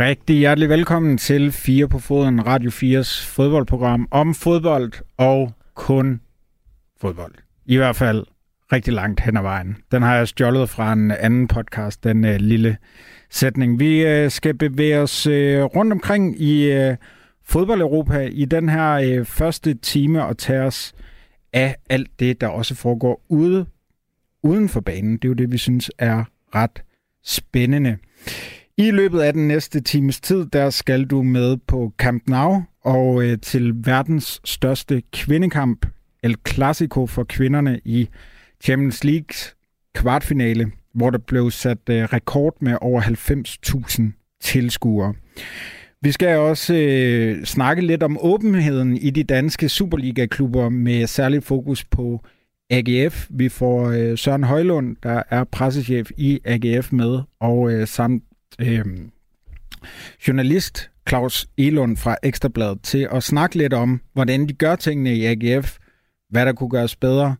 Rigtig 0.00 0.36
hjertelig 0.36 0.68
velkommen 0.68 1.18
til 1.18 1.52
Fire 1.52 1.88
på 1.88 1.98
Foden, 1.98 2.46
Radio 2.46 2.70
4's 2.70 3.26
fodboldprogram 3.26 4.08
om 4.10 4.34
fodbold 4.34 4.92
og 5.16 5.52
kun 5.74 6.20
fodbold. 7.00 7.34
I 7.66 7.76
hvert 7.76 7.96
fald 7.96 8.24
rigtig 8.72 8.92
langt 8.92 9.20
hen 9.20 9.36
ad 9.36 9.42
vejen. 9.42 9.76
Den 9.92 10.02
har 10.02 10.16
jeg 10.16 10.28
stjålet 10.28 10.70
fra 10.70 10.92
en 10.92 11.10
anden 11.10 11.48
podcast, 11.48 12.04
den 12.04 12.24
uh, 12.24 12.34
lille 12.34 12.76
sætning. 13.30 13.80
Vi 13.80 14.24
uh, 14.24 14.30
skal 14.30 14.54
bevæge 14.54 14.98
os 14.98 15.26
uh, 15.26 15.32
rundt 15.32 15.92
omkring 15.92 16.40
i 16.40 16.72
fodbold-Europa 17.46 18.28
i 18.32 18.44
den 18.44 18.68
her 18.68 18.92
øh, 18.92 19.24
første 19.24 19.74
time 19.74 20.24
og 20.24 20.38
tage 20.38 20.62
os 20.62 20.94
af 21.52 21.76
alt 21.90 22.10
det, 22.20 22.40
der 22.40 22.48
også 22.48 22.74
foregår 22.74 23.24
ude, 23.28 23.66
uden 24.42 24.68
for 24.68 24.80
banen. 24.80 25.12
Det 25.12 25.24
er 25.24 25.28
jo 25.28 25.34
det, 25.34 25.52
vi 25.52 25.58
synes 25.58 25.90
er 25.98 26.24
ret 26.54 26.82
spændende. 27.24 27.96
I 28.76 28.90
løbet 28.90 29.20
af 29.20 29.32
den 29.32 29.48
næste 29.48 29.80
times 29.80 30.20
tid, 30.20 30.46
der 30.46 30.70
skal 30.70 31.04
du 31.04 31.22
med 31.22 31.56
på 31.56 31.92
Camp 31.98 32.22
Nou 32.28 32.62
og 32.84 33.24
øh, 33.24 33.38
til 33.38 33.72
verdens 33.86 34.40
største 34.44 35.02
kvindekamp, 35.12 35.86
El 36.22 36.36
Clasico 36.48 37.06
for 37.06 37.24
kvinderne 37.24 37.80
i 37.84 38.08
Champions 38.64 39.04
Leagues 39.04 39.56
kvartfinale, 39.94 40.72
hvor 40.94 41.10
der 41.10 41.18
blev 41.18 41.50
sat 41.50 41.88
øh, 41.90 42.02
rekord 42.04 42.56
med 42.60 42.76
over 42.80 43.00
90.000 43.00 44.02
tilskuere. 44.40 45.14
Vi 46.04 46.12
skal 46.12 46.38
også 46.38 46.74
øh, 46.74 47.44
snakke 47.44 47.82
lidt 47.82 48.02
om 48.02 48.18
åbenheden 48.20 48.96
i 48.96 49.10
de 49.10 49.24
danske 49.24 49.68
Superliga-klubber 49.68 50.68
med 50.68 51.06
særlig 51.06 51.42
fokus 51.42 51.84
på 51.84 52.24
AGF. 52.70 53.26
Vi 53.30 53.48
får 53.48 53.88
øh, 53.88 54.18
Søren 54.18 54.44
Højlund, 54.44 54.96
der 55.02 55.22
er 55.30 55.44
pressechef 55.44 56.10
i 56.16 56.40
AGF 56.44 56.92
med, 56.92 57.20
og 57.40 57.72
øh, 57.72 57.86
samt 57.86 58.22
øh, 58.58 58.84
journalist 60.28 60.90
Claus 61.08 61.46
Elund 61.58 61.96
fra 61.96 62.16
Ekstrabladet 62.22 62.82
til 62.82 63.08
at 63.12 63.22
snakke 63.22 63.58
lidt 63.58 63.72
om, 63.72 64.00
hvordan 64.12 64.48
de 64.48 64.52
gør 64.52 64.76
tingene 64.76 65.14
i 65.14 65.24
AGF, 65.24 65.76
hvad 66.30 66.46
der 66.46 66.52
kunne 66.52 66.70
gøres 66.70 66.96
bedre, 66.96 67.36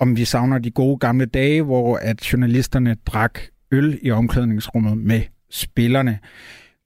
om 0.00 0.16
vi 0.16 0.24
savner 0.24 0.58
de 0.58 0.70
gode 0.70 0.98
gamle 0.98 1.26
dage, 1.26 1.62
hvor 1.62 1.96
at 1.96 2.32
journalisterne 2.32 2.96
drak 3.06 3.38
øl 3.72 3.98
i 4.02 4.10
omklædningsrummet 4.10 4.98
med 4.98 5.22
spillerne. 5.50 6.18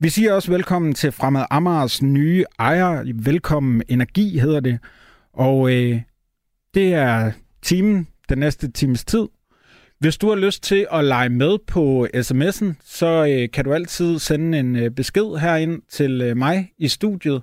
Vi 0.01 0.09
siger 0.09 0.33
også 0.33 0.51
velkommen 0.51 0.95
til 0.95 1.13
Fremad 1.13 1.45
Amars 1.51 2.03
nye 2.03 2.45
ejer. 2.59 3.13
Velkommen 3.15 3.83
Energi 3.89 4.39
hedder 4.39 4.61
det. 4.61 4.79
Og 5.33 5.73
øh, 5.73 6.01
det 6.75 6.95
er 6.95 7.33
timen, 7.63 8.09
den 8.29 8.39
næste 8.39 8.71
times 8.71 9.05
tid. 9.05 9.29
Hvis 9.99 10.17
du 10.17 10.29
har 10.29 10.37
lyst 10.37 10.63
til 10.63 10.87
at 10.93 11.05
lege 11.05 11.29
med 11.29 11.59
på 11.67 12.07
sms'en, 12.15 12.75
så 12.85 13.27
øh, 13.31 13.51
kan 13.51 13.65
du 13.65 13.73
altid 13.75 14.19
sende 14.19 14.59
en 14.59 14.77
øh, 14.77 14.91
besked 14.91 15.39
herind 15.41 15.83
til 15.89 16.21
øh, 16.21 16.37
mig 16.37 16.73
i 16.79 16.89
studiet. 16.89 17.43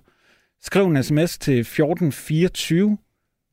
Skriv 0.61 0.85
en 0.85 1.03
sms 1.03 1.37
til 1.37 1.59
1424, 1.59 2.97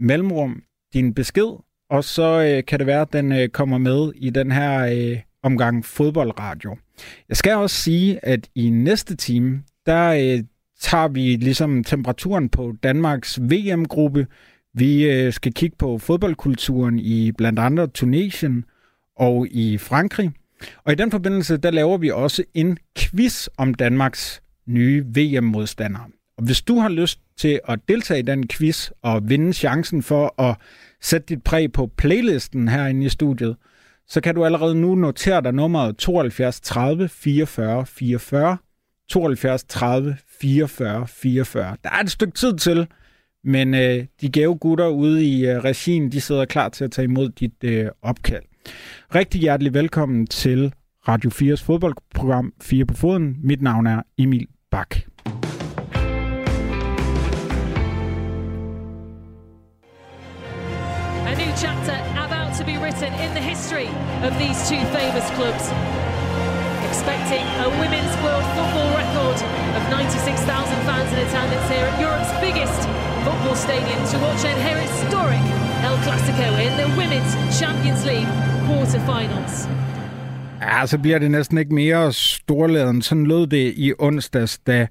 mellemrum 0.01 0.63
din 0.95 1.15
besked, 1.15 1.59
og 1.91 2.05
så 2.05 2.41
øh, 2.41 2.65
kan 2.65 2.79
det 2.79 2.87
være, 2.87 3.01
at 3.01 3.13
den 3.13 3.33
øh, 3.33 3.49
kommer 3.49 3.79
med 3.79 4.13
i 4.17 4.31
den 4.31 4.53
her 4.53 4.87
øh, 4.87 5.21
omgang 5.43 5.85
fodboldradio. 5.85 6.77
Jeg 7.29 7.37
skal 7.37 7.55
også 7.55 7.77
sige, 7.77 8.25
at 8.25 8.49
i 8.55 8.71
næste 8.71 9.17
time, 9.17 9.63
der 9.87 10.09
øh, 10.11 10.45
tager 10.81 11.09
vi 11.09 11.37
ligesom 11.37 11.85
temperaturen 11.85 12.49
på 12.49 12.73
Danmarks 12.83 13.41
VM-gruppe. 13.43 14.27
Vi 14.75 15.11
øh, 15.11 15.33
skal 15.33 15.55
kigge 15.55 15.77
på 15.77 15.99
fodboldkulturen 15.99 16.99
i 16.99 17.33
blandt 17.33 17.59
andet 17.59 17.93
Tunesien, 17.93 18.65
og 19.21 19.47
i 19.51 19.79
Frankrig. 19.79 20.31
Og 20.85 20.93
i 20.93 20.95
den 20.95 21.11
forbindelse, 21.11 21.57
der 21.57 21.71
laver 21.71 21.99
vi 21.99 22.11
også 22.11 22.45
en 22.55 22.79
quiz 22.99 23.49
om 23.57 23.75
Danmarks 23.75 24.43
nye 24.67 25.05
VM-modstandere. 25.15 26.05
Og 26.37 26.45
hvis 26.45 26.63
du 26.63 26.79
har 26.79 26.89
lyst 26.89 27.21
til 27.37 27.61
at 27.69 27.79
deltage 27.89 28.21
i 28.21 28.23
den 28.23 28.49
quiz 28.49 28.91
og 29.03 29.29
vinde 29.29 29.53
chancen 29.53 30.03
for 30.03 30.41
at 30.43 30.57
sætte 31.01 31.27
dit 31.27 31.43
præg 31.43 31.73
på 31.73 31.91
playlisten 31.97 32.69
herinde 32.69 33.07
i 33.07 33.09
studiet, 33.09 33.57
så 34.11 34.21
kan 34.21 34.35
du 34.35 34.45
allerede 34.45 34.75
nu 34.75 34.95
notere 34.95 35.43
dig 35.43 35.53
nummeret 35.53 35.97
72 35.97 36.61
30 36.61 37.09
44 37.09 37.87
44. 37.87 38.57
72 39.09 39.65
30 39.65 40.17
44 40.41 41.07
44. 41.09 41.77
Der 41.85 41.91
er 41.91 42.01
et 42.01 42.11
stykke 42.11 42.33
tid 42.33 42.57
til, 42.57 42.87
men 43.45 43.75
øh, 43.75 44.05
de 44.21 44.29
gave 44.29 44.59
gutter 44.59 44.87
ude 44.87 45.25
i 45.25 45.47
øh, 45.47 45.65
regien, 45.65 46.13
de 46.13 46.21
sidder 46.21 46.45
klar 46.45 46.69
til 46.69 46.85
at 46.85 46.91
tage 46.91 47.05
imod 47.05 47.29
dit 47.29 47.65
øh, 47.65 47.89
opkald. 48.03 48.43
Rigtig 49.15 49.41
hjertelig 49.41 49.75
velkommen 49.75 50.27
til 50.27 50.75
Radio 51.09 51.31
4's 51.31 51.65
fodboldprogram 51.65 52.53
4 52.63 52.85
på 52.85 52.95
foden. 52.95 53.37
Mit 53.43 53.63
navn 53.63 53.87
er 53.87 54.03
Emil 54.19 54.47
Bak. 54.71 54.97
A 61.27 61.35
new 61.35 61.57
chapter 61.57 62.00
to 63.17 63.23
in 63.25 63.35
the 63.35 63.41
history 63.41 63.89
of 64.23 64.33
these 64.39 64.59
two 64.69 64.83
famous 64.97 65.27
clubs. 65.37 65.65
Expecting 66.89 67.45
a 67.65 67.69
women's 67.81 68.15
world 68.25 68.45
football 68.57 68.91
record 68.97 69.39
of 69.77 69.83
96,000 69.91 70.77
fans 70.89 71.13
in 71.13 71.19
attendance 71.27 71.67
here 71.69 71.87
at 71.87 72.01
Europe's 72.01 72.33
biggest 72.41 72.81
football 73.25 73.57
stadium 73.57 74.01
to 74.11 74.19
watch 74.19 74.45
an 74.45 74.59
historic 74.81 75.45
El 75.83 75.97
Clasico 76.05 76.49
in 76.67 76.73
the 76.77 76.89
Women's 76.97 77.33
Champions 77.59 78.05
League 78.05 78.29
quarterfinals. 78.67 79.69
Ja, 80.61 80.87
så 80.87 80.99
bliver 80.99 81.19
det 81.19 81.31
næsten 81.31 81.59
ikke 81.59 81.75
mere 81.75 82.13
storladen. 82.13 83.03
Sådan 83.03 83.27
lød 83.27 83.47
det 83.47 83.73
i 83.77 83.93
onsdags, 83.99 84.59
da 84.59 84.87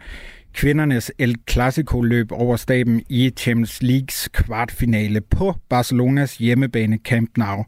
kvindernes 0.53 1.11
El 1.19 1.35
Clasico 1.49 2.01
løb 2.01 2.31
over 2.31 2.55
staben 2.55 3.03
i 3.09 3.31
Champions 3.37 3.81
Leagues 3.81 4.29
kvartfinale 4.33 5.21
på 5.21 5.55
Barcelonas 5.69 6.37
hjemmebane 6.37 6.97
Camp 6.97 7.37
Nou. 7.37 7.65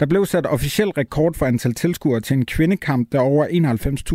Der 0.00 0.06
blev 0.06 0.26
sat 0.26 0.46
officiel 0.46 0.88
rekord 0.88 1.34
for 1.34 1.46
antal 1.46 1.74
tilskuere 1.74 2.20
til 2.20 2.36
en 2.36 2.46
kvindekamp, 2.46 3.12
der 3.12 3.20
over 3.20 3.46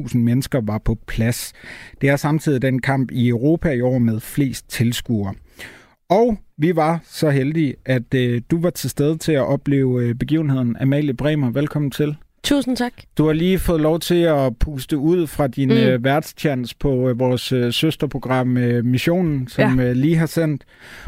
91.000 0.07 0.17
mennesker 0.17 0.61
var 0.63 0.77
på 0.77 0.97
plads. 1.07 1.53
Det 2.01 2.09
er 2.09 2.15
samtidig 2.15 2.61
den 2.61 2.81
kamp 2.81 3.11
i 3.11 3.27
Europa 3.29 3.71
i 3.71 3.81
år 3.81 3.97
med 3.97 4.19
flest 4.19 4.69
tilskuere. 4.69 5.33
Og 6.09 6.37
vi 6.57 6.75
var 6.75 6.99
så 7.03 7.29
heldige, 7.29 7.75
at 7.85 8.13
øh, 8.13 8.41
du 8.51 8.61
var 8.61 8.69
til 8.69 8.89
stede 8.89 9.17
til 9.17 9.31
at 9.31 9.45
opleve 9.45 10.03
øh, 10.03 10.15
begivenheden. 10.15 10.77
Amalie 10.79 11.13
Bremer, 11.13 11.51
velkommen 11.51 11.91
til. 11.91 12.15
Tusind 12.43 12.77
tak. 12.77 12.93
Du 13.17 13.25
har 13.25 13.33
lige 13.33 13.59
fået 13.59 13.81
lov 13.81 13.99
til 13.99 14.21
at 14.21 14.57
puste 14.57 14.97
ud 14.97 15.27
fra 15.27 15.47
din 15.47 15.69
mm. 15.69 15.75
øh, 15.75 16.03
værtschance 16.03 16.75
på 16.79 17.09
øh, 17.09 17.19
vores 17.19 17.51
øh, 17.51 17.73
søsterprogram 17.73 18.57
øh, 18.57 18.85
Missionen, 18.85 19.47
som 19.47 19.79
ja. 19.79 19.85
øh, 19.85 19.95
lige 19.95 20.15
har 20.15 20.25
sendt. 20.25 20.63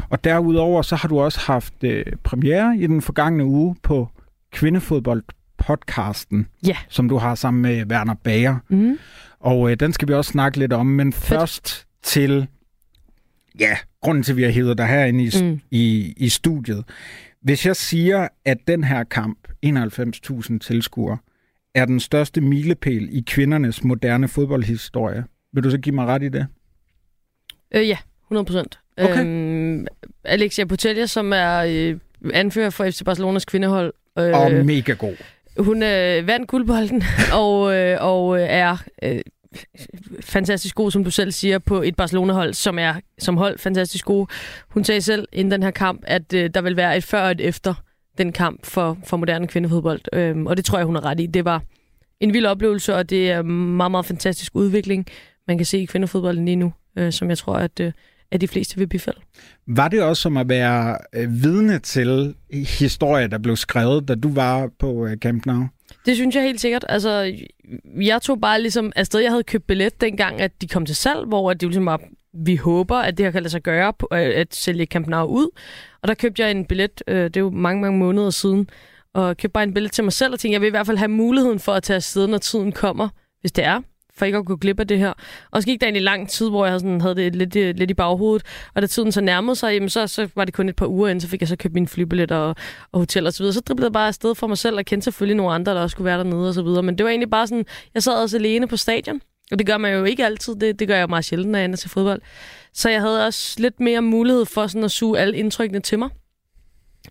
Og 0.08 0.24
derudover 0.24 0.82
så 0.82 0.96
har 0.96 1.08
du 1.08 1.20
også 1.20 1.40
haft 1.40 1.74
øh, 1.84 2.04
premiere 2.24 2.76
i 2.78 2.86
den 2.86 3.02
forgangne 3.02 3.44
uge 3.44 3.76
på 3.82 4.08
Kvindefodbold 4.52 5.22
podcasten, 5.58 6.48
ja. 6.66 6.76
som 6.88 7.08
du 7.08 7.16
har 7.16 7.34
sammen 7.34 7.62
med 7.62 7.86
Werner 7.86 8.14
Bager. 8.14 8.56
Mm. 8.68 8.98
Og 9.40 9.70
øh, 9.70 9.76
den 9.80 9.92
skal 9.92 10.08
vi 10.08 10.14
også 10.14 10.30
snakke 10.30 10.58
lidt 10.58 10.72
om, 10.72 10.86
men 10.86 11.12
Fedt. 11.12 11.24
først 11.24 11.86
til 12.02 12.46
ja, 13.60 13.76
grunden 14.00 14.22
til, 14.22 14.32
at 14.32 14.36
vi 14.36 14.42
har 14.42 14.50
hævet 14.50 14.78
dig 14.78 14.86
herinde 14.86 15.24
i, 15.24 15.30
mm. 15.42 15.60
i, 15.70 16.14
i 16.16 16.28
studiet. 16.28 16.84
Hvis 17.42 17.66
jeg 17.66 17.76
siger, 17.76 18.28
at 18.44 18.58
den 18.66 18.84
her 18.84 19.04
kamp, 19.04 19.38
91.000 19.66 20.58
tilskuere, 20.58 21.18
er 21.74 21.84
den 21.84 22.00
største 22.00 22.40
milepæl 22.40 23.08
i 23.12 23.24
kvindernes 23.26 23.84
moderne 23.84 24.28
fodboldhistorie, 24.28 25.24
vil 25.52 25.64
du 25.64 25.70
så 25.70 25.78
give 25.78 25.94
mig 25.94 26.06
ret 26.06 26.22
i 26.22 26.28
det? 26.28 26.46
Øh, 27.74 27.88
ja, 27.88 27.96
100 28.24 28.44
procent. 28.44 28.78
Okay. 28.98 29.24
Øhm, 29.24 29.86
Alexia 30.24 30.64
Putellas, 30.64 31.10
som 31.10 31.32
er 31.32 31.58
øh, 31.58 31.98
anfører 32.34 32.70
for 32.70 32.90
FC 32.90 33.02
Barcelonas 33.04 33.44
kvindehold. 33.44 33.92
Øh, 34.18 34.40
og 34.40 34.52
mega 34.52 34.92
god. 34.92 35.16
Hun 35.58 35.82
øh, 35.82 36.26
vandt 36.26 36.48
guldbolden 36.48 37.02
og, 37.42 37.74
øh, 37.74 37.96
og 38.00 38.40
er 38.40 38.76
øh, 39.02 39.20
fantastisk 40.20 40.74
god, 40.74 40.90
som 40.90 41.04
du 41.04 41.10
selv 41.10 41.32
siger, 41.32 41.58
på 41.58 41.82
et 41.82 41.96
Barcelona-hold, 41.96 42.54
som 42.54 42.78
er 42.78 42.94
som 43.18 43.36
hold 43.36 43.58
fantastisk 43.58 44.04
god. 44.04 44.26
Hun 44.68 44.84
sagde 44.84 45.00
selv 45.00 45.28
inden 45.32 45.50
den 45.50 45.62
her 45.62 45.70
kamp, 45.70 46.02
at 46.06 46.32
øh, 46.34 46.50
der 46.54 46.60
vil 46.60 46.76
være 46.76 46.96
et 46.96 47.04
før 47.04 47.22
og 47.22 47.30
et 47.30 47.40
efter 47.40 47.74
den 48.18 48.32
kamp 48.32 48.66
for, 48.66 48.98
for 49.04 49.16
moderne 49.16 49.46
kvindefodbold. 49.46 50.00
Øhm, 50.12 50.46
og 50.46 50.56
det 50.56 50.64
tror 50.64 50.78
jeg, 50.78 50.86
hun 50.86 50.94
har 50.94 51.04
ret 51.04 51.20
i. 51.20 51.26
Det 51.26 51.44
var 51.44 51.62
en 52.20 52.32
vild 52.32 52.46
oplevelse, 52.46 52.94
og 52.96 53.10
det 53.10 53.30
er 53.30 53.42
meget, 53.42 53.90
meget 53.90 54.06
fantastisk 54.06 54.52
udvikling, 54.54 55.06
man 55.48 55.58
kan 55.58 55.66
se 55.66 55.78
i 55.78 55.84
kvindefodbolden 55.84 56.44
lige 56.44 56.56
nu, 56.56 56.72
øh, 56.96 57.12
som 57.12 57.28
jeg 57.28 57.38
tror, 57.38 57.54
at, 57.54 57.80
øh, 57.80 57.92
at 58.32 58.40
de 58.40 58.48
fleste 58.48 58.76
vil 58.76 58.86
bifalde. 58.86 59.20
Var 59.66 59.88
det 59.88 60.02
også 60.02 60.22
som 60.22 60.36
at 60.36 60.48
være 60.48 60.98
øh, 61.14 61.42
vidne 61.42 61.78
til 61.78 62.34
historie, 62.52 63.28
der 63.28 63.38
blev 63.38 63.56
skrevet, 63.56 64.08
da 64.08 64.14
du 64.14 64.32
var 64.32 64.70
på 64.78 65.06
øh, 65.06 65.16
Camp 65.16 65.46
Nou? 65.46 65.66
Det 66.06 66.16
synes 66.16 66.34
jeg 66.34 66.42
helt 66.42 66.60
sikkert. 66.60 66.84
Altså, 66.88 67.32
jeg 68.00 68.22
tog 68.22 68.40
bare 68.40 68.62
ligesom 68.62 68.92
afsted. 68.96 69.20
Jeg 69.20 69.30
havde 69.30 69.42
købt 69.42 69.66
billet 69.66 70.00
dengang, 70.00 70.40
at 70.40 70.62
de 70.62 70.68
kom 70.68 70.86
til 70.86 70.96
salg, 70.96 71.26
hvor 71.26 71.52
det 71.52 71.62
ligesom 71.62 71.86
var 71.86 72.00
vi 72.44 72.56
håber, 72.56 72.96
at 72.96 73.18
det 73.18 73.26
her 73.26 73.30
kan 73.30 73.42
lade 73.42 73.50
sig 73.50 73.62
gøre, 73.62 73.92
øh, 74.12 74.18
at 74.18 74.54
sælge 74.54 74.86
Camp 74.86 75.06
Nou 75.06 75.26
ud. 75.26 75.48
Og 76.02 76.08
der 76.08 76.14
købte 76.14 76.42
jeg 76.42 76.50
en 76.50 76.64
billet, 76.64 77.02
øh, 77.06 77.24
det 77.24 77.36
er 77.36 77.40
jo 77.40 77.50
mange, 77.50 77.80
mange 77.82 77.98
måneder 77.98 78.30
siden, 78.30 78.68
og 79.14 79.36
købte 79.36 79.52
bare 79.52 79.64
en 79.64 79.74
billet 79.74 79.92
til 79.92 80.04
mig 80.04 80.12
selv, 80.12 80.32
og 80.32 80.40
tænkte, 80.40 80.52
jeg 80.52 80.60
vil 80.60 80.66
i 80.66 80.70
hvert 80.70 80.86
fald 80.86 80.98
have 80.98 81.08
muligheden 81.08 81.58
for 81.58 81.72
at 81.72 81.82
tage 81.82 81.96
afsted, 81.96 82.26
når 82.26 82.38
tiden 82.38 82.72
kommer, 82.72 83.08
hvis 83.40 83.52
det 83.52 83.64
er 83.64 83.80
for 84.16 84.24
ikke 84.24 84.38
at 84.38 84.44
gå 84.44 84.56
glip 84.56 84.80
af 84.80 84.88
det 84.88 84.98
her. 84.98 85.12
Og 85.50 85.62
så 85.62 85.68
gik 85.68 85.80
der 85.80 85.86
egentlig 85.86 86.02
lang 86.02 86.28
tid, 86.28 86.50
hvor 86.50 86.66
jeg 86.66 86.80
sådan, 86.80 87.00
havde 87.00 87.14
det 87.14 87.36
lidt, 87.36 87.56
øh, 87.56 87.74
lidt 87.76 87.90
i 87.90 87.94
baghovedet, 87.94 88.46
og 88.74 88.82
da 88.82 88.86
tiden 88.86 89.12
så 89.12 89.20
nærmede 89.20 89.56
sig, 89.56 89.72
jamen, 89.74 89.88
så, 89.88 90.06
så 90.06 90.28
var 90.34 90.44
det 90.44 90.54
kun 90.54 90.68
et 90.68 90.76
par 90.76 90.86
uger 90.86 91.08
inden, 91.08 91.20
så 91.20 91.28
fik 91.28 91.40
jeg 91.40 91.48
så 91.48 91.56
købt 91.56 91.74
min 91.74 91.88
flybillet 91.88 92.32
og, 92.32 92.56
og 92.92 92.98
hotel 92.98 93.26
og 93.26 93.32
så 93.32 93.42
videre. 93.42 93.54
Så 93.54 93.60
driblede 93.60 93.86
jeg 93.86 93.92
bare 93.92 94.08
afsted 94.08 94.34
for 94.34 94.46
mig 94.46 94.58
selv, 94.58 94.76
og 94.76 94.84
kendte 94.84 95.04
selvfølgelig 95.04 95.36
nogle 95.36 95.54
andre, 95.54 95.74
der 95.74 95.80
også 95.80 95.94
skulle 95.94 96.06
være 96.06 96.18
dernede 96.18 96.48
og 96.48 96.54
så 96.54 96.62
videre. 96.62 96.82
Men 96.82 96.98
det 96.98 97.04
var 97.04 97.10
egentlig 97.10 97.30
bare 97.30 97.46
sådan, 97.46 97.64
jeg 97.94 98.02
sad 98.02 98.12
også 98.12 98.36
alene 98.36 98.68
på 98.68 98.76
stadion, 98.76 99.20
og 99.50 99.58
det 99.58 99.66
gør 99.66 99.76
man 99.76 99.94
jo 99.94 100.04
ikke 100.04 100.24
altid, 100.24 100.54
det, 100.54 100.78
det 100.78 100.88
gør 100.88 100.96
jeg 100.96 101.08
meget 101.08 101.24
sjældent, 101.24 101.50
når 101.50 101.58
jeg 101.58 101.64
ender 101.64 101.76
til 101.76 101.90
fodbold. 101.90 102.20
Så 102.74 102.90
jeg 102.90 103.00
havde 103.00 103.26
også 103.26 103.60
lidt 103.60 103.80
mere 103.80 104.02
mulighed 104.02 104.46
for 104.46 104.66
sådan 104.66 104.84
at 104.84 104.90
suge 104.90 105.18
alle 105.18 105.36
indtrykkene 105.36 105.80
til 105.80 105.98
mig. 105.98 106.10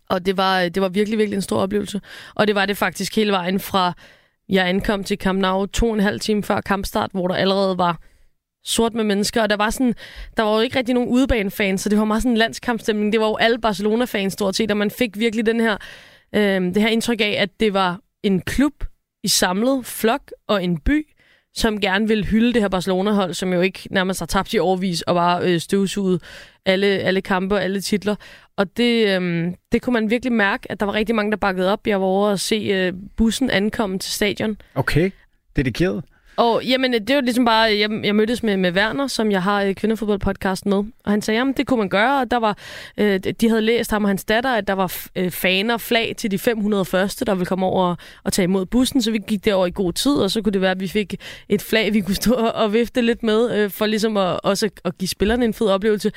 Og 0.10 0.26
det 0.26 0.38
var, 0.38 0.70
det 0.70 0.82
var 0.82 0.90
virkelig, 0.90 1.18
virkelig 1.18 1.36
en 1.36 1.42
stor 1.42 1.58
oplevelse. 1.58 2.02
Og 2.36 2.48
det 2.48 2.56
var 2.56 2.66
det 2.66 2.78
faktisk 2.78 3.16
hele 3.16 3.32
vejen 3.32 3.60
fra 3.60 3.94
jeg 4.52 4.68
ankom 4.70 5.04
til 5.04 5.18
Camp 5.18 5.40
Nou 5.40 5.66
to 5.66 5.88
og 5.88 5.94
en 5.94 6.00
halv 6.00 6.20
time 6.20 6.44
før 6.44 6.62
kampstart, 6.62 7.10
hvor 7.12 7.28
der 7.28 7.36
allerede 7.36 7.78
var 7.78 8.00
sort 8.64 8.94
med 8.94 9.04
mennesker, 9.04 9.42
og 9.42 9.50
der 9.50 9.58
var 9.58 9.70
sådan, 9.70 9.94
der 10.38 10.44
var 10.44 10.56
jo 10.56 10.60
ikke 10.60 10.78
rigtig 10.78 10.96
nogen 10.96 11.10
udebanefans, 11.10 11.82
så 11.82 11.90
det 11.90 11.98
var 11.98 12.06
meget 12.06 12.22
sådan 12.22 12.32
en 12.32 12.38
landskampstemning. 12.38 13.14
Det 13.14 13.22
var 13.22 13.28
jo 13.28 13.36
alle 13.36 13.60
Barcelona-fans 13.60 14.34
stort 14.34 14.56
set, 14.56 14.72
og 14.72 14.78
man 14.78 14.92
fik 14.92 15.20
virkelig 15.20 15.46
den 15.46 15.60
her, 15.60 15.78
øh, 16.36 16.62
det 16.62 16.78
her 16.78 16.90
indtryk 16.90 17.22
af, 17.22 17.36
at 17.40 17.60
det 17.60 17.74
var 17.74 18.00
en 18.24 18.42
klub 18.42 18.84
i 19.24 19.28
samlet 19.28 19.86
flok 19.86 20.32
og 20.48 20.64
en 20.64 20.78
by, 20.78 21.08
som 21.56 21.82
gerne 21.82 22.08
vil 22.08 22.26
hylde 22.26 22.54
det 22.54 22.62
her 22.62 22.70
Barcelona-hold, 22.70 23.34
som 23.34 23.54
jo 23.54 23.62
ikke 23.62 23.80
nærmest 23.92 24.20
har 24.20 24.26
tabt 24.26 24.54
i 24.54 24.60
overvis 24.60 25.02
og 25.02 25.16
bare 25.16 25.44
øh, 25.44 25.60
støvsuget 25.60 26.22
alle, 26.66 26.88
alle 26.88 27.22
kampe 27.22 27.56
og 27.56 27.64
alle 27.64 27.82
titler. 27.82 28.16
Og 28.58 28.78
det, 28.78 29.22
øh, 29.22 29.54
det 29.72 29.82
kunne 29.82 29.94
man 29.94 30.10
virkelig 30.10 30.34
mærke, 30.34 30.72
at 30.72 30.80
der 30.80 30.86
var 30.86 30.94
rigtig 30.94 31.16
mange, 31.16 31.32
der 31.32 31.38
bakkede 31.38 31.72
op. 31.72 31.88
Jeg 31.88 32.02
var 32.02 32.08
over 32.08 32.30
at 32.30 32.40
se 32.40 32.56
øh, 32.56 32.94
bussen 33.18 33.50
ankomme 33.50 34.00
til 34.00 34.12
stadion. 34.12 34.58
Okay, 34.76 35.12
dedikeret. 35.56 36.04
Og 36.38 36.64
jamen, 36.66 36.94
det 36.94 37.16
var 37.16 37.22
ligesom 37.22 37.46
bare, 37.46 37.62
jeg, 37.62 37.90
jeg 38.04 38.16
mødtes 38.16 38.44
med, 38.44 38.58
med 38.58 38.72
Werner, 38.72 39.08
som 39.08 39.32
jeg 39.32 39.44
har 39.44 39.64
øh, 39.64 39.76
kvindefodboldpodcast 39.76 40.66
med, 40.66 40.78
og 40.78 41.12
han 41.12 41.22
sagde, 41.22 41.38
jamen 41.38 41.54
det 41.54 41.68
kunne 41.68 41.80
man 41.80 41.90
gøre, 41.90 42.22
og 42.22 42.32
der 42.32 42.38
var, 42.38 42.58
øh, 42.98 43.20
de 43.20 43.50
havde 43.50 43.62
læst 43.62 43.92
ham 43.92 44.04
og 44.04 44.10
hans 44.10 44.24
datter, 44.26 44.50
at 44.50 44.68
der 44.68 44.74
var 44.74 45.08
øh, 45.16 45.32
faner, 45.32 45.78
flag 45.78 46.14
til 46.18 46.32
de 46.32 46.40
500 46.40 46.86
første, 46.86 47.26
der 47.26 47.36
ville 47.36 47.46
komme 47.46 47.66
over 47.66 47.86
og, 47.86 47.98
og 48.24 48.34
tage 48.34 48.44
imod 48.44 48.66
bussen, 48.66 49.02
så 49.02 49.12
vi 49.12 49.20
gik 49.28 49.46
derover 49.46 49.68
i 49.68 49.72
god 49.72 49.94
tid, 49.94 50.14
og 50.14 50.32
så 50.32 50.42
kunne 50.42 50.54
det 50.54 50.62
være, 50.62 50.72
at 50.72 50.80
vi 50.80 50.88
fik 50.88 51.16
et 51.50 51.62
flag, 51.62 51.94
vi 51.94 52.02
kunne 52.02 52.16
stå 52.16 52.34
og, 52.34 52.52
og 52.52 52.74
vifte 52.74 53.02
lidt 53.02 53.24
med, 53.24 53.58
øh, 53.58 53.70
for 53.70 53.86
ligesom 53.86 54.18
at, 54.18 54.40
også 54.44 54.70
at 54.86 54.98
give 54.98 55.08
spillerne 55.08 55.46
en 55.46 55.54
fed 55.54 55.68
oplevelse 55.68 56.12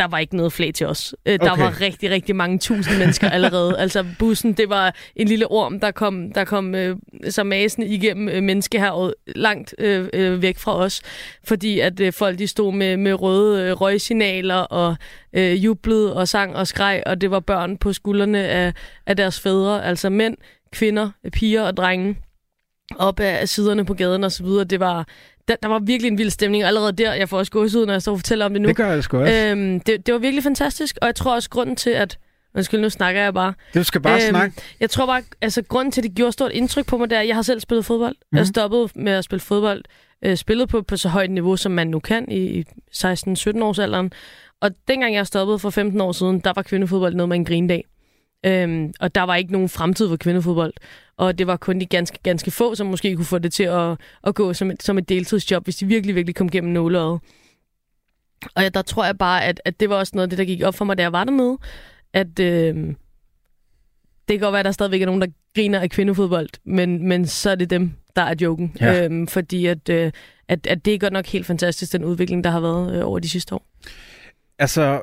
der 0.00 0.06
var 0.06 0.18
ikke 0.18 0.36
noget 0.36 0.52
flag 0.52 0.74
til 0.74 0.86
os. 0.86 1.14
Øh, 1.26 1.34
okay. 1.34 1.46
Der 1.46 1.56
var 1.56 1.80
rigtig, 1.80 2.10
rigtig 2.10 2.36
mange 2.36 2.58
tusind 2.58 2.98
mennesker 2.98 3.30
allerede. 3.36 3.78
altså 3.78 4.06
bussen, 4.18 4.52
det 4.52 4.68
var 4.68 4.94
en 5.16 5.28
lille 5.28 5.50
orm, 5.50 5.80
der 5.80 5.90
kom, 5.90 6.32
der 6.32 6.44
kom 6.44 6.74
øh, 6.74 6.96
så 7.28 7.44
masen 7.44 7.82
igennem 7.82 8.28
øh, 8.28 8.42
menneskehavet 8.42 9.14
langt 9.26 9.74
øh, 9.78 10.08
øh, 10.12 10.42
væk 10.42 10.58
fra 10.58 10.76
os. 10.76 11.00
Fordi 11.44 11.80
at 11.80 12.00
øh, 12.00 12.12
folk 12.12 12.38
de 12.38 12.46
stod 12.46 12.72
med, 12.72 12.96
med 12.96 13.14
røde 13.14 13.62
øh, 13.62 13.72
røgsignaler 13.72 14.54
og 14.54 14.96
øh, 15.32 15.64
jublede 15.64 16.16
og 16.16 16.28
sang 16.28 16.56
og 16.56 16.66
skreg, 16.66 17.02
og 17.06 17.20
det 17.20 17.30
var 17.30 17.40
børn 17.40 17.76
på 17.76 17.92
skuldrene 17.92 18.48
af, 18.48 18.72
af 19.06 19.16
deres 19.16 19.40
fædre. 19.40 19.84
Altså 19.84 20.10
mænd, 20.10 20.36
kvinder, 20.72 21.10
piger 21.32 21.62
og 21.62 21.76
drenge 21.76 22.16
op 22.98 23.20
af 23.20 23.48
siderne 23.48 23.84
på 23.84 23.94
gaden 23.94 24.24
og 24.24 24.32
så 24.32 24.42
videre. 24.42 24.64
Det 24.64 24.80
var, 24.80 25.06
der, 25.50 25.56
der 25.62 25.68
var 25.68 25.78
virkelig 25.78 26.10
en 26.10 26.18
vild 26.18 26.30
stemning, 26.30 26.64
og 26.64 26.68
allerede 26.68 26.92
der, 26.92 27.14
jeg 27.14 27.28
får 27.28 27.38
også 27.38 27.52
gået 27.52 27.74
ud, 27.74 27.86
når 27.86 27.92
jeg 27.92 28.02
står 28.02 28.12
og 28.12 28.18
fortæller 28.18 28.44
om 28.44 28.52
det 28.52 28.62
nu. 28.62 28.68
Det 28.68 28.76
gør 28.76 28.90
jeg 28.92 29.04
sgu 29.04 29.18
også. 29.18 29.32
Øhm, 29.32 29.80
det, 29.80 30.06
det 30.06 30.14
var 30.14 30.18
virkelig 30.20 30.42
fantastisk, 30.42 30.98
og 31.02 31.06
jeg 31.06 31.14
tror 31.14 31.34
også, 31.34 31.50
grunden 31.50 31.76
til, 31.76 31.90
at 31.90 32.18
Undskyld, 32.54 32.80
nu 32.80 32.90
snakker 32.90 33.22
jeg 33.22 33.34
bare. 33.34 33.54
Du 33.74 33.82
skal 33.82 34.00
bare 34.00 34.14
øhm, 34.14 34.30
snakke. 34.30 34.62
Jeg 34.80 34.90
tror 34.90 35.06
bare, 35.06 35.22
altså 35.40 35.62
grunden 35.62 35.92
til, 35.92 36.00
at 36.00 36.04
det 36.04 36.14
gjorde 36.14 36.32
stort 36.32 36.52
indtryk 36.52 36.86
på 36.86 36.96
mig, 36.96 37.10
det 37.10 37.16
er, 37.16 37.20
at 37.20 37.28
jeg 37.28 37.34
har 37.34 37.42
selv 37.42 37.60
spillet 37.60 37.84
fodbold. 37.84 38.14
Mm. 38.14 38.36
Jeg 38.36 38.42
mhm. 38.42 38.46
stoppede 38.46 38.88
med 38.94 39.12
at 39.12 39.24
spille 39.24 39.40
fodbold. 39.40 39.84
Øh, 40.24 40.36
spillet 40.36 40.68
på, 40.68 40.82
på 40.82 40.96
så 40.96 41.08
højt 41.08 41.30
niveau, 41.30 41.56
som 41.56 41.72
man 41.72 41.86
nu 41.86 41.98
kan 41.98 42.30
i, 42.30 42.36
i 42.36 42.64
16-17 42.96 43.62
års 43.62 43.78
alderen. 43.78 44.12
Og 44.60 44.70
dengang 44.88 45.14
jeg 45.14 45.26
stoppede 45.26 45.58
for 45.58 45.70
15 45.70 46.00
år 46.00 46.12
siden, 46.12 46.40
der 46.40 46.52
var 46.56 46.62
kvindefodbold 46.62 47.14
noget 47.14 47.28
med 47.28 47.36
en 47.36 47.44
grindag. 47.44 47.84
Øhm, 48.46 48.92
og 49.00 49.14
der 49.14 49.22
var 49.22 49.36
ikke 49.36 49.52
nogen 49.52 49.68
fremtid 49.68 50.08
for 50.08 50.16
kvindefodbold. 50.16 50.72
Og 51.16 51.38
det 51.38 51.46
var 51.46 51.56
kun 51.56 51.80
de 51.80 51.86
ganske, 51.86 52.18
ganske 52.22 52.50
få, 52.50 52.74
som 52.74 52.86
måske 52.86 53.16
kunne 53.16 53.24
få 53.24 53.38
det 53.38 53.52
til 53.52 53.62
at, 53.62 53.96
at 54.26 54.34
gå 54.34 54.52
som 54.52 54.70
et, 54.70 54.82
som 54.82 54.98
et 54.98 55.08
deltidsjob, 55.08 55.64
hvis 55.64 55.76
de 55.76 55.86
virkelig, 55.86 56.14
virkelig 56.14 56.34
kom 56.34 56.50
gennem 56.50 56.72
nåleøjet. 56.72 57.20
Og 58.54 58.62
ja, 58.62 58.68
der 58.68 58.82
tror 58.82 59.04
jeg 59.04 59.18
bare, 59.18 59.44
at, 59.44 59.60
at 59.64 59.80
det 59.80 59.90
var 59.90 59.96
også 59.96 60.12
noget 60.14 60.26
af 60.26 60.30
det, 60.30 60.38
der 60.38 60.44
gik 60.44 60.62
op 60.62 60.74
for 60.74 60.84
mig, 60.84 60.98
da 60.98 61.02
jeg 61.02 61.12
var 61.12 61.24
dernede. 61.24 61.58
At 62.12 62.40
øh, 62.40 62.74
det 64.28 64.38
kan 64.38 64.40
godt 64.40 64.52
være, 64.52 64.60
at 64.60 64.64
der 64.64 64.72
stadigvæk 64.72 65.02
er 65.02 65.06
nogen, 65.06 65.20
der 65.20 65.28
griner 65.54 65.80
af 65.80 65.90
kvindefodbold, 65.90 66.48
men, 66.64 67.08
men 67.08 67.26
så 67.26 67.50
er 67.50 67.54
det 67.54 67.70
dem, 67.70 67.92
der 68.16 68.22
er 68.22 68.34
joken. 68.40 68.76
Ja. 68.80 69.04
Øhm, 69.04 69.26
fordi 69.26 69.66
at, 69.66 69.88
øh, 69.88 70.12
at, 70.48 70.66
at 70.66 70.84
det 70.84 70.94
er 70.94 70.98
godt 70.98 71.12
nok 71.12 71.26
helt 71.26 71.46
fantastisk, 71.46 71.92
den 71.92 72.04
udvikling, 72.04 72.44
der 72.44 72.50
har 72.50 72.60
været 72.60 72.96
øh, 72.96 73.06
over 73.06 73.18
de 73.18 73.28
sidste 73.28 73.54
år. 73.54 73.66
Altså, 74.58 75.02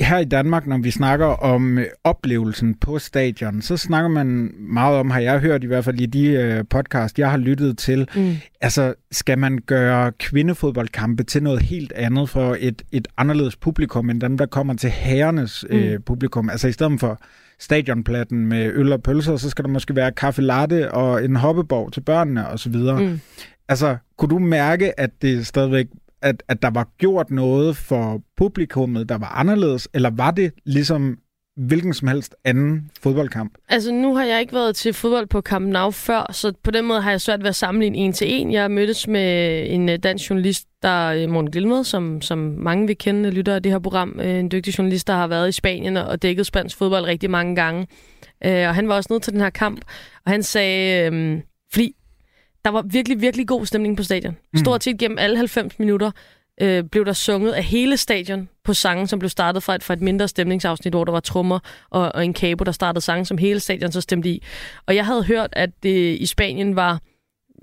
her 0.00 0.18
i 0.18 0.24
Danmark, 0.24 0.66
når 0.66 0.78
vi 0.78 0.90
snakker 0.90 1.26
om 1.26 1.78
øh, 1.78 1.86
oplevelsen 2.04 2.74
på 2.74 2.98
stadion, 2.98 3.62
så 3.62 3.76
snakker 3.76 4.08
man 4.08 4.50
meget 4.58 4.96
om, 4.96 5.10
har 5.10 5.20
jeg 5.20 5.38
hørt 5.38 5.64
i 5.64 5.66
hvert 5.66 5.84
fald 5.84 6.00
i 6.00 6.06
de 6.06 6.26
øh, 6.26 6.64
podcast, 6.70 7.18
jeg 7.18 7.30
har 7.30 7.38
lyttet 7.38 7.78
til, 7.78 8.08
mm. 8.14 8.36
altså 8.60 8.94
skal 9.10 9.38
man 9.38 9.58
gøre 9.58 10.12
kvindefodboldkampe 10.12 11.22
til 11.22 11.42
noget 11.42 11.62
helt 11.62 11.92
andet 11.92 12.28
for 12.28 12.56
et, 12.60 12.82
et 12.92 13.08
anderledes 13.16 13.56
publikum, 13.56 14.10
end 14.10 14.20
dem, 14.20 14.38
der 14.38 14.46
kommer 14.46 14.74
til 14.74 14.90
herrenes 14.90 15.64
mm. 15.70 15.76
øh, 15.76 16.00
publikum? 16.00 16.50
Altså 16.50 16.68
i 16.68 16.72
stedet 16.72 17.00
for 17.00 17.20
stadionplatten 17.58 18.46
med 18.46 18.72
øl 18.74 18.92
og 18.92 19.02
pølser, 19.02 19.36
så 19.36 19.50
skal 19.50 19.64
der 19.64 19.70
måske 19.70 19.96
være 19.96 20.12
kaffe 20.12 20.42
latte 20.42 20.92
og 20.92 21.24
en 21.24 21.36
hoppeborg 21.36 21.92
til 21.92 22.00
børnene 22.00 22.48
osv. 22.48 22.76
Mm. 22.76 23.20
Altså, 23.68 23.96
kunne 24.18 24.28
du 24.28 24.38
mærke, 24.38 25.00
at 25.00 25.10
det 25.22 25.46
stadigvæk 25.46 25.86
at, 26.22 26.42
at 26.48 26.62
der 26.62 26.70
var 26.70 26.88
gjort 26.98 27.30
noget 27.30 27.76
for 27.76 28.22
publikummet, 28.36 29.08
der 29.08 29.18
var 29.18 29.28
anderledes, 29.28 29.88
eller 29.94 30.10
var 30.10 30.30
det 30.30 30.52
ligesom 30.66 31.18
hvilken 31.56 31.94
som 31.94 32.08
helst 32.08 32.34
anden 32.44 32.90
fodboldkamp? 33.00 33.54
Altså, 33.68 33.92
nu 33.92 34.16
har 34.16 34.24
jeg 34.24 34.40
ikke 34.40 34.52
været 34.52 34.76
til 34.76 34.92
fodbold 34.92 35.26
på 35.26 35.40
Camp 35.40 35.66
Nou 35.66 35.90
før, 35.90 36.32
så 36.32 36.52
på 36.62 36.70
den 36.70 36.84
måde 36.84 37.02
har 37.02 37.10
jeg 37.10 37.20
svært 37.20 37.40
ved 37.40 37.48
at 37.48 37.56
sammenligne 37.56 37.98
en 37.98 38.12
til 38.12 38.26
en. 38.30 38.52
Jeg 38.52 38.70
mødtes 38.70 39.08
med 39.08 39.66
en 39.70 39.88
øh, 39.88 39.98
dansk 40.02 40.30
journalist, 40.30 40.68
der 40.82 41.10
er 41.10 41.26
Morten 41.26 41.50
Glilmed, 41.50 41.84
som, 41.84 42.22
som 42.22 42.38
mange 42.38 42.86
vil 42.86 42.98
kende, 42.98 43.30
lytter 43.30 43.54
af 43.54 43.62
det 43.62 43.72
her 43.72 43.78
program. 43.78 44.20
Øh, 44.20 44.38
en 44.38 44.50
dygtig 44.50 44.78
journalist, 44.78 45.06
der 45.06 45.14
har 45.14 45.26
været 45.26 45.48
i 45.48 45.52
Spanien 45.52 45.96
og 45.96 46.22
dækket 46.22 46.46
spansk 46.46 46.78
fodbold 46.78 47.04
rigtig 47.04 47.30
mange 47.30 47.56
gange. 47.56 47.86
Og 48.44 48.74
han 48.74 48.88
var 48.88 48.94
også 48.94 49.06
nede 49.10 49.20
til 49.20 49.32
den 49.32 49.40
her 49.40 49.50
kamp, 49.50 49.80
og 50.24 50.32
han 50.32 50.42
sagde, 50.42 51.06
øhm, 51.06 51.42
fordi 51.72 51.94
der 52.64 52.70
var 52.70 52.82
virkelig, 52.82 53.20
virkelig 53.20 53.48
god 53.48 53.66
stemning 53.66 53.96
på 53.96 54.02
stadion. 54.02 54.36
Mm. 54.52 54.58
Stort 54.58 54.84
set 54.84 54.98
gennem 54.98 55.18
alle 55.18 55.36
90 55.36 55.78
minutter 55.78 56.10
øh, 56.60 56.84
blev 56.84 57.04
der 57.04 57.12
sunget 57.12 57.52
af 57.52 57.64
hele 57.64 57.96
stadion 57.96 58.48
på 58.64 58.74
sange, 58.74 59.06
som 59.06 59.18
blev 59.18 59.30
startet 59.30 59.62
fra 59.62 59.74
et, 59.74 59.82
fra 59.82 59.94
et 59.94 60.00
mindre 60.00 60.28
stemningsafsnit, 60.28 60.92
hvor 60.92 61.04
der 61.04 61.12
var 61.12 61.20
trommer 61.20 61.58
og, 61.90 62.14
og 62.14 62.24
en 62.24 62.34
kabo, 62.34 62.64
der 62.64 62.72
startede 62.72 63.04
sange, 63.04 63.24
som 63.24 63.38
hele 63.38 63.60
stadion 63.60 63.92
så 63.92 64.00
stemte 64.00 64.28
i. 64.28 64.42
Og 64.86 64.96
jeg 64.96 65.06
havde 65.06 65.24
hørt, 65.24 65.50
at 65.52 65.70
det 65.82 66.20
i 66.20 66.26
Spanien 66.26 66.76
var 66.76 67.00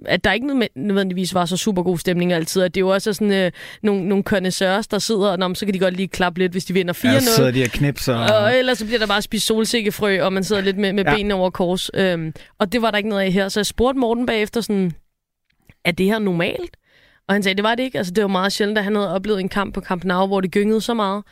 at 0.06 0.24
der 0.24 0.32
ikke 0.32 0.70
nødvendigvis 0.76 1.34
var 1.34 1.46
så 1.46 1.58
super 1.58 1.84
god 1.84 1.98
stemning 1.98 2.34
altid. 2.34 2.62
At 2.62 2.76
det 2.76 2.82
er 2.82 2.86
jo 2.86 2.90
også 2.90 3.14
sådan 3.14 3.34
øh, 3.34 3.52
nogle, 3.84 4.08
nogle 4.08 4.24
connoisseurs, 4.24 4.88
der 4.88 5.00
sidder, 5.00 5.46
og 5.46 5.58
så 5.58 5.66
kan 5.66 5.74
de 5.74 5.80
godt 5.80 5.94
lige 5.94 6.08
klappe 6.08 6.40
lidt, 6.40 6.52
hvis 6.52 6.66
de 6.66 6.74
vinder 6.74 6.94
4-0. 6.94 7.08
Ja, 7.08 7.20
så 7.20 7.36
sidder 7.36 7.52
de 7.52 7.64
og 7.64 7.70
knipser. 7.70 8.16
Og... 8.16 8.38
og 8.38 8.58
ellers 8.58 8.78
så 8.78 8.86
bliver 8.86 9.00
der 9.00 9.08
bare 9.08 9.22
spist 9.22 9.46
solsikkefrø, 9.46 10.22
og 10.22 10.34
man 10.34 10.44
sidder 10.44 10.62
lidt 10.62 10.78
med, 10.78 10.94
med 10.94 11.04
ja. 11.04 11.16
benene 11.16 11.34
over 11.34 11.50
kors. 11.50 11.90
Øhm, 11.94 12.34
og 12.60 12.72
det 12.72 12.82
var 12.82 12.92
der 12.92 12.98
ikke 12.98 13.10
noget 13.10 13.24
af 13.24 13.32
her. 13.32 13.50
Så 13.50 13.60
jeg 13.60 13.66
spurgte 13.66 14.00
Morten 14.00 14.26
bagefter 14.26 14.62
sådan, 14.62 14.92
er 15.86 15.92
det 15.92 16.06
her 16.06 16.20
normalt? 16.20 16.78
Og 17.28 17.36
han 17.36 17.44
sagde, 17.44 17.56
det 17.56 17.64
var 17.64 17.76
det 17.76 17.84
ikke. 17.84 17.98
Altså, 17.98 18.14
det 18.14 18.22
var 18.22 18.28
meget 18.28 18.54
sjældent, 18.54 18.78
at 18.78 18.84
han 18.84 18.96
havde 18.96 19.14
oplevet 19.14 19.40
en 19.40 19.50
kamp 19.50 19.74
på 19.74 19.82
Camp 19.82 20.04
Nou, 20.04 20.28
hvor 20.28 20.42
det 20.42 20.52
gyngede 20.52 20.82
så 20.82 20.94
meget. 20.94 21.24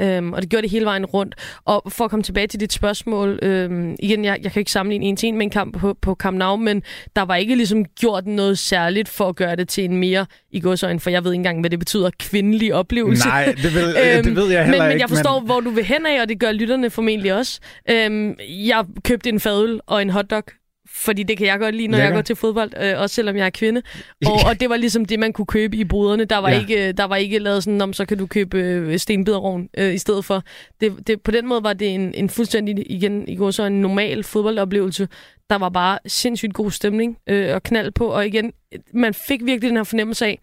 Øhm, 0.00 0.32
og 0.32 0.42
det 0.42 0.50
gjorde 0.50 0.62
det 0.62 0.70
hele 0.70 0.84
vejen 0.84 1.06
rundt. 1.06 1.34
Og 1.64 1.82
for 1.92 2.04
at 2.04 2.10
komme 2.10 2.22
tilbage 2.22 2.46
til 2.46 2.60
dit 2.60 2.72
spørgsmål, 2.72 3.38
øhm, 3.42 3.96
igen, 3.98 4.24
jeg, 4.24 4.38
jeg 4.42 4.52
kan 4.52 4.60
ikke 4.60 4.72
sammenligne 4.72 5.06
en 5.06 5.16
til 5.16 5.28
en 5.28 5.36
med 5.36 5.46
en 5.46 5.50
kamp 5.50 5.78
på, 5.78 5.96
på 6.02 6.14
Camp 6.14 6.38
Nou, 6.38 6.56
men 6.56 6.82
der 7.16 7.22
var 7.22 7.36
ikke 7.36 7.54
ligesom 7.54 7.84
gjort 7.84 8.26
noget 8.26 8.58
særligt 8.58 9.08
for 9.08 9.28
at 9.28 9.36
gøre 9.36 9.56
det 9.56 9.68
til 9.68 9.84
en 9.84 9.96
mere, 9.96 10.26
i 10.52 10.60
godsøjne, 10.60 11.00
for 11.00 11.10
jeg 11.10 11.24
ved 11.24 11.32
ikke 11.32 11.38
engang, 11.38 11.60
hvad 11.60 11.70
det 11.70 11.78
betyder, 11.78 12.10
kvindelig 12.18 12.74
oplevelse. 12.74 13.28
Nej, 13.28 13.54
det 13.62 13.74
ved, 13.74 13.96
øhm, 14.16 14.24
det 14.24 14.36
ved 14.36 14.50
jeg 14.50 14.64
heller 14.64 14.78
men, 14.78 14.86
ikke. 14.86 14.94
Men 14.94 15.00
jeg 15.00 15.08
forstår, 15.08 15.38
men... 15.38 15.46
hvor 15.46 15.60
du 15.60 15.70
vil 15.70 15.84
hen 15.84 16.06
af, 16.06 16.22
og 16.22 16.28
det 16.28 16.40
gør 16.40 16.52
lytterne 16.52 16.90
formentlig 16.90 17.34
også. 17.34 17.60
Øhm, 17.90 18.36
jeg 18.48 18.84
købte 19.04 19.28
en 19.28 19.40
fadøl 19.40 19.80
og 19.86 20.02
en 20.02 20.10
hotdog 20.10 20.44
fordi 20.94 21.22
det 21.22 21.38
kan 21.38 21.46
jeg 21.46 21.58
godt 21.58 21.74
lide, 21.74 21.88
når 21.88 21.98
Lækker. 21.98 22.08
jeg 22.08 22.14
går 22.14 22.22
til 22.22 22.36
fodbold, 22.36 22.72
øh, 22.80 23.00
også 23.00 23.14
selvom 23.14 23.36
jeg 23.36 23.46
er 23.46 23.50
kvinde. 23.50 23.82
Og, 24.26 24.32
og 24.46 24.60
det 24.60 24.70
var 24.70 24.76
ligesom 24.76 25.04
det, 25.04 25.18
man 25.18 25.32
kunne 25.32 25.46
købe 25.46 25.76
i 25.76 25.84
boderne. 25.84 26.24
Der 26.24 26.38
var, 26.38 26.50
ja. 26.50 26.60
ikke, 26.60 26.92
der 26.92 27.04
var 27.04 27.16
ikke 27.16 27.38
lavet 27.38 27.64
sådan, 27.64 27.80
om 27.80 27.92
så 27.92 28.04
kan 28.04 28.18
du 28.18 28.26
købe 28.26 28.58
øh, 28.58 28.98
stenbiderovn 28.98 29.68
øh, 29.78 29.94
i 29.94 29.98
stedet 29.98 30.24
for. 30.24 30.42
Det, 30.80 31.06
det, 31.06 31.22
på 31.22 31.30
den 31.30 31.46
måde 31.46 31.62
var 31.62 31.72
det 31.72 31.94
en, 31.94 32.14
en 32.14 32.28
fuldstændig, 32.28 32.90
igen, 32.90 33.28
i 33.28 33.36
går 33.36 33.50
så 33.50 33.62
en 33.62 33.80
normal 33.80 34.24
fodboldoplevelse. 34.24 35.08
Der 35.50 35.56
var 35.56 35.68
bare 35.68 35.98
sindssygt 36.06 36.54
god 36.54 36.70
stemning 36.70 37.18
øh, 37.26 37.54
og 37.54 37.62
knald 37.62 37.90
på. 37.90 38.06
Og 38.06 38.26
igen, 38.26 38.52
man 38.94 39.14
fik 39.14 39.44
virkelig 39.44 39.68
den 39.68 39.76
her 39.76 39.84
fornemmelse 39.84 40.26
af, 40.26 40.38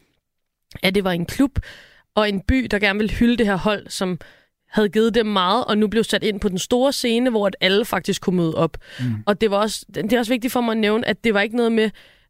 at 0.83 0.95
det 0.95 1.03
var 1.03 1.11
en 1.11 1.25
klub, 1.25 1.59
og 2.15 2.29
en 2.29 2.41
by, 2.41 2.67
der 2.71 2.79
gerne 2.79 2.99
ville 2.99 3.13
hylde 3.15 3.37
det 3.37 3.45
her 3.45 3.57
hold, 3.57 3.89
som 3.89 4.19
havde 4.77 4.89
givet 4.89 5.15
dem 5.15 5.25
meget, 5.25 5.65
og 5.65 5.77
nu 5.77 5.87
blev 5.87 6.03
sat 6.03 6.23
ind 6.23 6.39
på 6.39 6.49
den 6.49 6.57
store 6.57 6.93
scene, 6.93 7.29
hvor 7.29 7.47
at 7.47 7.55
alle 7.61 7.85
faktisk 7.85 8.21
kunne 8.21 8.37
møde 8.37 8.55
op. 8.55 8.77
Mm. 8.99 9.05
Og 9.25 9.41
det 9.41 9.51
var 9.51 9.57
også, 9.57 9.85
det 9.95 10.13
er 10.13 10.19
også 10.19 10.31
vigtigt 10.31 10.53
for 10.53 10.61
mig 10.61 10.71
at 10.71 10.77
nævne, 10.77 11.07
at 11.07 11.23
det 11.23 11.33
var 11.33 11.41
ikke 11.41 11.55
noget 11.55 11.71
med, 11.71 11.89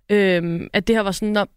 øhm, 0.09 0.67
at 0.73 0.87
det 0.87 0.95
her 0.95 1.03
var 1.03 1.11
sådan, 1.11 1.33
når, 1.33 1.47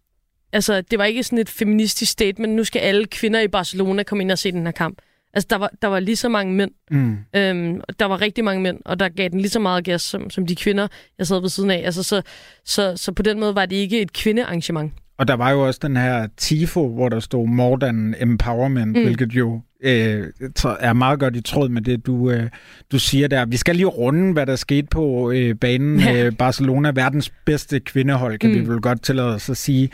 altså 0.53 0.81
det 0.81 0.99
var 0.99 1.05
ikke 1.05 1.23
sådan 1.23 1.37
et 1.37 1.49
feministisk 1.49 2.11
statement, 2.11 2.53
nu 2.53 2.63
skal 2.63 2.79
alle 2.79 3.05
kvinder 3.05 3.39
i 3.39 3.47
Barcelona 3.47 4.03
komme 4.03 4.23
ind 4.23 4.31
og 4.31 4.37
se 4.37 4.51
den 4.51 4.65
her 4.65 4.71
kamp. 4.71 5.01
Altså, 5.33 5.47
der 5.49 5.55
var, 5.55 5.71
der 5.81 5.87
var 5.87 5.99
lige 5.99 6.15
så 6.15 6.29
mange 6.29 6.53
mænd. 6.53 6.71
Mm. 6.91 7.17
Øhm, 7.35 7.81
der 7.99 8.05
var 8.05 8.21
rigtig 8.21 8.43
mange 8.43 8.61
mænd, 8.61 8.79
og 8.85 8.99
der 8.99 9.09
gav 9.09 9.29
den 9.29 9.39
lige 9.39 9.49
så 9.49 9.59
meget 9.59 9.83
gas 9.83 10.01
som, 10.01 10.29
som 10.29 10.47
de 10.47 10.55
kvinder, 10.55 10.87
jeg 11.17 11.27
sad 11.27 11.41
ved 11.41 11.49
siden 11.49 11.71
af. 11.71 11.81
Altså, 11.85 12.03
så, 12.03 12.21
så, 12.65 12.97
så 12.97 13.11
på 13.11 13.23
den 13.23 13.39
måde 13.39 13.55
var 13.55 13.65
det 13.65 13.75
ikke 13.75 14.01
et 14.01 14.13
kvindearrangement. 14.13 14.93
Og 15.21 15.27
der 15.27 15.33
var 15.33 15.51
jo 15.51 15.67
også 15.67 15.79
den 15.83 15.97
her 15.97 16.27
TIFO, 16.37 16.93
hvor 16.93 17.09
der 17.09 17.19
stod 17.19 17.47
More 17.47 17.79
Than 17.79 18.15
Empowerment, 18.19 18.97
mm. 18.97 19.03
hvilket 19.03 19.33
jo 19.33 19.61
øh, 19.83 20.25
er 20.79 20.93
meget 20.93 21.19
godt 21.19 21.35
i 21.35 21.41
tråd 21.41 21.69
med 21.69 21.81
det, 21.81 22.05
du, 22.05 22.31
øh, 22.31 22.49
du 22.91 22.99
siger 22.99 23.27
der. 23.27 23.45
Vi 23.45 23.57
skal 23.57 23.75
lige 23.75 23.85
runde, 23.85 24.33
hvad 24.33 24.45
der 24.45 24.55
skete 24.55 24.87
på 24.91 25.31
øh, 25.31 25.55
banen. 25.55 25.99
Ja. 25.99 26.25
Øh, 26.25 26.31
Barcelona, 26.37 26.91
verdens 26.95 27.33
bedste 27.45 27.79
kvindehold, 27.79 28.39
kan 28.39 28.49
mm. 28.49 28.55
vi 28.55 28.67
vel 28.67 28.81
godt 28.81 29.03
tillade 29.03 29.35
os 29.35 29.49
at 29.49 29.57
sige. 29.57 29.89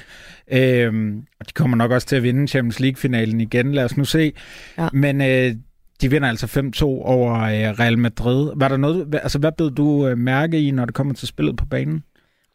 Øh, 0.51 1.13
og 1.39 1.47
de 1.47 1.53
kommer 1.53 1.77
nok 1.77 1.91
også 1.91 2.07
til 2.07 2.15
at 2.15 2.23
vinde 2.23 2.47
Champions 2.47 2.79
League-finalen 2.79 3.41
igen. 3.41 3.73
Lad 3.73 3.85
os 3.85 3.97
nu 3.97 4.05
se. 4.05 4.33
Ja. 4.77 4.87
Men 4.93 5.21
øh, 5.21 5.55
de 6.01 6.09
vinder 6.09 6.29
altså 6.29 6.71
5-2 6.79 6.83
over 6.83 7.33
øh, 7.33 7.79
Real 7.79 7.97
Madrid. 7.97 8.51
Var 8.55 8.67
der 8.67 8.77
noget, 8.77 9.15
altså, 9.23 9.39
hvad 9.39 9.51
blev 9.57 9.71
du 9.71 10.07
øh, 10.07 10.17
mærke 10.17 10.61
i, 10.61 10.71
når 10.71 10.85
det 10.85 10.93
kommer 10.93 11.13
til 11.13 11.27
spillet 11.27 11.57
på 11.57 11.65
banen? 11.65 12.03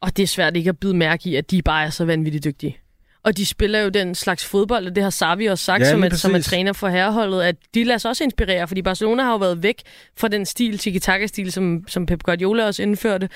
Og 0.03 0.17
det 0.17 0.23
er 0.23 0.27
svært 0.27 0.57
ikke 0.57 0.69
at 0.69 0.79
bide 0.79 0.97
mærke 0.97 1.31
i, 1.31 1.37
at 1.37 1.51
de 1.51 1.63
bare 1.63 1.85
er 1.85 1.91
så 1.91 2.05
vanvittigt 2.05 2.45
dygtige. 2.45 2.79
Og 3.25 3.37
de 3.37 3.47
spiller 3.47 3.79
jo 3.79 3.89
den 3.89 4.15
slags 4.15 4.45
fodbold, 4.45 4.87
og 4.87 4.95
det 4.95 5.03
har 5.03 5.11
Savi 5.11 5.47
også 5.47 5.65
sagt, 5.65 5.83
ja, 5.83 5.91
som, 5.91 6.05
et, 6.05 6.19
som 6.19 6.35
er 6.35 6.41
træner 6.41 6.73
for 6.73 6.89
herreholdet, 6.89 7.43
at 7.43 7.57
de 7.75 7.85
lader 7.85 7.99
sig 7.99 8.09
også 8.09 8.25
inspirere, 8.25 8.69
fordi 8.69 8.83
Barcelona 8.83 9.23
har 9.23 9.31
jo 9.31 9.37
været 9.37 9.63
væk 9.63 9.83
fra 10.17 10.29
den 10.29 10.47
stil, 10.47 10.79
tiki-taka-stil, 10.79 11.53
som, 11.53 11.85
som 11.89 12.07
Pep 12.07 12.23
Guardiola 12.23 12.67
også 12.67 12.83
indførte. 12.83 13.29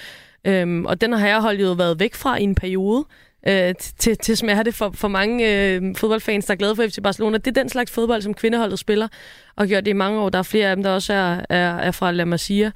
Øhm, 0.45 0.87
og 0.87 1.01
den 1.01 1.13
har 1.13 1.19
herreholdet 1.19 1.65
jo 1.65 1.73
været 1.73 2.01
væk 2.01 2.15
fra 2.15 2.39
i 2.39 2.43
en 2.43 2.55
periode, 2.55 3.05
øh, 3.49 3.75
til, 3.99 4.17
til 4.17 4.37
smerte 4.37 4.73
for, 4.73 4.91
for 4.95 5.09
mange 5.09 5.53
øh, 5.53 5.97
fodboldfans, 5.97 6.45
der 6.45 6.53
er 6.53 6.57
glade 6.57 6.77
for 6.77 6.87
FC 6.89 6.99
Barcelona. 7.03 7.39
Det 7.39 7.47
er 7.47 7.63
den 7.63 7.69
slags 7.69 7.91
fodbold, 7.91 8.23
som 8.23 8.35
kvindeholdet 8.35 8.79
spiller, 8.79 9.09
og 9.57 9.67
gjort 9.67 9.85
det 9.85 9.91
i 9.91 9.95
mange 9.95 10.21
år. 10.21 10.29
Der 10.29 10.39
er 10.39 10.43
flere 10.43 10.71
af 10.71 10.77
dem, 10.77 10.83
der 10.83 10.91
også 10.91 11.13
er, 11.13 11.41
er, 11.49 11.77
er 11.77 11.91
fra 11.91 12.13
La 12.13 12.25
Masia. 12.25 12.71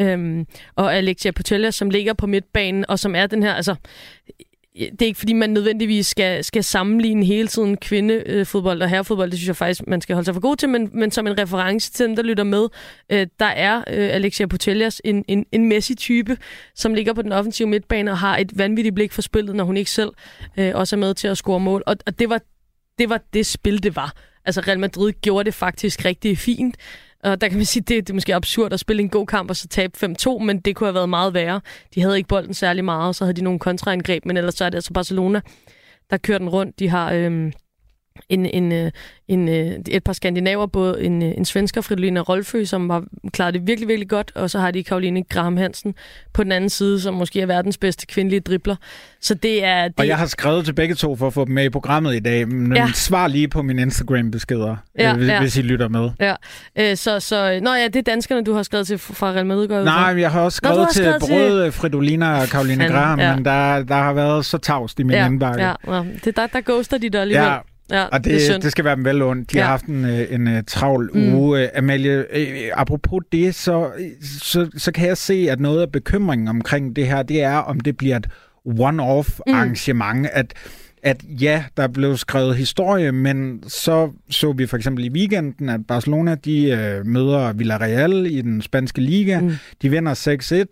Øhm, 0.00 0.46
og 0.74 0.96
Alexia 0.96 1.30
Putellas, 1.30 1.74
som 1.74 1.90
ligger 1.90 2.12
på 2.12 2.26
midtbanen, 2.26 2.84
og 2.88 2.98
som 2.98 3.14
er 3.14 3.26
den 3.26 3.42
her, 3.42 3.54
altså, 3.54 3.74
det 4.78 5.02
er 5.02 5.06
ikke 5.06 5.18
fordi, 5.18 5.32
man 5.32 5.50
nødvendigvis 5.50 6.06
skal, 6.06 6.44
skal 6.44 6.64
sammenligne 6.64 7.24
hele 7.24 7.48
tiden 7.48 7.76
kvindefodbold 7.76 8.82
og 8.82 8.88
herrefodbold. 8.88 9.30
Det 9.30 9.38
synes 9.38 9.48
jeg 9.48 9.56
faktisk, 9.56 9.86
man 9.86 10.00
skal 10.00 10.14
holde 10.14 10.24
sig 10.24 10.34
for 10.34 10.40
god 10.40 10.56
til, 10.56 10.68
men, 10.68 10.90
men 10.92 11.10
som 11.10 11.26
en 11.26 11.38
reference 11.38 11.92
til 11.92 12.06
dem, 12.06 12.16
der 12.16 12.22
lytter 12.22 12.44
med, 12.44 12.68
øh, 13.10 13.26
der 13.40 13.46
er 13.46 13.76
øh, 13.78 13.84
Alexia 14.12 14.46
Putellas 14.46 15.00
en, 15.04 15.24
en, 15.28 15.46
en 15.52 15.68
Messi-type, 15.68 16.36
som 16.74 16.94
ligger 16.94 17.12
på 17.12 17.22
den 17.22 17.32
offensive 17.32 17.68
midtbane 17.68 18.10
og 18.10 18.18
har 18.18 18.38
et 18.38 18.58
vanvittigt 18.58 18.94
blik 18.94 19.12
for 19.12 19.22
spillet, 19.22 19.56
når 19.56 19.64
hun 19.64 19.76
ikke 19.76 19.90
selv 19.90 20.10
øh, 20.56 20.72
også 20.74 20.96
er 20.96 20.98
med 20.98 21.14
til 21.14 21.28
at 21.28 21.36
score 21.36 21.60
mål. 21.60 21.82
Og, 21.86 21.96
og 22.06 22.18
det, 22.18 22.30
var, 22.30 22.40
det 22.98 23.08
var 23.08 23.20
det 23.32 23.46
spil, 23.46 23.82
det 23.82 23.96
var. 23.96 24.14
Altså 24.44 24.60
Real 24.60 24.80
Madrid 24.80 25.12
gjorde 25.12 25.44
det 25.44 25.54
faktisk 25.54 26.04
rigtig 26.04 26.38
fint. 26.38 26.76
Og 27.26 27.40
der 27.40 27.48
kan 27.48 27.56
man 27.56 27.66
sige, 27.66 27.82
det, 27.82 28.06
det 28.06 28.10
er 28.10 28.14
måske 28.14 28.34
absurd 28.34 28.72
at 28.72 28.80
spille 28.80 29.02
en 29.02 29.08
god 29.08 29.26
kamp 29.26 29.50
og 29.50 29.56
så 29.56 29.68
tabe 29.68 29.92
5-2, 30.04 30.38
men 30.38 30.60
det 30.60 30.76
kunne 30.76 30.86
have 30.86 30.94
været 30.94 31.08
meget 31.08 31.34
værre. 31.34 31.60
De 31.94 32.02
havde 32.02 32.16
ikke 32.16 32.28
bolden 32.28 32.54
særlig 32.54 32.84
meget, 32.84 33.08
og 33.08 33.14
så 33.14 33.24
havde 33.24 33.36
de 33.36 33.42
nogle 33.42 33.58
kontraangreb, 33.58 34.26
men 34.26 34.36
ellers 34.36 34.54
så 34.54 34.64
er 34.64 34.70
det 34.70 34.76
altså 34.76 34.92
Barcelona, 34.92 35.40
der 36.10 36.16
kører 36.16 36.38
den 36.38 36.48
rundt. 36.48 36.78
De 36.78 36.88
har 36.88 37.12
Øh, 37.12 37.52
en, 38.28 38.46
en, 38.46 38.72
øh, 38.72 38.90
en, 39.28 39.48
øh, 39.48 39.72
et 39.88 40.04
par 40.04 40.12
skandinaver, 40.12 40.66
både 40.66 41.04
en, 41.04 41.22
øh, 41.22 41.32
en 41.36 41.44
svensker, 41.44 41.80
Fridolina 41.80 42.20
Rolfø, 42.20 42.64
som 42.64 42.90
har 42.90 43.04
klaret 43.32 43.54
det 43.54 43.66
virkelig, 43.66 43.88
virkelig 43.88 44.08
godt, 44.08 44.32
og 44.34 44.50
så 44.50 44.58
har 44.58 44.70
de 44.70 44.84
Karoline 44.84 45.22
Graham 45.22 45.56
Hansen 45.56 45.94
på 46.32 46.42
den 46.42 46.52
anden 46.52 46.70
side, 46.70 47.00
som 47.00 47.14
måske 47.14 47.40
er 47.40 47.46
verdens 47.46 47.78
bedste 47.78 48.06
kvindelige 48.06 48.40
dribler. 48.40 48.76
Så 49.20 49.34
det 49.34 49.64
er... 49.64 49.88
Det... 49.88 49.94
Og 49.98 50.06
jeg 50.06 50.18
har 50.18 50.26
skrevet 50.26 50.64
til 50.64 50.72
begge 50.72 50.94
to 50.94 51.16
for 51.16 51.26
at 51.26 51.32
få 51.32 51.44
dem 51.44 51.54
med 51.54 51.64
i 51.64 51.68
programmet 51.68 52.16
i 52.16 52.20
dag, 52.20 52.48
men 52.48 52.76
ja. 52.76 52.88
svar 52.94 53.28
lige 53.28 53.48
på 53.48 53.62
mine 53.62 53.82
Instagram-beskeder, 53.82 54.76
ja, 54.98 55.14
hvis, 55.14 55.28
ja. 55.28 55.40
hvis 55.40 55.56
I 55.56 55.62
lytter 55.62 55.88
med. 55.88 56.10
Ja, 56.20 56.94
så, 56.94 57.20
så... 57.20 57.60
Nå 57.62 57.74
ja, 57.74 57.84
det 57.84 57.96
er 57.96 58.02
danskerne, 58.02 58.44
du 58.44 58.54
har 58.54 58.62
skrevet 58.62 58.86
til 58.86 58.98
fra 58.98 59.32
Real 59.32 59.46
Madrid, 59.46 59.68
går 59.68 59.82
Nej, 59.82 60.20
jeg 60.20 60.30
har 60.30 60.40
også 60.40 60.56
skrevet, 60.56 60.78
Nå, 60.78 60.86
til 60.92 61.04
skrevet 61.04 61.20
både 61.20 61.64
til... 61.64 61.72
Fridolina 61.72 62.40
og 62.40 62.48
Karoline 62.48 62.88
Graham, 62.88 63.20
ja. 63.20 63.34
men 63.34 63.44
der, 63.44 63.82
der 63.82 63.94
har 63.94 64.12
været 64.12 64.44
så 64.44 64.58
tavst 64.58 65.00
i 65.00 65.02
min 65.02 65.16
ja, 65.16 65.26
indbakke. 65.26 65.62
Ja, 65.62 65.74
ja. 65.88 66.04
Det, 66.24 66.36
der, 66.36 66.46
der 66.46 66.60
ghoster 66.66 66.98
de 66.98 67.10
der 67.10 67.20
alligevel. 67.20 67.46
Ja, 67.46 67.58
Ja, 67.90 68.04
og 68.04 68.24
det, 68.24 68.40
det, 68.48 68.62
det 68.62 68.72
skal 68.72 68.84
være 68.84 68.96
dem 68.96 69.04
vel 69.04 69.22
ondt. 69.22 69.52
De 69.52 69.58
ja. 69.58 69.62
har 69.62 69.70
haft 69.70 69.86
en, 69.86 70.04
øh, 70.04 70.26
en, 70.30 70.46
en 70.46 70.56
øh, 70.56 70.62
travl 70.66 71.10
mm. 71.14 71.34
uge. 71.34 71.76
Amalie, 71.76 72.36
øh, 72.36 72.70
apropos 72.74 73.22
det, 73.32 73.54
så, 73.54 73.90
så, 74.42 74.70
så 74.76 74.92
kan 74.92 75.08
jeg 75.08 75.16
se, 75.16 75.48
at 75.50 75.60
noget 75.60 75.82
af 75.82 75.92
bekymringen 75.92 76.48
omkring 76.48 76.96
det 76.96 77.06
her, 77.06 77.22
det 77.22 77.42
er, 77.42 77.56
om 77.56 77.80
det 77.80 77.96
bliver 77.96 78.16
et 78.16 78.26
one-off 78.66 79.38
mm. 79.46 79.54
arrangement, 79.54 80.26
at 80.32 80.54
at 81.02 81.24
ja, 81.40 81.64
der 81.76 81.88
blev 81.88 82.16
skrevet 82.16 82.56
historie, 82.56 83.12
men 83.12 83.62
så 83.68 84.12
så 84.30 84.52
vi 84.52 84.66
for 84.66 84.76
eksempel 84.76 85.04
i 85.04 85.08
weekenden, 85.08 85.68
at 85.68 85.86
Barcelona 85.86 86.34
de 86.34 86.70
øh, 86.70 87.06
møder 87.06 87.52
Villarreal 87.52 88.26
i 88.26 88.42
den 88.42 88.62
spanske 88.62 89.00
liga. 89.00 89.40
Mm. 89.40 89.52
De 89.82 89.90
vinder 89.90 90.66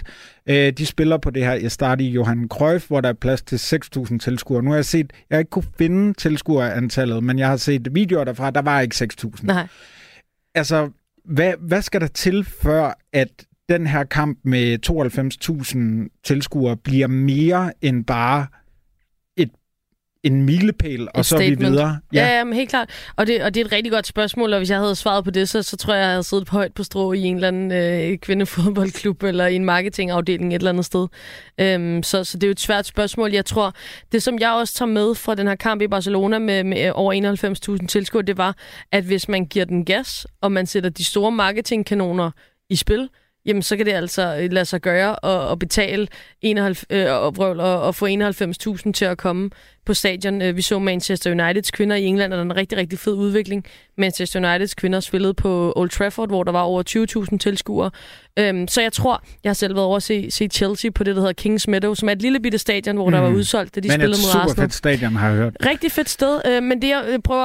6-1. 0.46 0.52
Øh, 0.52 0.72
de 0.72 0.86
spiller 0.86 1.16
på 1.16 1.30
det 1.30 1.44
her 1.44 1.52
Estadi 1.52 2.08
Johan 2.08 2.48
Cruyff, 2.48 2.86
hvor 2.86 3.00
der 3.00 3.08
er 3.08 3.12
plads 3.12 3.42
til 3.42 3.56
6.000 3.56 4.18
tilskuere. 4.18 4.62
Nu 4.62 4.70
har 4.70 4.76
jeg 4.76 4.84
set, 4.84 5.12
jeg 5.30 5.36
har 5.36 5.38
ikke 5.38 5.50
kunne 5.50 5.64
finde 5.78 6.14
tilskuerantallet, 6.14 7.24
men 7.24 7.38
jeg 7.38 7.48
har 7.48 7.56
set 7.56 7.94
videoer 7.94 8.24
derfra, 8.24 8.50
der 8.50 8.62
var 8.62 8.80
ikke 8.80 9.08
6.000. 9.22 9.30
Nej. 9.42 9.66
Altså, 10.54 10.90
hvad, 11.24 11.52
hvad 11.60 11.82
skal 11.82 12.00
der 12.00 12.06
til, 12.06 12.44
før 12.44 12.98
at 13.12 13.28
den 13.68 13.86
her 13.86 14.04
kamp 14.04 14.38
med 14.44 14.78
92.000 16.08 16.20
tilskuere 16.24 16.76
bliver 16.76 17.06
mere 17.06 17.72
end 17.82 18.04
bare 18.04 18.46
en 20.24 20.42
milepæl, 20.42 21.08
og 21.14 21.24
så 21.24 21.36
er 21.36 21.50
vi 21.50 21.54
videre. 21.54 21.98
Ja, 22.12 22.36
ja 22.36 22.44
men 22.44 22.54
helt 22.54 22.70
klart. 22.70 22.90
Og 23.16 23.26
det, 23.26 23.42
og 23.42 23.54
det 23.54 23.60
er 23.60 23.64
et 23.64 23.72
rigtig 23.72 23.92
godt 23.92 24.06
spørgsmål, 24.06 24.52
og 24.52 24.58
hvis 24.58 24.70
jeg 24.70 24.78
havde 24.78 24.94
svaret 24.94 25.24
på 25.24 25.30
det, 25.30 25.48
så, 25.48 25.62
så 25.62 25.76
tror 25.76 25.94
jeg, 25.94 26.02
jeg 26.02 26.10
havde 26.10 26.22
siddet 26.22 26.46
på 26.46 26.56
højt 26.56 26.74
på 26.74 26.82
strå 26.82 27.12
i 27.12 27.20
en 27.20 27.34
eller 27.34 27.48
anden 27.48 27.72
øh, 27.72 28.18
kvindefodboldklub 28.18 29.22
eller 29.22 29.46
i 29.46 29.54
en 29.54 29.64
marketingafdeling 29.64 30.54
et 30.54 30.58
eller 30.58 30.70
andet 30.70 30.84
sted. 30.84 31.06
Øhm, 31.60 32.02
så, 32.02 32.24
så 32.24 32.36
det 32.36 32.44
er 32.44 32.48
jo 32.48 32.52
et 32.52 32.60
svært 32.60 32.86
spørgsmål. 32.86 33.32
Jeg 33.32 33.44
tror, 33.44 33.74
det 34.12 34.22
som 34.22 34.38
jeg 34.38 34.50
også 34.50 34.74
tager 34.74 34.90
med 34.90 35.14
fra 35.14 35.34
den 35.34 35.46
her 35.46 35.54
kamp 35.54 35.82
i 35.82 35.88
Barcelona 35.88 36.38
med, 36.38 36.64
med 36.64 36.90
over 36.94 37.76
91.000 37.80 37.86
tilskuere, 37.86 38.24
det 38.24 38.38
var, 38.38 38.56
at 38.92 39.04
hvis 39.04 39.28
man 39.28 39.46
giver 39.46 39.64
den 39.64 39.84
gas, 39.84 40.26
og 40.40 40.52
man 40.52 40.66
sætter 40.66 40.90
de 40.90 41.04
store 41.04 41.32
marketingkanoner 41.32 42.30
i 42.70 42.76
spil, 42.76 43.08
jamen 43.46 43.62
så 43.62 43.76
kan 43.76 43.86
det 43.86 43.92
altså 43.92 44.38
øh, 44.40 44.52
lade 44.52 44.64
sig 44.64 44.80
gøre 44.80 45.26
at, 45.26 45.52
at 45.52 45.58
betale 45.58 46.08
91, 46.42 46.84
øh, 46.90 47.12
og, 47.12 47.34
og, 47.38 47.80
og 47.82 47.94
få 47.94 48.06
91.000 48.06 48.92
til 48.92 49.04
at 49.04 49.18
komme 49.18 49.50
på 49.86 49.94
stadion. 49.94 50.42
Øh, 50.42 50.56
vi 50.56 50.62
så 50.62 50.78
Manchester 50.78 51.30
Uniteds 51.30 51.70
kvinder 51.70 51.96
i 51.96 52.04
England, 52.04 52.32
og 52.32 52.36
der 52.36 52.44
er 52.44 52.50
en 52.50 52.56
rigtig, 52.56 52.78
rigtig 52.78 52.98
fed 52.98 53.14
udvikling. 53.14 53.64
Manchester 53.98 54.48
Uniteds 54.48 54.74
kvinder 54.74 55.00
spillede 55.00 55.34
på 55.34 55.72
Old 55.76 55.90
Trafford, 55.90 56.28
hvor 56.28 56.42
der 56.42 56.52
var 56.52 56.62
over 56.62 56.82
20.000 57.32 57.38
tilskuere. 57.38 57.90
Øhm, 58.38 58.68
så 58.68 58.82
jeg 58.82 58.92
tror, 58.92 59.22
jeg 59.44 59.50
har 59.50 59.54
selv 59.54 59.74
været 59.74 59.86
over 59.86 59.96
at 59.96 60.02
se, 60.02 60.30
se 60.30 60.48
Chelsea 60.48 60.90
på 60.90 61.04
det, 61.04 61.14
der 61.14 61.20
hedder 61.20 61.32
Kings 61.32 61.68
Meadow, 61.68 61.94
som 61.94 62.08
er 62.08 62.12
et 62.12 62.22
lille 62.22 62.40
bitte 62.40 62.58
stadion, 62.58 62.96
hvor 62.96 63.06
mm. 63.06 63.12
der 63.12 63.20
var 63.20 63.28
udsolgt, 63.28 63.74
da 63.74 63.80
de 63.80 63.88
men 63.88 63.94
spillede 63.94 64.22
mod 64.22 64.28
Arsenal. 64.28 64.42
Men 64.42 64.50
et 64.50 64.50
super 64.50 64.62
fedt 64.62 64.74
stadion, 64.74 65.16
har 65.16 65.28
jeg 65.28 65.36
hørt. 65.36 65.56
Rigtig 65.66 65.92
fedt 65.92 66.10
sted, 66.10 66.40
øh, 66.46 66.62
men 66.62 66.82
det 66.82 66.88
jeg 66.88 67.18
prøver 67.24 67.44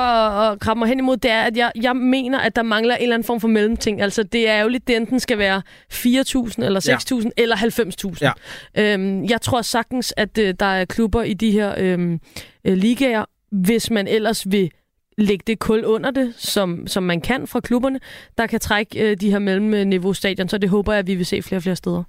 at 0.52 0.60
krabbe 0.60 0.80
mig 0.80 0.88
hen 0.88 1.00
imod, 1.00 1.18
det 1.18 1.32
er, 1.32 1.42
at 1.42 1.58
jeg, 1.58 1.72
jeg 1.82 1.96
mener, 1.96 2.40
at 2.40 2.56
der 2.56 2.64
mangler 2.64 2.96
en 2.96 3.02
eller 3.02 3.16
anden 3.16 3.26
form 3.26 3.40
for 3.40 3.48
mellemting. 3.48 4.02
Altså, 4.02 4.24
det 4.24 4.50
er 4.50 4.62
jo 4.62 4.68
lidt, 4.68 4.88
det 4.88 4.96
enten 4.96 5.20
skal 5.20 5.38
være 5.38 5.62
4.000 5.94 6.66
eller 6.66 6.80
6.000 7.20 7.24
ja. 7.24 7.30
eller 7.38 7.56
90.000. 7.56 8.18
Ja. 8.22 8.32
Øhm, 8.78 9.26
jeg 9.26 9.42
tror 9.42 9.62
sagtens, 9.62 10.14
at 10.18 10.38
øh, 10.38 10.54
der 10.60 10.66
er 10.66 10.86
klubber 10.86 11.24
i 11.24 11.34
de 11.34 11.52
her 11.52 11.74
øhm, 11.78 12.20
øh, 12.66 12.78
ligaer, 12.78 13.26
hvis 13.52 13.92
man 13.92 14.08
ellers 14.08 14.52
vil 14.52 14.72
lægge 15.20 15.44
det 15.48 15.60
kul 15.60 15.86
under 15.86 16.12
det, 16.12 16.34
som, 16.38 16.88
som 16.88 17.04
man 17.04 17.22
kan 17.22 17.48
fra 17.48 17.60
klubberne, 17.60 18.00
der 18.38 18.48
kan 18.48 18.60
trække 18.60 19.10
øh, 19.10 19.18
de 19.18 19.32
her 19.32 19.40
mellemniveau 19.40 20.14
stadion, 20.14 20.50
så 20.50 20.58
det 20.58 20.70
håber 20.70 20.94
jeg, 20.94 21.00
at 21.00 21.08
vi 21.08 21.16
vil 21.16 21.26
se 21.26 21.42
flere 21.42 21.60
og 21.60 21.64
flere 21.64 21.76
steder. 21.76 22.04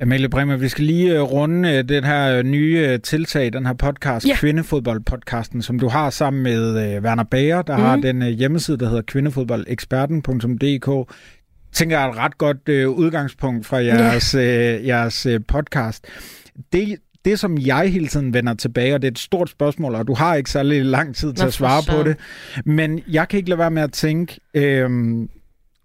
Amalie 0.00 0.28
Bremer, 0.28 0.56
vi 0.56 0.68
skal 0.68 0.84
lige 0.84 1.14
øh, 1.14 1.22
runde 1.22 1.72
øh, 1.72 1.88
den 1.88 2.04
her 2.04 2.42
nye 2.42 2.86
øh, 2.88 3.00
tiltag, 3.00 3.52
den 3.52 3.66
her 3.66 3.72
podcast, 3.72 4.28
ja. 4.28 4.36
Kvindefodboldpodcasten, 4.36 5.62
som 5.62 5.78
du 5.78 5.88
har 5.88 6.10
sammen 6.10 6.42
med 6.42 6.74
Werner 7.02 7.24
Bager, 7.24 7.62
der 7.62 7.76
mm. 7.76 7.82
har 7.82 7.96
mhm. 7.96 8.02
den 8.02 8.22
hjemmeside, 8.22 8.78
der 8.78 8.88
hedder 8.88 9.02
kvindefodboldeksperten.dk 9.02 11.12
tænker 11.72 11.98
jeg 11.98 12.06
er 12.06 12.10
et 12.10 12.16
ret 12.16 12.38
godt 12.38 12.68
øh, 12.68 12.88
udgangspunkt 12.88 13.66
fra 13.66 13.76
jeres, 13.76 14.34
ja. 14.34 14.76
øh, 14.76 14.86
jeres 14.86 15.26
øh, 15.26 15.40
podcast. 15.48 16.06
Det, 16.72 16.96
det, 17.24 17.38
som 17.38 17.58
jeg 17.58 17.92
hele 17.92 18.08
tiden 18.08 18.34
vender 18.34 18.54
tilbage, 18.54 18.94
og 18.94 19.02
det 19.02 19.08
er 19.08 19.12
et 19.12 19.18
stort 19.18 19.50
spørgsmål, 19.50 19.94
og 19.94 20.06
du 20.06 20.14
har 20.14 20.34
ikke 20.34 20.50
særlig 20.50 20.84
lang 20.84 21.16
tid 21.16 21.32
til 21.32 21.42
Nå, 21.42 21.46
at 21.48 21.54
svare 21.54 21.82
så. 21.82 21.90
på 21.92 22.02
det, 22.02 22.16
men 22.64 23.00
jeg 23.08 23.28
kan 23.28 23.36
ikke 23.36 23.48
lade 23.48 23.58
være 23.58 23.70
med 23.70 23.82
at 23.82 23.92
tænke, 23.92 24.40
øh, 24.54 24.90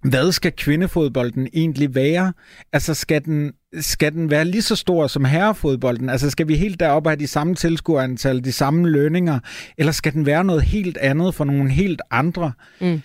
hvad 0.04 0.32
skal 0.32 0.52
kvindefodbolden 0.52 1.48
egentlig 1.54 1.96
være? 1.96 2.34
Altså, 2.74 2.94
skal 2.94 3.25
den, 3.25 3.54
skal 3.80 4.13
den 4.13 4.30
være 4.30 4.46
lige 4.46 4.62
så 4.62 4.75
stor 4.75 5.08
som 5.08 5.25
herrefodbolden? 5.25 6.10
Altså 6.10 6.30
skal 6.30 6.48
vi 6.48 6.56
helt 6.56 6.80
deroppe 6.80 7.10
have 7.10 7.20
de 7.20 7.28
samme 7.28 7.56
tilskuerantal, 7.56 8.44
de 8.44 8.52
samme 8.52 8.90
lønninger, 8.90 9.40
eller 9.78 9.92
skal 9.92 10.13
den 10.13 10.25
være 10.25 10.44
noget 10.44 10.63
helt 10.63 10.98
andet 10.98 11.36
for 11.36 11.44
nogle 11.44 11.70
helt 11.72 12.02
andre? 12.12 12.52
Mm 12.82 13.02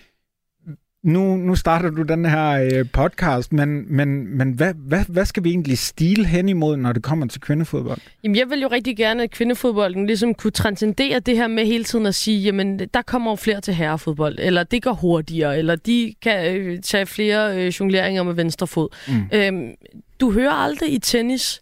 nu, 1.03 1.35
nu 1.37 1.55
starter 1.55 1.89
du 1.89 2.01
den 2.01 2.25
her 2.25 2.51
øh, 2.51 2.85
podcast, 2.93 3.53
men, 3.53 3.95
men, 3.95 4.37
men 4.37 4.51
hvad, 4.51 4.73
hvad, 4.77 5.03
hvad 5.07 5.25
skal 5.25 5.43
vi 5.43 5.49
egentlig 5.49 5.77
stile 5.77 6.25
hen 6.25 6.49
imod, 6.49 6.77
når 6.77 6.93
det 6.93 7.03
kommer 7.03 7.27
til 7.27 7.41
kvindefodbold? 7.41 7.99
Jamen, 8.23 8.35
jeg 8.35 8.49
vil 8.49 8.61
jo 8.61 8.67
rigtig 8.67 8.97
gerne, 8.97 9.23
at 9.23 9.31
kvindefodbolden 9.31 10.05
ligesom 10.05 10.33
kunne 10.33 10.51
transcendere 10.51 11.19
det 11.19 11.35
her 11.35 11.47
med 11.47 11.65
hele 11.65 11.83
tiden 11.83 12.05
at 12.05 12.15
sige, 12.15 12.39
jamen, 12.39 12.79
der 12.79 13.01
kommer 13.01 13.31
jo 13.31 13.35
flere 13.35 13.61
til 13.61 13.73
herrefodbold, 13.73 14.35
eller 14.39 14.63
det 14.63 14.83
går 14.83 14.93
hurtigere, 14.93 15.57
eller 15.57 15.75
de 15.75 16.13
kan 16.21 16.55
øh, 16.55 16.79
tage 16.81 17.05
flere 17.05 17.57
øh, 17.57 17.67
jongleringer 17.67 18.23
med 18.23 18.33
venstre 18.33 18.67
fod. 18.67 18.89
Mm. 19.07 19.37
Øhm, 19.37 19.71
du 20.19 20.31
hører 20.31 20.53
aldrig 20.53 20.93
i 20.93 20.99
tennis, 20.99 21.61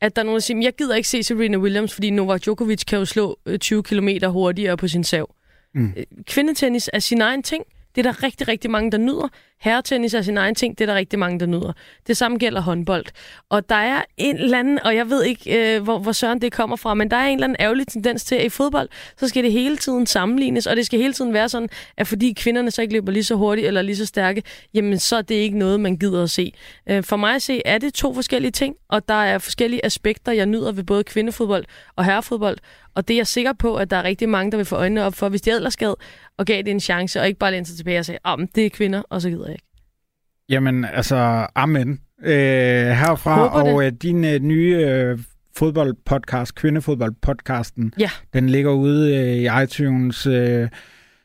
at 0.00 0.16
der 0.16 0.22
er 0.22 0.24
nogen, 0.24 0.36
der 0.36 0.42
siger, 0.42 0.60
jeg 0.62 0.72
gider 0.78 0.94
ikke 0.94 1.08
se 1.08 1.22
Serena 1.22 1.56
Williams, 1.56 1.94
fordi 1.94 2.10
Novak 2.10 2.40
Djokovic 2.40 2.84
kan 2.84 2.98
jo 2.98 3.04
slå 3.04 3.38
20 3.60 3.78
øh, 3.78 3.82
km 3.82 4.08
hurtigere 4.26 4.76
på 4.76 4.88
sin 4.88 5.04
sav. 5.04 5.34
Mm. 5.74 5.92
Øh, 5.96 6.04
kvindetennis 6.26 6.90
er 6.92 6.98
sin 6.98 7.20
egen 7.20 7.42
ting. 7.42 7.64
Det 7.98 8.06
er 8.06 8.12
der 8.12 8.22
rigtig, 8.22 8.48
rigtig 8.48 8.70
mange, 8.70 8.90
der 8.90 8.98
nyder. 8.98 9.28
Herretennis 9.60 10.14
er 10.14 10.22
sin 10.22 10.36
egen 10.36 10.54
ting, 10.54 10.78
det 10.78 10.84
er 10.84 10.92
der 10.92 10.94
rigtig 10.94 11.18
mange, 11.18 11.40
der 11.40 11.46
nyder. 11.46 11.72
Det 12.06 12.16
samme 12.16 12.38
gælder 12.38 12.60
håndbold. 12.60 13.04
Og 13.48 13.68
der 13.68 13.74
er 13.74 14.02
en 14.16 14.36
eller 14.36 14.58
anden, 14.58 14.78
og 14.84 14.96
jeg 14.96 15.10
ved 15.10 15.24
ikke, 15.24 15.76
øh, 15.76 15.82
hvor, 15.82 15.98
hvor 15.98 16.12
søren 16.12 16.40
det 16.40 16.52
kommer 16.52 16.76
fra, 16.76 16.94
men 16.94 17.10
der 17.10 17.16
er 17.16 17.26
en 17.26 17.34
eller 17.34 17.44
anden 17.44 17.56
ærgerlig 17.60 17.86
tendens 17.86 18.24
til, 18.24 18.34
at 18.34 18.44
i 18.44 18.48
fodbold, 18.48 18.88
så 19.16 19.28
skal 19.28 19.44
det 19.44 19.52
hele 19.52 19.76
tiden 19.76 20.06
sammenlignes, 20.06 20.66
og 20.66 20.76
det 20.76 20.86
skal 20.86 20.98
hele 21.00 21.12
tiden 21.12 21.32
være 21.32 21.48
sådan, 21.48 21.68
at 21.96 22.06
fordi 22.06 22.32
kvinderne 22.32 22.70
så 22.70 22.82
ikke 22.82 22.94
løber 22.94 23.12
lige 23.12 23.24
så 23.24 23.34
hurtigt 23.34 23.66
eller 23.66 23.82
lige 23.82 23.96
så 23.96 24.06
stærke, 24.06 24.42
jamen 24.74 24.98
så 24.98 25.16
er 25.16 25.22
det 25.22 25.34
ikke 25.34 25.58
noget, 25.58 25.80
man 25.80 25.96
gider 25.96 26.22
at 26.22 26.30
se. 26.30 26.52
Øh, 26.88 27.02
for 27.02 27.16
mig 27.16 27.34
at 27.34 27.42
se, 27.42 27.62
er 27.64 27.78
det 27.78 27.94
to 27.94 28.14
forskellige 28.14 28.50
ting, 28.50 28.76
og 28.88 29.08
der 29.08 29.14
er 29.14 29.38
forskellige 29.38 29.84
aspekter, 29.84 30.32
jeg 30.32 30.46
nyder 30.46 30.72
ved 30.72 30.84
både 30.84 31.04
kvindefodbold 31.04 31.64
og 31.96 32.04
herrefodbold, 32.04 32.58
og 32.94 33.08
det 33.08 33.14
er 33.14 33.18
jeg 33.18 33.26
sikker 33.26 33.52
på, 33.52 33.76
at 33.76 33.90
der 33.90 33.96
er 33.96 34.04
rigtig 34.04 34.28
mange, 34.28 34.50
der 34.50 34.56
vil 34.56 34.66
få 34.66 34.76
øjnene 34.76 35.04
op 35.04 35.14
for, 35.14 35.28
hvis 35.28 35.42
de 35.42 35.50
ellers 35.50 35.76
gad 35.76 35.94
og 36.36 36.46
gav 36.46 36.62
det 36.62 36.70
en 36.70 36.80
chance, 36.80 37.20
og 37.20 37.26
ikke 37.26 37.38
bare 37.38 37.50
læne 37.50 37.66
sig 37.66 37.76
tilbage 37.76 37.98
og 37.98 38.04
sagde, 38.04 38.18
at 38.24 38.38
det 38.54 38.66
er 38.66 38.70
kvinder, 38.70 39.02
og 39.10 39.22
så 39.22 39.30
gider. 39.30 39.47
Jamen, 40.48 40.84
altså, 40.84 41.46
amen. 41.54 42.00
Øh, 42.24 42.88
herfra, 42.88 43.62
og 43.62 43.84
øh, 43.84 43.92
din 43.92 44.24
øh, 44.24 44.40
nye 44.40 44.76
øh, 44.76 45.18
fodboldpodcast, 45.56 46.54
kvindefodboldpodcasten, 46.54 47.92
ja. 47.98 48.10
den 48.32 48.48
ligger 48.48 48.72
ude 48.72 49.16
øh, 49.16 49.34
i 49.36 49.62
iTunes... 49.62 50.26
Øh, 50.26 50.68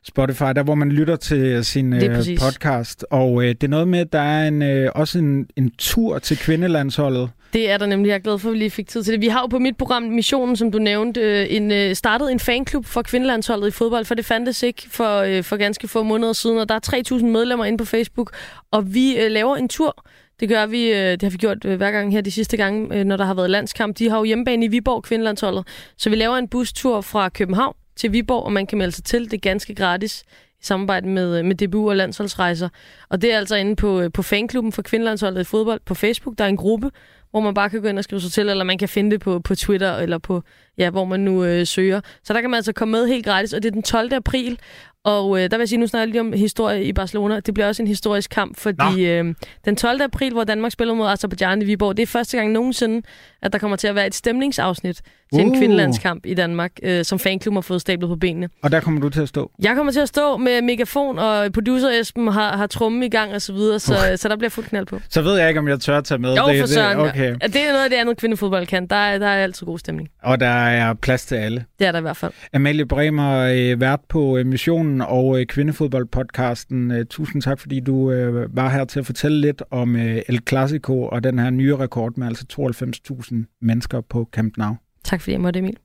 Spotify, 0.05 0.43
der 0.55 0.63
hvor 0.63 0.75
man 0.75 0.89
lytter 0.89 1.15
til 1.15 1.65
sin 1.65 1.93
øh, 1.93 2.01
podcast. 2.39 3.05
Og 3.09 3.43
øh, 3.43 3.49
det 3.49 3.63
er 3.63 3.67
noget 3.67 3.87
med, 3.87 3.99
at 3.99 4.13
der 4.13 4.19
er 4.19 4.47
en, 4.47 4.61
øh, 4.61 4.91
også 4.95 5.19
en, 5.19 5.47
en 5.55 5.71
tur 5.77 6.19
til 6.19 6.37
kvindelandsholdet. 6.37 7.29
Det 7.53 7.69
er 7.69 7.77
der 7.77 7.85
nemlig. 7.85 8.09
Jeg 8.09 8.15
er 8.15 8.19
glad 8.19 8.39
for, 8.39 8.49
at 8.49 8.53
vi 8.53 8.57
lige 8.57 8.69
fik 8.69 8.87
tid 8.87 9.03
til 9.03 9.13
det. 9.13 9.21
Vi 9.21 9.27
har 9.27 9.41
jo 9.41 9.47
på 9.47 9.59
mit 9.59 9.77
program 9.77 10.03
Missionen, 10.03 10.55
som 10.55 10.71
du 10.71 10.77
nævnte, 10.77 11.21
øh, 11.21 11.47
en, 11.49 11.71
øh, 11.71 11.95
startet 11.95 12.31
en 12.31 12.39
fanklub 12.39 12.85
for 12.85 13.01
kvindelandsholdet 13.01 13.67
i 13.67 13.71
fodbold, 13.71 14.05
for 14.05 14.15
det 14.15 14.25
fandtes 14.25 14.63
ikke 14.63 14.83
for, 14.89 15.17
øh, 15.19 15.43
for 15.43 15.57
ganske 15.57 15.87
få 15.87 16.03
måneder 16.03 16.33
siden, 16.33 16.57
og 16.57 16.69
der 16.69 16.75
er 16.75 16.79
3.000 16.79 17.31
medlemmer 17.31 17.65
inde 17.65 17.77
på 17.77 17.85
Facebook, 17.85 18.35
og 18.71 18.93
vi 18.93 19.15
laver 19.29 19.55
en 19.55 19.69
tur 19.69 20.05
det 20.39 20.49
gør 20.49 20.65
vi, 20.65 20.89
det 20.91 21.23
har 21.23 21.29
vi 21.29 21.37
gjort 21.37 21.63
hver 21.63 21.91
gang 21.91 22.11
her 22.11 22.21
de 22.21 22.31
sidste 22.31 22.57
gange, 22.57 23.03
når 23.03 23.17
der 23.17 23.25
har 23.25 23.33
været 23.33 23.49
landskamp. 23.49 23.97
De 23.97 24.09
har 24.09 24.17
jo 24.17 24.23
hjemmebane 24.23 24.65
i 24.65 24.67
Viborg, 24.67 25.03
kvindelandsholdet. 25.03 25.67
Så 25.97 26.09
vi 26.09 26.15
laver 26.15 26.37
en 26.37 26.47
bustur 26.47 27.01
fra 27.01 27.29
København 27.29 27.75
til 27.95 28.13
Viborg, 28.13 28.43
og 28.43 28.53
man 28.53 28.67
kan 28.67 28.77
melde 28.77 28.91
sig 28.91 29.03
til. 29.03 29.25
Det 29.25 29.33
er 29.33 29.37
ganske 29.37 29.75
gratis 29.75 30.23
i 30.61 30.65
samarbejde 30.65 31.07
med, 31.07 31.43
med 31.43 31.55
DBU 31.55 31.89
og 31.89 31.95
landsholdsrejser. 31.95 32.69
Og 33.09 33.21
det 33.21 33.33
er 33.33 33.37
altså 33.37 33.55
inde 33.55 33.75
på, 33.75 34.09
på 34.13 34.21
fanklubben 34.21 34.71
for 34.71 34.81
kvindelandsholdet 34.81 35.41
i 35.41 35.43
fodbold 35.43 35.79
på 35.85 35.93
Facebook. 35.93 36.37
Der 36.37 36.43
er 36.43 36.49
en 36.49 36.57
gruppe, 36.57 36.91
hvor 37.33 37.41
man 37.41 37.53
bare 37.53 37.69
kan 37.69 37.81
gå 37.81 37.87
ind 37.87 37.97
og 37.97 38.03
skrive 38.03 38.21
sig 38.21 38.31
til, 38.31 38.49
eller 38.49 38.63
man 38.63 38.77
kan 38.77 38.89
finde 38.89 39.11
det 39.11 39.19
på, 39.19 39.39
på 39.39 39.55
Twitter, 39.55 39.95
eller 39.95 40.17
på, 40.17 40.43
ja, 40.77 40.89
hvor 40.89 41.05
man 41.05 41.19
nu 41.19 41.43
øh, 41.43 41.67
søger. 41.67 42.01
Så 42.23 42.33
der 42.33 42.41
kan 42.41 42.49
man 42.49 42.57
altså 42.57 42.73
komme 42.73 42.91
med 42.91 43.07
helt 43.07 43.25
gratis, 43.25 43.53
og 43.53 43.63
det 43.63 43.69
er 43.69 43.73
den 43.73 43.83
12. 43.83 44.13
april, 44.13 44.59
og 45.03 45.37
øh, 45.37 45.51
der 45.51 45.57
vil 45.57 45.61
jeg 45.61 45.69
sige, 45.69 45.79
nu 45.79 45.87
snakker 45.87 46.03
jeg 46.03 46.11
lige 46.11 46.21
om 46.21 46.33
historie 46.33 46.83
i 46.83 46.93
Barcelona. 46.93 47.39
Det 47.39 47.53
bliver 47.53 47.67
også 47.67 47.83
en 47.83 47.87
historisk 47.87 48.29
kamp, 48.29 48.57
fordi 48.57 49.05
øh, 49.05 49.35
den 49.65 49.75
12. 49.75 50.01
april, 50.01 50.33
hvor 50.33 50.43
Danmark 50.43 50.71
spiller 50.71 50.93
mod 50.93 51.07
Azerbaijan 51.07 51.61
i 51.61 51.65
Viborg, 51.65 51.97
det 51.97 52.03
er 52.03 52.07
første 52.07 52.37
gang 52.37 52.51
nogensinde, 52.51 53.07
at 53.43 53.53
der 53.53 53.59
kommer 53.59 53.77
til 53.77 53.87
at 53.87 53.95
være 53.95 54.07
et 54.07 54.15
stemningsafsnit 54.15 54.95
til 54.95 55.03
uh. 55.33 55.41
en 55.41 55.57
kvindelandskamp 55.57 56.25
i 56.25 56.33
Danmark, 56.33 56.71
øh, 56.83 57.05
som 57.05 57.19
fanklubben 57.19 57.55
har 57.57 57.61
fået 57.61 57.81
stablet 57.81 58.09
på 58.09 58.15
benene. 58.15 58.49
Og 58.61 58.71
der 58.71 58.79
kommer 58.79 59.01
du 59.01 59.09
til 59.09 59.21
at 59.21 59.29
stå? 59.29 59.51
Jeg 59.59 59.75
kommer 59.75 59.91
til 59.91 59.99
at 59.99 60.07
stå 60.07 60.37
med 60.37 60.61
megafon, 60.61 61.19
og 61.19 61.51
producer 61.53 61.89
Esben 61.89 62.27
har, 62.27 62.57
har 62.57 62.67
trummen 62.67 63.03
i 63.03 63.09
gang 63.09 63.33
og 63.33 63.41
så 63.41 63.53
videre, 63.53 63.79
så, 63.79 63.93
uh. 63.93 64.17
så 64.17 64.29
der 64.29 64.35
bliver 64.35 64.49
fuld 64.49 64.65
knald 64.65 64.85
på. 64.85 64.99
Så 65.09 65.21
ved 65.21 65.37
jeg 65.37 65.47
ikke, 65.47 65.59
om 65.59 65.67
jeg 65.67 65.79
tør 65.79 65.97
at 65.97 66.03
tage 66.03 66.17
med. 66.17 66.35
Jo, 66.35 66.47
det, 66.47 66.59
for 66.59 66.67
søren. 66.67 66.99
Det, 66.99 67.09
okay. 67.09 67.35
det 67.41 67.55
er 67.55 67.71
noget 67.71 67.83
af 67.83 67.89
det 67.89 67.97
andet 67.97 68.17
kvindefodbold 68.17 68.67
kan. 68.67 68.87
Der 68.87 68.95
er, 68.95 69.17
der 69.17 69.27
er 69.27 69.43
altid 69.43 69.65
god 69.65 69.79
stemning. 69.79 70.09
Og 70.23 70.39
der 70.39 70.47
er 70.47 70.93
plads 70.93 71.25
til 71.25 71.35
alle. 71.35 71.65
Det 71.79 71.87
er 71.87 71.91
der 71.91 71.99
i 71.99 72.01
hvert 72.01 72.17
fald. 72.17 72.31
Amalie 72.53 72.85
Bremer, 72.85 73.39
øh, 73.39 73.81
vært 73.81 73.99
på 74.09 74.37
øh, 74.37 74.45
missionen 74.45 75.01
og 75.01 75.39
øh, 75.39 75.45
kvindefodboldpodcasten. 75.45 77.07
Tusind 77.09 77.41
tak, 77.41 77.59
fordi 77.59 77.79
du 77.79 78.11
var 78.53 78.69
her 78.69 78.85
til 78.85 78.99
at 78.99 79.05
fortælle 79.05 79.41
lidt 79.41 79.63
om 79.71 79.95
El 79.95 80.39
Clasico 80.49 81.03
og 81.03 81.23
den 81.23 81.39
her 81.39 81.49
nye 81.49 81.75
rekord 81.75 82.17
med 82.17 82.27
altså 82.27 82.45
92.000 82.59 83.32
mennesker 83.61 84.01
på 84.01 84.29
Camp 84.31 84.57
Nou. 84.57 84.75
Tak 85.03 85.21
fordi 85.21 85.31
jeg 85.31 85.41
måtte, 85.41 85.59
Emil. 85.59 85.77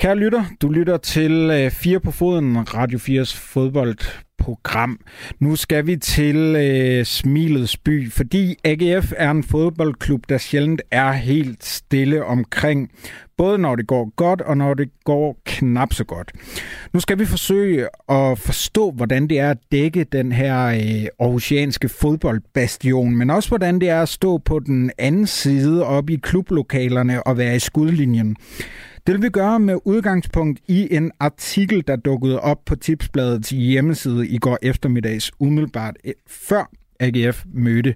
Kære 0.00 0.16
lytter, 0.16 0.44
du 0.62 0.68
lytter 0.68 0.96
til 0.96 1.32
øh, 1.32 1.70
Fire 1.70 2.00
på 2.00 2.10
Foden, 2.10 2.74
Radio 2.74 2.98
4's 2.98 3.36
fodboldprogram. 3.36 5.00
Nu 5.38 5.56
skal 5.56 5.86
vi 5.86 5.96
til 5.96 6.36
øh, 6.36 7.04
Smilets 7.04 7.76
by, 7.76 8.12
fordi 8.12 8.56
AGF 8.64 9.12
er 9.16 9.30
en 9.30 9.42
fodboldklub, 9.42 10.28
der 10.28 10.38
sjældent 10.38 10.82
er 10.90 11.12
helt 11.12 11.64
stille 11.64 12.24
omkring, 12.24 12.90
både 13.36 13.58
når 13.58 13.76
det 13.76 13.86
går 13.86 14.12
godt 14.16 14.40
og 14.40 14.56
når 14.56 14.74
det 14.74 14.88
går 15.04 15.36
knap 15.44 15.92
så 15.92 16.04
godt. 16.04 16.32
Nu 16.92 17.00
skal 17.00 17.18
vi 17.18 17.24
forsøge 17.24 17.88
at 18.08 18.38
forstå, 18.38 18.90
hvordan 18.90 19.28
det 19.28 19.38
er 19.38 19.50
at 19.50 19.58
dække 19.72 20.04
den 20.04 20.32
her 20.32 20.66
øh, 20.66 21.06
aarhusianske 21.20 21.88
fodboldbastion, 21.88 23.16
men 23.16 23.30
også 23.30 23.48
hvordan 23.48 23.80
det 23.80 23.88
er 23.88 24.02
at 24.02 24.08
stå 24.08 24.38
på 24.38 24.58
den 24.58 24.90
anden 24.98 25.26
side 25.26 25.84
op 25.84 26.10
i 26.10 26.16
klublokalerne 26.16 27.22
og 27.22 27.38
være 27.38 27.56
i 27.56 27.58
skudlinjen. 27.58 28.36
Det 29.08 29.14
vil 29.14 29.22
vi 29.22 29.28
gøre 29.28 29.60
med 29.60 29.78
udgangspunkt 29.84 30.60
i 30.66 30.94
en 30.94 31.12
artikel, 31.20 31.84
der 31.86 31.96
dukkede 31.96 32.40
op 32.40 32.64
på 32.66 32.76
Tipsbladets 32.76 33.50
hjemmeside 33.50 34.28
i 34.28 34.38
går 34.38 34.58
eftermiddags, 34.62 35.32
umiddelbart 35.40 35.96
eh, 36.04 36.12
før 36.26 36.70
AGF 37.00 37.44
mødte 37.54 37.94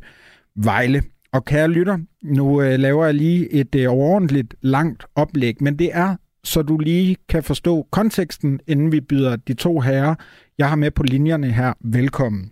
Vejle. 0.56 1.02
Og 1.32 1.44
kære 1.44 1.68
lytter, 1.68 1.98
nu 2.22 2.62
øh, 2.62 2.78
laver 2.78 3.04
jeg 3.04 3.14
lige 3.14 3.52
et 3.52 3.74
eh, 3.74 3.82
øh, 3.82 3.92
overordentligt 3.92 4.54
langt 4.60 5.04
oplæg, 5.14 5.56
men 5.60 5.78
det 5.78 5.90
er, 5.92 6.16
så 6.44 6.62
du 6.62 6.78
lige 6.78 7.16
kan 7.28 7.42
forstå 7.42 7.86
konteksten, 7.90 8.60
inden 8.66 8.92
vi 8.92 9.00
byder 9.00 9.36
de 9.36 9.54
to 9.54 9.80
herrer, 9.80 10.14
jeg 10.58 10.68
har 10.68 10.76
med 10.76 10.90
på 10.90 11.02
linjerne 11.02 11.50
her, 11.52 11.72
velkommen. 11.80 12.50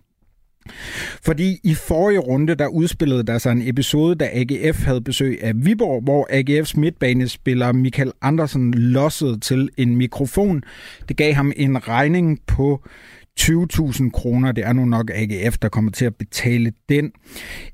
Fordi 1.23 1.59
i 1.65 1.75
forrige 1.75 2.19
runde, 2.19 2.55
der 2.55 2.67
udspillede 2.67 3.23
der 3.23 3.39
sig 3.39 3.53
en 3.53 3.69
episode, 3.69 4.15
da 4.15 4.31
AGF 4.33 4.85
havde 4.85 5.01
besøg 5.01 5.39
af 5.43 5.53
Viborg, 5.55 6.03
hvor 6.03 6.29
AGF's 6.33 6.81
midtbanespiller 6.81 7.73
Michael 7.73 8.13
Andersen 8.23 8.75
lossede 8.75 9.41
til 9.41 9.69
en 9.77 9.97
mikrofon. 9.97 10.63
Det 11.09 11.17
gav 11.17 11.33
ham 11.35 11.53
en 11.57 11.89
regning 11.89 12.41
på 12.47 12.83
20.000 13.41 14.11
kroner. 14.11 14.53
Det 14.53 14.65
er 14.65 14.73
nu 14.73 14.85
nok 14.85 15.11
AGF, 15.15 15.59
der 15.59 15.69
kommer 15.69 15.91
til 15.91 16.05
at 16.05 16.15
betale 16.15 16.73
den. 16.89 17.13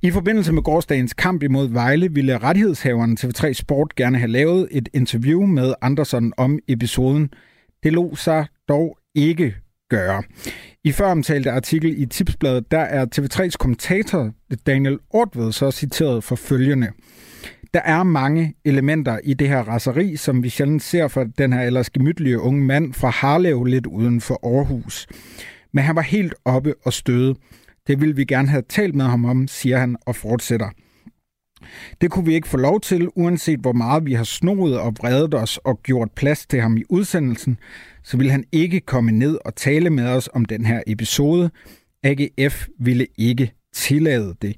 I 0.02 0.10
forbindelse 0.10 0.52
med 0.52 0.62
gårdsdagens 0.62 1.14
kamp 1.14 1.42
imod 1.42 1.68
Vejle 1.68 2.12
ville 2.12 2.38
rettighedshaveren 2.38 3.18
TV3 3.20 3.52
Sport 3.52 3.94
gerne 3.94 4.18
have 4.18 4.30
lavet 4.30 4.68
et 4.70 4.88
interview 4.94 5.46
med 5.46 5.74
Andersen 5.82 6.32
om 6.36 6.58
episoden. 6.68 7.30
Det 7.82 7.92
lå 7.92 8.16
sig 8.16 8.46
dog 8.68 8.98
ikke 9.14 9.54
gøre. 9.90 10.22
I 10.84 10.92
føromtalte 10.92 11.50
artikel 11.50 12.02
i 12.02 12.06
Tipsbladet, 12.06 12.70
der 12.70 12.78
er 12.78 13.06
TV3's 13.18 13.56
kommentator 13.58 14.30
Daniel 14.66 14.98
Ortved 15.10 15.52
så 15.52 15.70
citeret 15.70 16.24
for 16.24 16.36
følgende. 16.36 16.88
Der 17.74 17.80
er 17.80 18.02
mange 18.02 18.54
elementer 18.64 19.18
i 19.24 19.34
det 19.34 19.48
her 19.48 19.58
raseri, 19.58 20.16
som 20.16 20.42
vi 20.42 20.48
sjældent 20.48 20.82
ser 20.82 21.08
for 21.08 21.24
den 21.38 21.52
her 21.52 21.62
ellers 21.62 21.90
gemytlige 21.90 22.40
unge 22.40 22.62
mand 22.62 22.94
fra 22.94 23.08
Harlev 23.08 23.64
lidt 23.64 23.86
uden 23.86 24.20
for 24.20 24.40
Aarhus. 24.42 25.06
Men 25.72 25.84
han 25.84 25.96
var 25.96 26.02
helt 26.02 26.34
oppe 26.44 26.74
og 26.84 26.92
støde. 26.92 27.34
Det 27.86 28.00
ville 28.00 28.16
vi 28.16 28.24
gerne 28.24 28.48
have 28.48 28.62
talt 28.68 28.94
med 28.94 29.04
ham 29.04 29.24
om, 29.24 29.48
siger 29.48 29.78
han 29.78 29.96
og 30.06 30.16
fortsætter. 30.16 30.68
Det 32.00 32.10
kunne 32.10 32.24
vi 32.24 32.34
ikke 32.34 32.48
få 32.48 32.56
lov 32.56 32.80
til, 32.80 33.08
uanset 33.14 33.60
hvor 33.60 33.72
meget 33.72 34.06
vi 34.06 34.12
har 34.12 34.24
snoet 34.24 34.78
og 34.78 34.94
vredet 34.98 35.34
os 35.34 35.58
og 35.64 35.82
gjort 35.82 36.08
plads 36.16 36.46
til 36.46 36.60
ham 36.60 36.76
i 36.76 36.82
udsendelsen, 36.88 37.58
så 38.06 38.16
ville 38.16 38.32
han 38.32 38.44
ikke 38.52 38.80
komme 38.80 39.12
ned 39.12 39.38
og 39.44 39.54
tale 39.54 39.90
med 39.90 40.08
os 40.08 40.28
om 40.34 40.44
den 40.44 40.66
her 40.66 40.82
episode. 40.86 41.50
AGF 42.04 42.66
ville 42.78 43.06
ikke 43.18 43.52
tillade 43.74 44.34
det. 44.42 44.56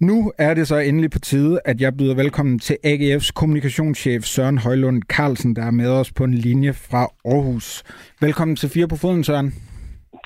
Nu 0.00 0.32
er 0.38 0.54
det 0.54 0.68
så 0.68 0.76
endelig 0.76 1.10
på 1.10 1.18
tide, 1.18 1.60
at 1.64 1.80
jeg 1.80 1.96
byder 1.96 2.14
velkommen 2.14 2.58
til 2.58 2.76
AGF's 2.86 3.30
kommunikationschef 3.34 4.24
Søren 4.24 4.58
Højlund 4.58 5.02
Carlsen, 5.02 5.56
der 5.56 5.62
er 5.62 5.70
med 5.70 5.88
os 5.88 6.12
på 6.12 6.24
en 6.24 6.34
linje 6.34 6.72
fra 6.72 7.08
Aarhus. 7.24 7.82
Velkommen 8.20 8.56
til 8.56 8.68
Fire 8.68 8.88
på 8.88 8.96
Foden, 8.96 9.24
Søren. 9.24 9.54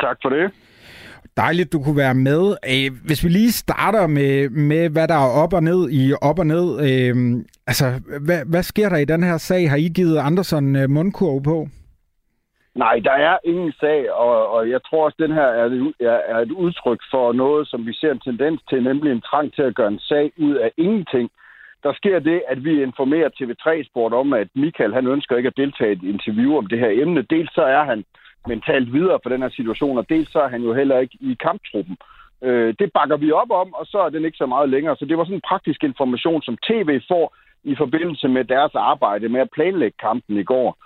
Tak 0.00 0.16
for 0.22 0.28
det. 0.28 0.50
Dejligt, 1.36 1.72
du 1.72 1.82
kunne 1.82 1.96
være 1.96 2.14
med. 2.14 2.56
Øh, 2.68 2.90
hvis 3.04 3.24
vi 3.24 3.28
lige 3.28 3.52
starter 3.52 4.06
med, 4.06 4.48
med 4.48 4.88
hvad 4.88 5.08
der 5.08 5.14
er 5.14 5.28
op 5.42 5.52
og 5.52 5.62
ned 5.62 5.88
i 5.90 6.12
op 6.20 6.38
og 6.38 6.46
ned. 6.46 6.90
Øh, 6.90 7.44
altså, 7.66 8.00
hvad, 8.20 8.44
hvad 8.46 8.62
sker 8.62 8.88
der 8.88 8.96
i 8.96 9.04
den 9.04 9.22
her 9.22 9.38
sag? 9.38 9.70
Har 9.70 9.76
I 9.76 9.88
givet 9.94 10.18
Andersen 10.18 10.76
øh, 10.76 10.90
mundkurv 10.90 11.42
på? 11.42 11.68
Nej, 12.76 13.00
der 13.04 13.12
er 13.12 13.38
ingen 13.44 13.72
sag, 13.80 14.12
og, 14.12 14.50
og 14.50 14.70
jeg 14.70 14.80
tror 14.84 15.04
også, 15.04 15.16
at 15.18 15.28
den 15.28 15.34
her 15.34 15.48
er, 15.62 15.92
er, 16.00 16.20
er 16.32 16.38
et 16.38 16.50
udtryk 16.50 17.00
for 17.10 17.32
noget, 17.32 17.68
som 17.68 17.86
vi 17.86 17.92
ser 17.94 18.12
en 18.12 18.20
tendens 18.20 18.60
til, 18.70 18.82
nemlig 18.82 19.12
en 19.12 19.20
trang 19.20 19.54
til 19.54 19.62
at 19.62 19.74
gøre 19.74 19.88
en 19.88 19.98
sag 19.98 20.32
ud 20.38 20.54
af 20.54 20.72
ingenting. 20.76 21.30
Der 21.82 21.92
sker 21.92 22.18
det, 22.18 22.42
at 22.48 22.64
vi 22.64 22.82
informerer 22.82 23.28
TV3-sport 23.28 24.12
om, 24.12 24.32
at 24.32 24.48
Michael 24.54 24.94
han 24.94 25.06
ønsker 25.06 25.36
ikke 25.36 25.46
at 25.46 25.56
deltage 25.56 25.90
i 25.90 25.92
et 25.92 26.02
interview 26.02 26.56
om 26.56 26.66
det 26.66 26.78
her 26.78 27.02
emne. 27.02 27.22
Dels 27.22 27.54
så 27.54 27.62
er 27.62 27.84
han 27.84 28.04
mentalt 28.46 28.92
videre 28.92 29.18
for 29.22 29.30
den 29.30 29.42
her 29.42 29.48
situation, 29.48 29.98
og 29.98 30.08
dels 30.08 30.32
så 30.32 30.40
er 30.40 30.48
han 30.48 30.62
jo 30.62 30.74
heller 30.74 30.98
ikke 30.98 31.18
i 31.20 31.36
kamptruppen. 31.40 31.96
Øh, 32.42 32.74
det 32.78 32.92
bakker 32.92 33.16
vi 33.16 33.32
op 33.32 33.50
om, 33.50 33.74
og 33.74 33.86
så 33.86 33.98
er 33.98 34.08
den 34.08 34.24
ikke 34.24 34.36
så 34.36 34.46
meget 34.46 34.68
længere. 34.68 34.96
Så 34.96 35.04
det 35.04 35.18
var 35.18 35.24
sådan 35.24 35.36
en 35.36 35.48
praktisk 35.48 35.84
information, 35.84 36.42
som 36.42 36.56
tv 36.56 37.00
får 37.08 37.36
i 37.64 37.74
forbindelse 37.74 38.28
med 38.28 38.44
deres 38.44 38.74
arbejde 38.74 39.28
med 39.28 39.40
at 39.40 39.50
planlægge 39.50 39.96
kampen 40.00 40.36
i 40.36 40.42
går. 40.42 40.76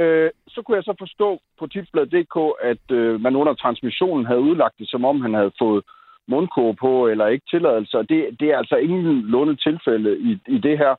Øh, 0.00 0.30
så 0.48 0.62
kunne 0.62 0.76
jeg 0.76 0.84
så 0.84 0.94
forstå 0.98 1.40
på 1.58 1.66
tipsbladet.dk, 1.66 2.36
at 2.62 2.84
øh, 2.90 3.20
man 3.20 3.36
under 3.36 3.54
transmissionen 3.54 4.26
havde 4.26 4.40
udlagt 4.40 4.78
det, 4.78 4.88
som 4.90 5.04
om 5.04 5.20
han 5.20 5.34
havde 5.34 5.52
fået 5.58 5.84
mundkur 6.28 6.72
på 6.72 7.08
eller 7.08 7.26
ikke 7.26 7.46
tilladelse. 7.50 7.98
Det, 7.98 8.18
det 8.40 8.48
er 8.50 8.58
altså 8.58 8.76
ingen 8.76 9.22
lånet 9.22 9.60
tilfælde 9.60 10.18
i, 10.18 10.32
i 10.54 10.58
det 10.58 10.78
her. 10.78 10.94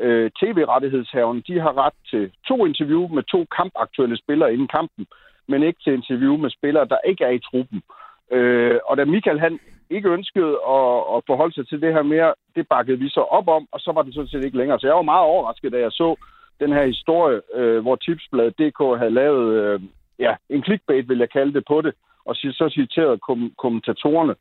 Øh, 0.00 0.30
TV-rettighedshaverne, 0.40 1.42
de 1.48 1.60
har 1.60 1.86
ret 1.86 1.98
til 2.10 2.32
to 2.48 2.66
interview 2.66 3.08
med 3.08 3.22
to 3.22 3.46
kampaktuelle 3.56 4.16
spillere 4.16 4.52
inden 4.52 4.68
kampen, 4.68 5.06
men 5.48 5.62
ikke 5.62 5.80
til 5.84 5.92
interview 5.92 6.36
med 6.36 6.50
spillere, 6.50 6.84
der 6.84 6.98
ikke 7.08 7.24
er 7.24 7.30
i 7.30 7.44
truppen. 7.50 7.82
Øh, 8.30 8.78
og 8.86 8.96
da 8.96 9.04
Michael 9.04 9.40
han 9.40 9.58
ikke 9.90 10.08
ønskede 10.08 10.54
at, 10.76 10.96
at 11.14 11.22
forholde 11.26 11.54
sig 11.54 11.68
til 11.68 11.80
det 11.82 11.92
her 11.94 12.02
mere, 12.02 12.34
det 12.56 12.68
bakkede 12.68 12.98
vi 12.98 13.08
så 13.08 13.20
op 13.20 13.48
om, 13.48 13.66
og 13.72 13.80
så 13.80 13.92
var 13.92 14.02
det 14.02 14.14
sådan 14.14 14.28
set 14.28 14.44
ikke 14.44 14.56
længere. 14.56 14.78
Så 14.80 14.86
jeg 14.86 14.96
var 14.96 15.10
meget 15.12 15.24
overrasket, 15.24 15.72
da 15.72 15.78
jeg 15.78 15.92
så 15.92 16.16
den 16.62 16.72
her 16.72 16.86
historie, 16.86 17.40
øh, 17.54 17.78
hvor 17.82 17.96
Tipsbladet.dk 17.96 18.80
havde 19.00 19.18
lavet 19.22 19.46
øh, 19.62 19.80
ja, 20.18 20.32
en 20.48 20.64
clickbait, 20.64 21.08
vil 21.08 21.18
jeg 21.18 21.30
kalde 21.30 21.54
det, 21.54 21.64
på 21.68 21.80
det, 21.80 21.92
og 22.24 22.34
så 22.36 22.66
citeret 22.74 23.20
kom- 23.20 23.54
kommentatorerne. 23.58 24.34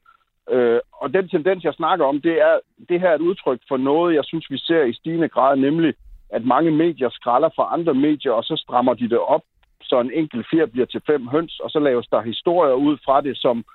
Øh, 0.49 0.79
og 1.01 1.13
den 1.13 1.29
tendens, 1.29 1.63
jeg 1.63 1.73
snakker 1.73 2.05
om, 2.05 2.21
det 2.21 2.35
er, 2.41 2.55
det 2.89 2.99
her 2.99 3.09
er 3.09 3.15
et 3.15 3.27
udtryk 3.29 3.59
for 3.67 3.77
noget, 3.77 4.15
jeg 4.15 4.25
synes, 4.25 4.45
vi 4.49 4.57
ser 4.57 4.83
i 4.83 4.93
stigende 4.93 5.29
grad, 5.29 5.57
nemlig 5.57 5.93
at 6.29 6.45
mange 6.45 6.71
medier 6.71 7.09
skralder 7.09 7.49
fra 7.55 7.69
andre 7.73 7.93
medier, 7.93 8.31
og 8.31 8.43
så 8.43 8.55
strammer 8.55 8.93
de 8.93 9.09
det 9.09 9.19
op, 9.19 9.41
så 9.81 9.99
en 9.99 10.11
enkelt 10.11 10.47
fjer 10.51 10.65
bliver 10.65 10.85
til 10.85 11.01
fem 11.05 11.27
høns, 11.27 11.59
og 11.59 11.69
så 11.69 11.79
laves 11.79 12.07
der 12.07 12.21
historier 12.21 12.73
ud 12.73 12.97
fra 13.05 13.21
det, 13.21 13.37
som, 13.37 13.65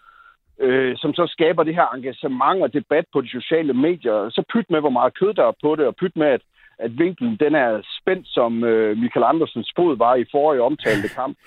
øh, 0.60 0.96
som 0.96 1.14
så 1.14 1.26
skaber 1.26 1.62
det 1.62 1.74
her 1.74 1.88
engagement 1.94 2.62
og 2.62 2.72
debat 2.72 3.04
på 3.12 3.20
de 3.20 3.28
sociale 3.28 3.72
medier. 3.72 4.30
Så 4.30 4.42
pyt 4.52 4.70
med, 4.70 4.80
hvor 4.80 4.96
meget 4.98 5.18
kød 5.18 5.34
der 5.34 5.44
er 5.46 5.52
på 5.62 5.76
det, 5.76 5.86
og 5.86 5.96
pyt 5.96 6.16
med, 6.16 6.26
at 6.26 6.42
at 6.78 6.98
vinklen 6.98 7.36
den 7.36 7.54
er 7.54 7.80
spændt, 8.00 8.26
som 8.28 8.64
øh, 8.64 8.96
Michael 8.96 9.24
Andersens 9.24 9.72
fod 9.76 9.96
var 9.96 10.14
i 10.14 10.24
forrige 10.30 10.62
omtalte 10.62 11.08
kamp. 11.08 11.38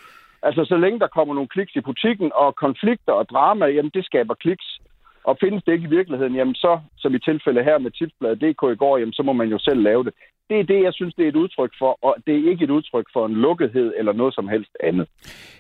Altså, 0.44 0.66
så 0.66 0.78
længe 0.78 1.00
der 1.00 1.08
kommer 1.08 1.34
nogle 1.34 1.50
kliks 1.50 1.76
i 1.76 1.82
butikken, 1.82 2.32
og 2.36 2.56
konflikter 2.56 3.14
og 3.14 3.30
drama, 3.30 3.66
jamen, 3.66 3.92
det 3.94 4.06
skaber 4.06 4.34
kliks. 4.34 4.80
Og 5.30 5.38
findes 5.44 5.64
det 5.64 5.74
ikke 5.74 5.88
i 5.88 5.96
virkeligheden, 5.98 6.36
jamen 6.36 6.56
så, 6.56 6.80
som 6.98 7.16
i 7.16 7.20
tilfælde 7.20 7.64
her 7.64 7.78
med 7.78 7.92
tipsbladet.dk 7.92 8.64
i 8.76 8.80
går, 8.84 8.98
jamen 8.98 9.14
så 9.14 9.24
må 9.24 9.34
man 9.34 9.48
jo 9.48 9.60
selv 9.60 9.82
lave 9.82 10.04
det. 10.04 10.14
Det 10.50 10.60
er 10.60 10.64
det, 10.64 10.84
jeg 10.84 10.94
synes, 10.94 11.14
det 11.16 11.26
er 11.26 11.30
et 11.30 11.42
udtryk 11.44 11.72
for, 11.80 11.98
og 12.02 12.16
det 12.28 12.34
er 12.36 12.50
ikke 12.52 12.64
et 12.64 12.70
udtryk 12.70 13.08
for 13.14 13.26
en 13.26 13.34
lukkethed 13.34 13.94
eller 13.98 14.14
noget 14.14 14.34
som 14.36 14.48
helst 14.48 14.72
andet. 14.84 15.08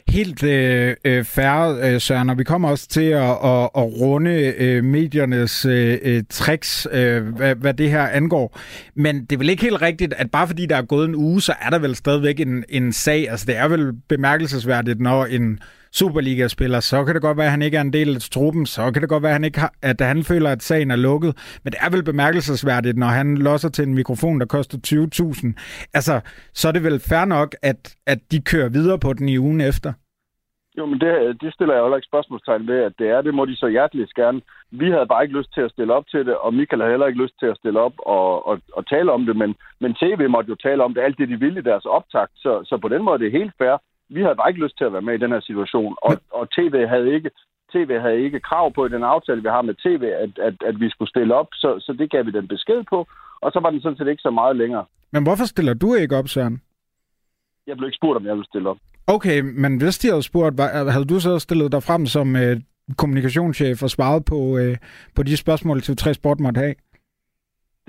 Helt 0.08 0.43
øh, 0.43 0.95
øh 1.05 1.23
færre, 1.23 1.67
øh, 1.86 1.99
Søren, 2.01 2.29
og 2.29 2.38
vi 2.38 2.43
kommer 2.43 2.69
også 2.69 2.88
til 2.88 3.10
at, 3.27 3.36
at, 3.51 3.63
at 3.82 3.86
runde 4.01 4.53
øh, 4.63 4.84
mediernes 4.84 5.65
øh, 5.65 5.97
øh, 6.03 6.23
tricks, 6.29 6.88
øh, 6.91 7.21
hvad, 7.38 7.55
hvad 7.55 7.73
det 7.73 7.91
her 7.91 8.08
angår. 8.08 8.60
Men 8.95 9.21
det 9.25 9.32
er 9.32 9.38
vel 9.38 9.49
ikke 9.49 9.63
helt 9.63 9.82
rigtigt, 9.82 10.13
at 10.13 10.32
bare 10.32 10.47
fordi 10.47 10.65
der 10.65 10.75
er 10.75 10.86
gået 10.93 11.10
en 11.10 11.15
uge, 11.15 11.41
så 11.41 11.53
er 11.62 11.69
der 11.69 11.79
vel 11.79 11.95
stadigvæk 11.95 12.39
en, 12.39 12.63
en 12.69 12.93
sag. 12.93 13.29
Altså 13.29 13.45
det 13.45 13.58
er 13.58 13.67
vel 13.67 13.93
bemærkelsesværdigt, 14.10 14.99
når 15.01 15.25
en 15.25 15.60
Superliga-spiller, 15.91 16.80
så 16.80 17.06
kan 17.06 17.13
det 17.15 17.21
godt 17.21 17.38
være, 17.38 17.45
at 17.45 17.52
han 17.52 17.62
ikke 17.62 17.78
er 17.78 17.82
en 17.82 17.93
del 17.93 18.15
af 18.15 18.21
truppen, 18.21 18.65
så 18.65 18.91
kan 18.91 19.02
det 19.02 19.10
godt 19.10 19.23
være, 19.23 19.32
at 19.32 19.36
han, 19.36 19.43
ikke 19.43 19.60
har, 19.60 19.73
at 19.82 20.02
han 20.02 20.23
føler, 20.23 20.49
at 20.52 20.63
sagen 20.63 20.91
er 20.91 20.95
lukket. 20.95 21.60
Men 21.63 21.73
det 21.73 21.80
er 21.82 21.89
vel 21.89 22.04
bemærkelsesværdigt, 22.04 22.97
når 22.97 23.08
han 23.08 23.38
losser 23.38 23.69
til 23.69 23.88
en 23.88 23.95
mikrofon, 23.95 24.39
der 24.39 24.45
koster 24.45 24.78
20.000. 24.88 25.89
Altså, 25.93 26.21
så 26.54 26.67
er 26.67 26.71
det 26.71 26.84
vel 26.84 26.99
fair 26.99 27.25
nok, 27.25 27.56
at, 27.62 27.95
at 28.08 28.19
de 28.32 28.41
kører 28.41 28.69
videre 28.69 28.99
på 28.99 29.13
den 29.13 29.30
i 29.30 29.38
ugen 29.38 29.62
efter. 29.62 29.93
Jo, 30.78 30.86
men 30.86 30.99
det, 30.99 31.41
det 31.41 31.54
stiller 31.54 31.73
jeg 31.73 31.82
jo 31.82 31.95
ikke 31.95 32.12
spørgsmålstegn 32.12 32.67
ved, 32.67 32.80
at 32.89 32.93
det 32.99 33.08
er. 33.10 33.21
Det 33.21 33.34
må 33.34 33.45
de 33.45 33.56
så 33.56 33.67
hjerteligt 33.67 34.15
gerne. 34.15 34.41
Vi 34.71 34.88
havde 34.91 35.08
bare 35.08 35.23
ikke 35.23 35.38
lyst 35.38 35.54
til 35.54 35.62
at 35.62 35.71
stille 35.71 35.93
op 35.93 36.08
til 36.08 36.25
det, 36.25 36.36
og 36.36 36.54
Michael 36.54 36.82
havde 36.82 36.93
heller 36.93 37.08
ikke 37.08 37.23
lyst 37.23 37.39
til 37.39 37.45
at 37.45 37.58
stille 37.58 37.80
op 37.80 37.93
og, 37.97 38.47
og, 38.47 38.60
og 38.73 38.88
tale 38.88 39.12
om 39.12 39.25
det, 39.25 39.36
men, 39.36 39.56
men 39.80 39.95
TV 39.95 40.30
måtte 40.30 40.49
jo 40.49 40.56
tale 40.56 40.84
om 40.84 40.93
det, 40.93 41.02
alt 41.02 41.17
det 41.17 41.30
de 41.30 41.39
ville 41.39 41.60
i 41.60 41.69
deres 41.69 41.86
optakt, 41.86 42.32
så, 42.36 42.52
så 42.65 42.78
på 42.78 42.88
den 42.88 43.04
måde 43.04 43.19
det 43.19 43.25
er 43.25 43.32
det 43.32 43.39
helt 43.39 43.54
fair 43.58 43.78
vi 44.09 44.21
havde 44.21 44.35
bare 44.35 44.49
ikke 44.49 44.63
lyst 44.63 44.77
til 44.77 44.85
at 44.85 44.93
være 44.93 45.07
med 45.07 45.13
i 45.13 45.23
den 45.23 45.31
her 45.31 45.39
situation, 45.39 45.95
og, 46.01 46.13
og 46.31 46.43
TV 46.55 46.87
havde 46.87 47.13
ikke 47.15 47.31
TV 47.73 47.99
havde 47.99 48.21
ikke 48.25 48.39
krav 48.39 48.73
på 48.73 48.85
i 48.85 48.89
den 48.89 49.03
aftale, 49.03 49.41
vi 49.41 49.47
har 49.47 49.61
med 49.61 49.75
TV, 49.85 50.03
at, 50.23 50.33
at, 50.47 50.55
at 50.69 50.79
vi 50.79 50.89
skulle 50.89 51.09
stille 51.09 51.35
op, 51.35 51.47
så, 51.53 51.69
så 51.79 51.93
det 51.99 52.11
gav 52.11 52.25
vi 52.25 52.31
den 52.31 52.47
besked 52.47 52.83
på, 52.89 53.07
og 53.41 53.51
så 53.51 53.59
var 53.59 53.69
den 53.69 53.81
sådan 53.81 53.97
set 53.97 54.07
ikke 54.07 54.21
så 54.21 54.31
meget 54.31 54.55
længere. 54.55 54.85
Men 55.11 55.23
hvorfor 55.23 55.45
stiller 55.45 55.73
du 55.73 55.93
ikke 55.93 56.17
op, 56.17 56.27
Søren? 56.27 56.61
Jeg 57.67 57.77
blev 57.77 57.87
ikke 57.87 57.95
spurgt, 57.95 58.17
om 58.17 58.25
jeg 58.25 58.33
ville 58.33 58.45
stille 58.45 58.69
op. 58.69 58.77
Okay, 59.07 59.41
men 59.41 59.81
hvis 59.81 59.97
de 59.97 60.07
havde 60.07 60.23
spurgt, 60.23 60.59
havde 60.91 61.05
du 61.05 61.19
så 61.19 61.39
stillet 61.39 61.71
dig 61.71 61.83
frem 61.83 62.05
som 62.05 62.35
øh, 62.35 62.57
kommunikationschef 62.97 63.83
og 63.83 63.89
svaret 63.89 64.25
på, 64.25 64.57
øh, 64.57 64.77
på 65.15 65.23
de 65.23 65.37
spørgsmål, 65.37 65.81
til 65.81 65.97
3 65.97 66.13
Sport 66.13 66.39
måtte 66.39 66.59
have? 66.59 66.75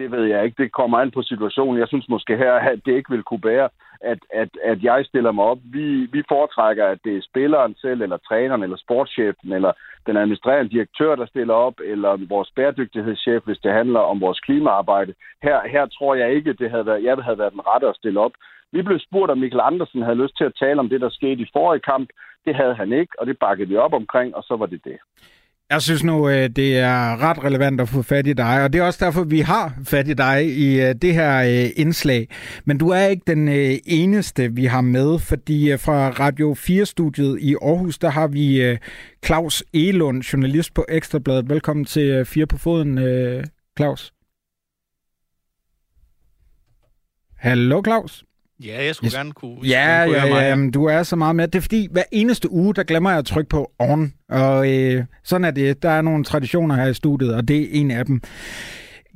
Det 0.01 0.11
ved 0.11 0.25
jeg 0.25 0.45
ikke. 0.45 0.63
Det 0.63 0.73
kommer 0.73 0.99
an 0.99 1.11
på 1.11 1.23
situationen. 1.23 1.81
Jeg 1.81 1.89
synes 1.89 2.09
måske 2.09 2.37
her, 2.37 2.53
at 2.53 2.81
det 2.87 2.93
ikke 2.97 3.11
vil 3.11 3.23
kunne 3.23 3.41
bære 3.41 3.69
at, 4.01 4.19
at, 4.43 4.51
at 4.65 4.83
jeg 4.83 5.05
stiller 5.05 5.33
mig 5.33 5.45
op. 5.45 5.59
Vi, 5.65 5.87
vi 6.13 6.23
foretrækker, 6.29 6.87
at 6.87 6.99
det 7.05 7.17
er 7.17 7.29
spilleren 7.31 7.75
selv, 7.75 8.03
eller 8.03 8.17
træneren, 8.17 8.63
eller 8.63 8.77
sportschefen, 8.77 9.53
eller 9.53 9.73
den 10.07 10.17
administrerende 10.17 10.71
direktør, 10.71 11.15
der 11.15 11.27
stiller 11.27 11.55
op, 11.55 11.75
eller 11.85 12.27
vores 12.29 12.51
bæredygtighedschef, 12.57 13.43
hvis 13.45 13.59
det 13.59 13.73
handler 13.73 14.01
om 14.01 14.21
vores 14.21 14.41
klimaarbejde. 14.41 15.15
Her, 15.43 15.69
her 15.69 15.87
tror 15.87 16.15
jeg 16.15 16.33
ikke, 16.33 16.53
det 16.53 16.71
havde 16.71 16.87
været, 16.87 17.05
jeg 17.05 17.17
havde 17.17 17.39
været 17.39 17.53
den 17.53 17.67
rette 17.67 17.89
at 17.89 17.97
stille 17.97 18.21
op. 18.21 18.33
Vi 18.73 18.83
blev 18.83 18.99
spurgt, 18.99 19.31
om 19.31 19.39
Michael 19.39 19.61
Andersen 19.65 20.03
havde 20.03 20.23
lyst 20.23 20.37
til 20.37 20.45
at 20.45 20.59
tale 20.61 20.81
om 20.81 20.89
det, 20.89 21.01
der 21.01 21.09
skete 21.09 21.43
i 21.43 21.51
forrige 21.53 21.81
kamp. 21.81 22.09
Det 22.45 22.55
havde 22.55 22.75
han 22.75 22.93
ikke, 22.93 23.13
og 23.19 23.27
det 23.27 23.39
bakkede 23.39 23.69
vi 23.69 23.77
op 23.77 23.95
omkring, 23.95 24.37
og 24.37 24.43
så 24.43 24.57
var 24.57 24.67
det 24.67 24.85
det. 24.85 24.99
Jeg 25.70 25.83
synes 25.83 26.04
nu, 26.04 26.28
øh, 26.28 26.48
det 26.48 26.78
er 26.78 27.22
ret 27.22 27.44
relevant 27.44 27.80
at 27.80 27.88
få 27.88 28.02
fat 28.02 28.26
i 28.26 28.33
dig, 28.33 28.62
og 28.62 28.72
det 28.72 28.78
er 28.78 28.83
også 28.83 29.04
derfor, 29.04 29.24
vi 29.24 29.40
har 29.40 29.74
fat 29.85 30.09
i 30.09 30.14
dig 30.14 30.46
i 30.46 30.80
øh, 30.80 30.94
det 30.94 31.14
her 31.14 31.64
øh, 31.64 31.70
indslag. 31.76 32.28
Men 32.64 32.78
du 32.78 32.88
er 32.88 33.06
ikke 33.06 33.22
den 33.26 33.48
eneste, 33.85 34.52
vi 34.52 34.64
har 34.64 34.80
med, 34.80 35.18
fordi 35.18 35.76
fra 35.76 36.11
Radio 36.11 36.54
4-studiet 36.54 37.38
i 37.40 37.54
Aarhus, 37.62 37.98
der 37.98 38.09
har 38.11 38.26
vi 38.26 38.76
Claus 39.24 39.64
Elund, 39.74 40.22
journalist 40.22 40.74
på 40.74 40.85
Ekstrabladet. 40.88 41.48
Velkommen 41.48 41.85
til 41.85 42.24
Fire 42.24 42.46
på 42.46 42.59
Foden, 42.59 42.98
Claus. 43.76 44.12
Hallo, 47.37 47.83
Claus. 47.85 48.24
Ja, 48.64 48.85
jeg 48.85 48.94
skulle 48.94 49.09
yes. 49.09 49.14
gerne 49.14 49.33
kunne... 49.33 49.59
Ja, 49.62 50.03
kunne 50.05 50.16
ja, 50.16 50.27
ja, 50.27 50.49
jamen, 50.49 50.70
du 50.70 50.85
er 50.85 51.03
så 51.03 51.16
meget 51.16 51.37
med. 51.37 51.49
Det 51.49 51.59
er 51.59 51.62
fordi, 51.62 51.88
hver 51.90 52.03
eneste 52.12 52.51
uge, 52.51 52.75
der 52.75 52.83
glemmer 52.83 53.11
jeg 53.11 53.18
at 53.18 53.27
trykke 53.27 53.49
på 53.49 53.73
on. 53.79 54.12
Og 54.29 54.73
øh, 54.73 55.05
sådan 55.25 55.44
er 55.44 55.51
det. 55.51 55.83
Der 55.83 55.90
er 55.90 56.03
nogle 56.03 56.25
traditioner 56.25 56.75
her 56.75 56.87
i 56.87 56.94
studiet, 56.94 57.35
og 57.35 57.49
det 57.49 57.62
er 57.62 57.68
en 57.70 57.90
af 57.90 58.07
dem. 58.07 58.23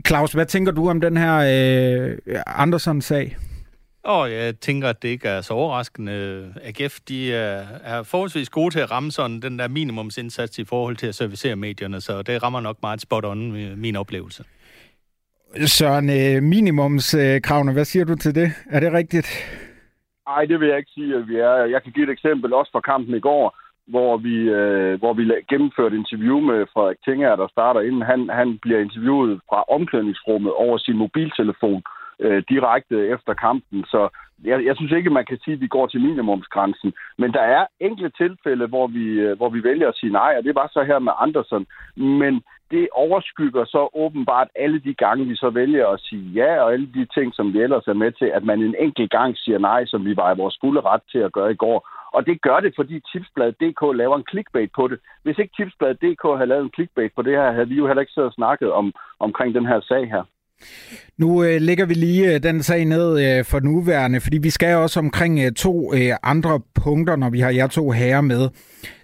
Claus, 0.07 0.33
hvad 0.33 0.47
tænker 0.47 0.73
du 0.73 0.89
om 0.89 1.01
den 1.01 1.17
her 1.17 1.37
øh, 1.37 2.41
Andersen-sag? 2.47 3.37
Og 4.05 4.33
jeg 4.33 4.61
tænker, 4.61 4.89
at 4.89 5.03
det 5.03 5.09
ikke 5.09 5.29
er 5.29 5.41
så 5.41 5.55
overraskende. 5.55 6.53
AGF 6.63 6.99
de 7.09 7.35
er, 7.35 7.65
er 7.85 8.03
forholdsvis 8.03 8.49
gode 8.51 8.75
til 8.75 8.79
at 8.79 8.91
ramme 8.91 9.13
sådan 9.13 9.43
den 9.43 9.59
der 9.59 9.69
minimumsindsats 9.69 10.59
i 10.59 10.65
forhold 10.65 10.97
til 10.97 11.07
at 11.07 11.15
servicere 11.15 11.57
medierne, 11.57 12.01
så 12.01 12.23
det 12.23 12.43
rammer 12.43 12.61
nok 12.61 12.77
meget 12.83 13.01
spot 13.01 13.25
on, 13.25 13.53
min 13.81 13.97
oplevelse. 13.97 14.45
Søren, 15.57 16.11
øh, 16.11 16.43
minimumskravene, 16.43 17.73
hvad 17.73 17.85
siger 17.85 18.05
du 18.05 18.15
til 18.17 18.35
det? 18.35 18.49
Er 18.71 18.81
det 18.81 18.93
rigtigt? 18.93 19.29
Nej, 20.27 20.45
det 20.45 20.61
vil 20.61 20.69
jeg 20.69 20.79
ikke 20.79 20.91
sige, 20.95 21.15
at 21.17 21.29
vi 21.29 21.37
er. 21.37 21.55
Jeg 21.75 21.83
kan 21.83 21.93
give 21.93 22.07
et 22.07 22.13
eksempel 22.13 22.53
også 22.55 22.73
fra 22.73 22.81
kampen 22.81 23.15
i 23.15 23.21
går, 23.21 23.57
hvor 23.87 24.17
vi, 24.17 24.37
øh, 24.59 24.99
hvor 24.99 25.13
vi 25.15 25.23
gennemførte 25.51 25.97
interview 25.97 26.41
med 26.41 26.67
Frederik 26.73 26.97
Tinger, 27.05 27.37
der 27.37 27.49
starter 27.49 27.81
inden. 27.81 28.03
Han, 28.03 28.29
han 28.33 28.59
bliver 28.63 28.81
interviewet 28.81 29.41
fra 29.49 29.65
omklædningsrummet 29.77 30.53
over 30.53 30.79
sin 30.79 30.97
mobiltelefon. 30.97 31.83
øh, 32.19 32.43
direkte 32.49 33.09
efter 33.09 33.35
kampen. 33.35 33.85
Så 33.85 34.09
jeg, 34.45 34.65
jeg 34.65 34.77
synes 34.77 34.93
ikke, 34.93 35.11
man 35.11 35.25
kan 35.25 35.39
sige, 35.45 35.55
at 35.55 35.61
vi 35.61 35.67
går 35.67 35.87
til 35.87 36.01
minimumsgrænsen. 36.01 36.93
Men 37.19 37.33
der 37.33 37.41
er 37.41 37.67
enkelte 37.81 38.17
tilfælde, 38.17 38.67
hvor 38.67 38.87
vi, 38.87 39.05
øh, 39.05 39.37
hvor 39.37 39.49
vi 39.49 39.65
vælger 39.65 39.89
at 39.89 39.97
sige 39.97 40.13
nej, 40.13 40.35
og 40.39 40.45
det 40.45 40.55
var 40.55 40.71
så 40.73 40.83
her 40.85 40.99
med 40.99 41.13
Andersen. 41.21 41.67
Men 41.97 42.43
det 42.75 42.89
overskygger 42.93 43.65
så 43.65 43.83
åbenbart 44.05 44.49
alle 44.65 44.79
de 44.87 44.95
gange, 44.95 45.25
vi 45.33 45.37
så 45.37 45.51
vælger 45.51 45.87
at 45.87 46.01
sige 46.01 46.27
ja, 46.41 46.51
og 46.63 46.73
alle 46.73 46.89
de 46.97 47.05
ting, 47.17 47.35
som 47.35 47.47
vi 47.53 47.59
ellers 47.63 47.87
er 47.87 48.01
med 48.03 48.13
til, 48.13 48.29
at 48.37 48.45
man 48.45 48.59
en 48.63 48.77
enkelt 48.87 49.11
gang 49.11 49.31
siger 49.37 49.59
nej, 49.59 49.81
som 49.87 50.05
vi 50.05 50.17
var 50.17 50.35
i 50.35 50.41
vores 50.43 50.59
fulde 50.61 50.81
ret 50.81 51.05
til 51.13 51.19
at 51.19 51.33
gøre 51.33 51.51
i 51.53 51.61
går. 51.65 51.79
Og 52.17 52.27
det 52.27 52.43
gør 52.43 52.59
det, 52.61 52.73
fordi 52.77 53.01
Tipsbladet.dk 53.01 53.83
laver 54.01 54.17
en 54.17 54.29
clickbait 54.31 54.71
på 54.79 54.89
det. 54.89 54.99
Hvis 55.23 55.39
ikke 55.39 55.55
Tipsbladet.dk 55.57 56.25
havde 56.39 56.53
lavet 56.53 56.65
en 56.65 56.75
clickbait 56.75 57.13
på 57.17 57.23
det 57.23 57.33
her, 57.39 57.53
havde 57.53 57.69
vi 57.69 57.75
jo 57.75 57.87
heller 57.87 58.01
ikke 58.01 58.13
siddet 58.13 58.31
og 58.33 58.39
snakket 58.41 58.73
om, 58.73 58.87
omkring 59.19 59.55
den 59.55 59.67
her 59.67 59.81
sag 59.81 60.11
her. 60.15 60.25
Nu 61.19 61.45
øh, 61.45 61.61
lægger 61.61 61.87
vi 61.87 61.95
lige 61.95 62.35
øh, 62.35 62.43
den 62.43 62.63
sag 62.63 62.85
ned 62.85 63.21
øh, 63.25 63.45
for 63.45 63.61
nuværende, 63.61 64.21
fordi 64.21 64.39
vi 64.39 64.51
skal 64.51 64.77
også 64.77 65.01
omkring 65.01 65.41
øh, 65.41 65.53
to 65.53 65.95
øh, 65.95 66.13
andre 66.23 66.61
punkter, 66.75 67.17
når 67.17 67.31
vi 67.31 67.41
har 67.41 67.51
jer 67.51 67.67
to 67.67 67.91
herrer 67.91 68.21
med. 68.21 68.49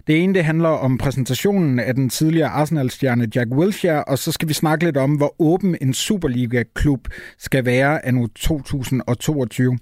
Det 0.07 0.23
ene 0.23 0.33
det 0.33 0.43
handler 0.43 0.69
om 0.69 0.97
præsentationen 0.97 1.79
af 1.79 1.95
den 1.95 2.09
tidligere 2.09 2.49
Arsenal-stjerne 2.49 3.27
Jack 3.35 3.51
Wilshere, 3.51 4.03
og 4.03 4.17
så 4.17 4.31
skal 4.31 4.47
vi 4.47 4.53
snakke 4.53 4.85
lidt 4.85 4.97
om, 4.97 5.15
hvor 5.15 5.35
åben 5.39 5.77
en 5.81 5.93
Superliga-klub 5.93 7.07
skal 7.37 7.65
være 7.65 8.05
anno 8.05 8.27
2022. 8.35 9.77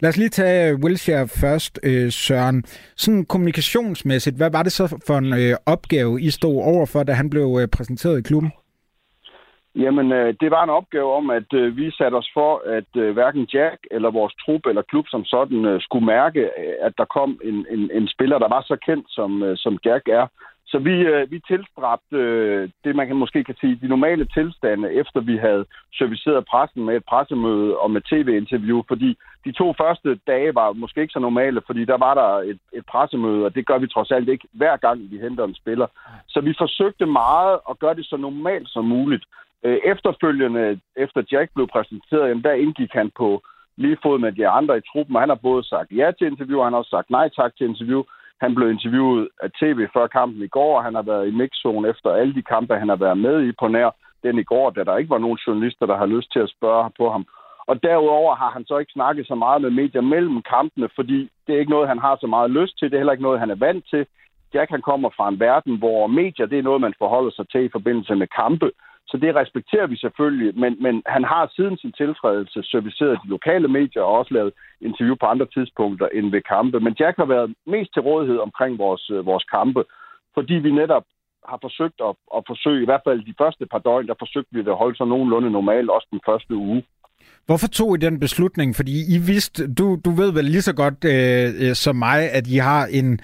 Lad 0.00 0.10
os 0.10 0.16
lige 0.16 0.28
tage 0.28 0.70
øh, 0.70 0.78
Wilshere 0.78 1.28
først, 1.28 1.78
øh, 1.82 2.12
Søren. 2.12 2.64
Sådan 2.96 3.24
kommunikationsmæssigt, 3.24 4.36
hvad 4.36 4.50
var 4.50 4.62
det 4.62 4.72
så 4.72 4.98
for 5.06 5.18
en 5.18 5.32
øh, 5.32 5.56
opgave, 5.66 6.22
I 6.22 6.30
stod 6.30 6.62
overfor, 6.62 7.02
da 7.02 7.12
han 7.12 7.30
blev 7.30 7.58
øh, 7.60 7.68
præsenteret 7.68 8.18
i 8.18 8.22
klubben? 8.22 8.50
Jamen, 9.76 10.12
øh, 10.12 10.34
det 10.40 10.50
var 10.50 10.64
en 10.64 10.70
opgave 10.70 11.12
om, 11.12 11.30
at 11.30 11.52
øh, 11.52 11.76
vi 11.76 11.90
satte 11.90 12.14
os 12.14 12.30
for, 12.34 12.62
at 12.66 12.90
øh, 12.96 13.12
hverken 13.12 13.48
Jack 13.54 13.78
eller 13.90 14.10
vores 14.10 14.34
trup 14.34 14.66
eller 14.66 14.82
klub 14.82 15.06
som 15.08 15.24
sådan 15.24 15.64
øh, 15.64 15.80
skulle 15.80 16.06
mærke, 16.06 16.40
øh, 16.40 16.74
at 16.80 16.92
der 16.98 17.04
kom 17.04 17.40
en, 17.44 17.66
en, 17.70 17.90
en 17.92 18.08
spiller, 18.08 18.38
der 18.38 18.48
var 18.48 18.62
så 18.62 18.76
kendt, 18.86 19.06
som, 19.08 19.42
øh, 19.42 19.56
som 19.56 19.78
Jack 19.84 20.08
er. 20.08 20.26
Så 20.66 20.78
vi, 20.78 20.94
øh, 21.12 21.30
vi 21.30 21.38
tilstræbte 21.48 22.16
øh, 22.16 22.68
det, 22.84 22.96
man 22.96 23.06
kan 23.06 23.16
måske 23.16 23.44
kan 23.44 23.56
sige, 23.60 23.78
de 23.82 23.88
normale 23.88 24.24
tilstande, 24.24 24.92
efter 24.92 25.20
vi 25.20 25.36
havde 25.36 25.64
serviceret 25.98 26.44
pressen 26.50 26.84
med 26.84 26.96
et 26.96 27.04
pressemøde 27.04 27.78
og 27.78 27.90
med 27.90 28.00
tv-interview, 28.00 28.82
fordi 28.88 29.16
de 29.44 29.52
to 29.52 29.74
første 29.80 30.20
dage 30.26 30.54
var 30.54 30.72
måske 30.72 31.00
ikke 31.00 31.12
så 31.12 31.18
normale, 31.18 31.60
fordi 31.66 31.84
der 31.84 31.98
var 31.98 32.14
der 32.14 32.30
et, 32.50 32.58
et 32.72 32.86
pressemøde, 32.86 33.44
og 33.44 33.54
det 33.54 33.66
gør 33.66 33.78
vi 33.78 33.86
trods 33.86 34.10
alt 34.10 34.28
ikke 34.28 34.48
hver 34.52 34.76
gang, 34.76 35.10
vi 35.10 35.18
henter 35.18 35.44
en 35.44 35.54
spiller. 35.54 35.86
Så 36.28 36.40
vi 36.40 36.54
forsøgte 36.58 37.06
meget 37.06 37.58
at 37.70 37.78
gøre 37.78 37.94
det 37.94 38.06
så 38.06 38.16
normalt 38.16 38.68
som 38.68 38.84
muligt. 38.84 39.24
Øh, 39.64 39.78
efterfølgende, 39.84 40.80
efter 40.96 41.22
Jack 41.32 41.50
blev 41.54 41.66
præsenteret, 41.68 42.28
jamen, 42.28 42.44
der 42.44 42.52
indgik 42.52 42.92
han 42.92 43.10
på 43.16 43.42
lige 43.76 43.98
fod 44.02 44.18
med 44.18 44.32
de 44.32 44.48
andre 44.48 44.78
i 44.78 44.86
truppen, 44.92 45.16
og 45.16 45.22
han 45.22 45.28
har 45.28 45.40
både 45.48 45.64
sagt 45.64 45.92
ja 45.92 46.10
til 46.18 46.26
interview, 46.26 46.58
og 46.58 46.66
han 46.66 46.72
har 46.72 46.78
også 46.78 46.96
sagt 46.96 47.10
nej 47.10 47.28
tak 47.28 47.56
til 47.56 47.68
interview. 47.68 48.02
Han 48.40 48.54
blev 48.54 48.70
interviewet 48.70 49.28
af 49.42 49.50
tv 49.60 49.78
før 49.94 50.06
kampen 50.06 50.42
i 50.42 50.48
går, 50.48 50.76
og 50.76 50.84
han 50.84 50.94
har 50.94 51.02
været 51.02 51.28
i 51.28 51.36
mixzone 51.40 51.88
efter 51.88 52.10
alle 52.10 52.34
de 52.34 52.42
kampe, 52.42 52.74
han 52.74 52.88
har 52.88 52.96
været 52.96 53.18
med 53.18 53.46
i 53.48 53.52
på 53.60 53.68
nær 53.68 53.90
den 54.22 54.38
i 54.38 54.42
går, 54.42 54.70
da 54.70 54.84
der 54.84 54.96
ikke 54.96 55.10
var 55.10 55.18
nogen 55.18 55.38
journalister, 55.46 55.86
der 55.86 55.96
har 55.96 56.06
lyst 56.06 56.32
til 56.32 56.40
at 56.40 56.52
spørge 56.56 56.90
på 56.98 57.10
ham. 57.10 57.26
Og 57.66 57.82
derudover 57.82 58.34
har 58.34 58.50
han 58.50 58.64
så 58.66 58.78
ikke 58.78 58.92
snakket 58.92 59.26
så 59.26 59.34
meget 59.34 59.62
med 59.62 59.70
medier 59.70 60.00
mellem 60.00 60.42
kampene, 60.42 60.88
fordi 60.94 61.30
det 61.46 61.54
er 61.54 61.58
ikke 61.58 61.70
noget, 61.76 61.88
han 61.88 61.98
har 61.98 62.16
så 62.20 62.26
meget 62.26 62.50
lyst 62.50 62.78
til. 62.78 62.90
Det 62.90 62.94
er 62.94 63.00
heller 63.00 63.12
ikke 63.12 63.28
noget, 63.28 63.40
han 63.40 63.50
er 63.50 63.64
vant 63.66 63.84
til. 63.90 64.06
Jack 64.54 64.70
han 64.70 64.82
kommer 64.82 65.10
fra 65.16 65.28
en 65.28 65.40
verden, 65.40 65.78
hvor 65.78 66.06
medier 66.06 66.46
det 66.46 66.58
er 66.58 66.62
noget, 66.62 66.80
man 66.80 66.94
forholder 66.98 67.30
sig 67.30 67.48
til 67.48 67.64
i 67.64 67.74
forbindelse 67.76 68.14
med 68.14 68.26
kampe. 68.26 68.70
Så 69.14 69.18
det 69.24 69.34
respekterer 69.34 69.86
vi 69.86 69.96
selvfølgelig, 69.96 70.58
men, 70.62 70.72
men 70.84 71.02
han 71.06 71.24
har 71.24 71.52
siden 71.56 71.76
sin 71.78 71.92
tiltrædelse 71.92 72.58
serviceret 72.62 73.18
de 73.24 73.28
lokale 73.36 73.68
medier 73.68 74.02
og 74.02 74.18
også 74.18 74.34
lavet 74.34 74.52
interview 74.80 75.16
på 75.20 75.26
andre 75.26 75.46
tidspunkter 75.54 76.06
end 76.16 76.30
ved 76.30 76.42
kampe. 76.54 76.80
Men 76.80 76.96
Jack 77.00 77.16
har 77.16 77.28
været 77.34 77.54
mest 77.66 77.90
til 77.92 78.02
rådighed 78.02 78.38
omkring 78.38 78.78
vores, 78.78 79.10
øh, 79.10 79.26
vores 79.26 79.44
kampe, 79.56 79.82
fordi 80.36 80.54
vi 80.54 80.70
netop 80.70 81.04
har 81.50 81.58
forsøgt 81.66 81.98
at, 82.08 82.14
at 82.36 82.42
forsøge, 82.50 82.82
i 82.82 82.88
hvert 82.90 83.04
fald 83.06 83.20
de 83.30 83.34
første 83.42 83.64
par 83.72 83.78
døgn, 83.78 84.06
der 84.06 84.14
forsøgte 84.18 84.52
vi 84.54 84.60
at 84.60 84.80
holde 84.82 84.96
sig 84.96 85.06
nogenlunde 85.06 85.50
normalt, 85.50 85.90
også 85.90 86.08
den 86.10 86.20
første 86.28 86.54
uge. 86.54 86.82
Hvorfor 87.46 87.68
tog 87.68 87.94
I 87.94 87.98
den 88.06 88.20
beslutning? 88.20 88.76
Fordi 88.76 88.94
I 89.16 89.18
vidste, 89.32 89.74
du, 89.74 89.86
du 90.04 90.10
ved 90.10 90.32
vel 90.32 90.44
lige 90.44 90.68
så 90.70 90.74
godt 90.82 90.98
øh, 91.14 91.46
øh 91.62 91.74
som 91.74 91.96
mig, 91.96 92.20
at 92.38 92.44
I 92.54 92.56
har 92.56 92.86
en 93.00 93.20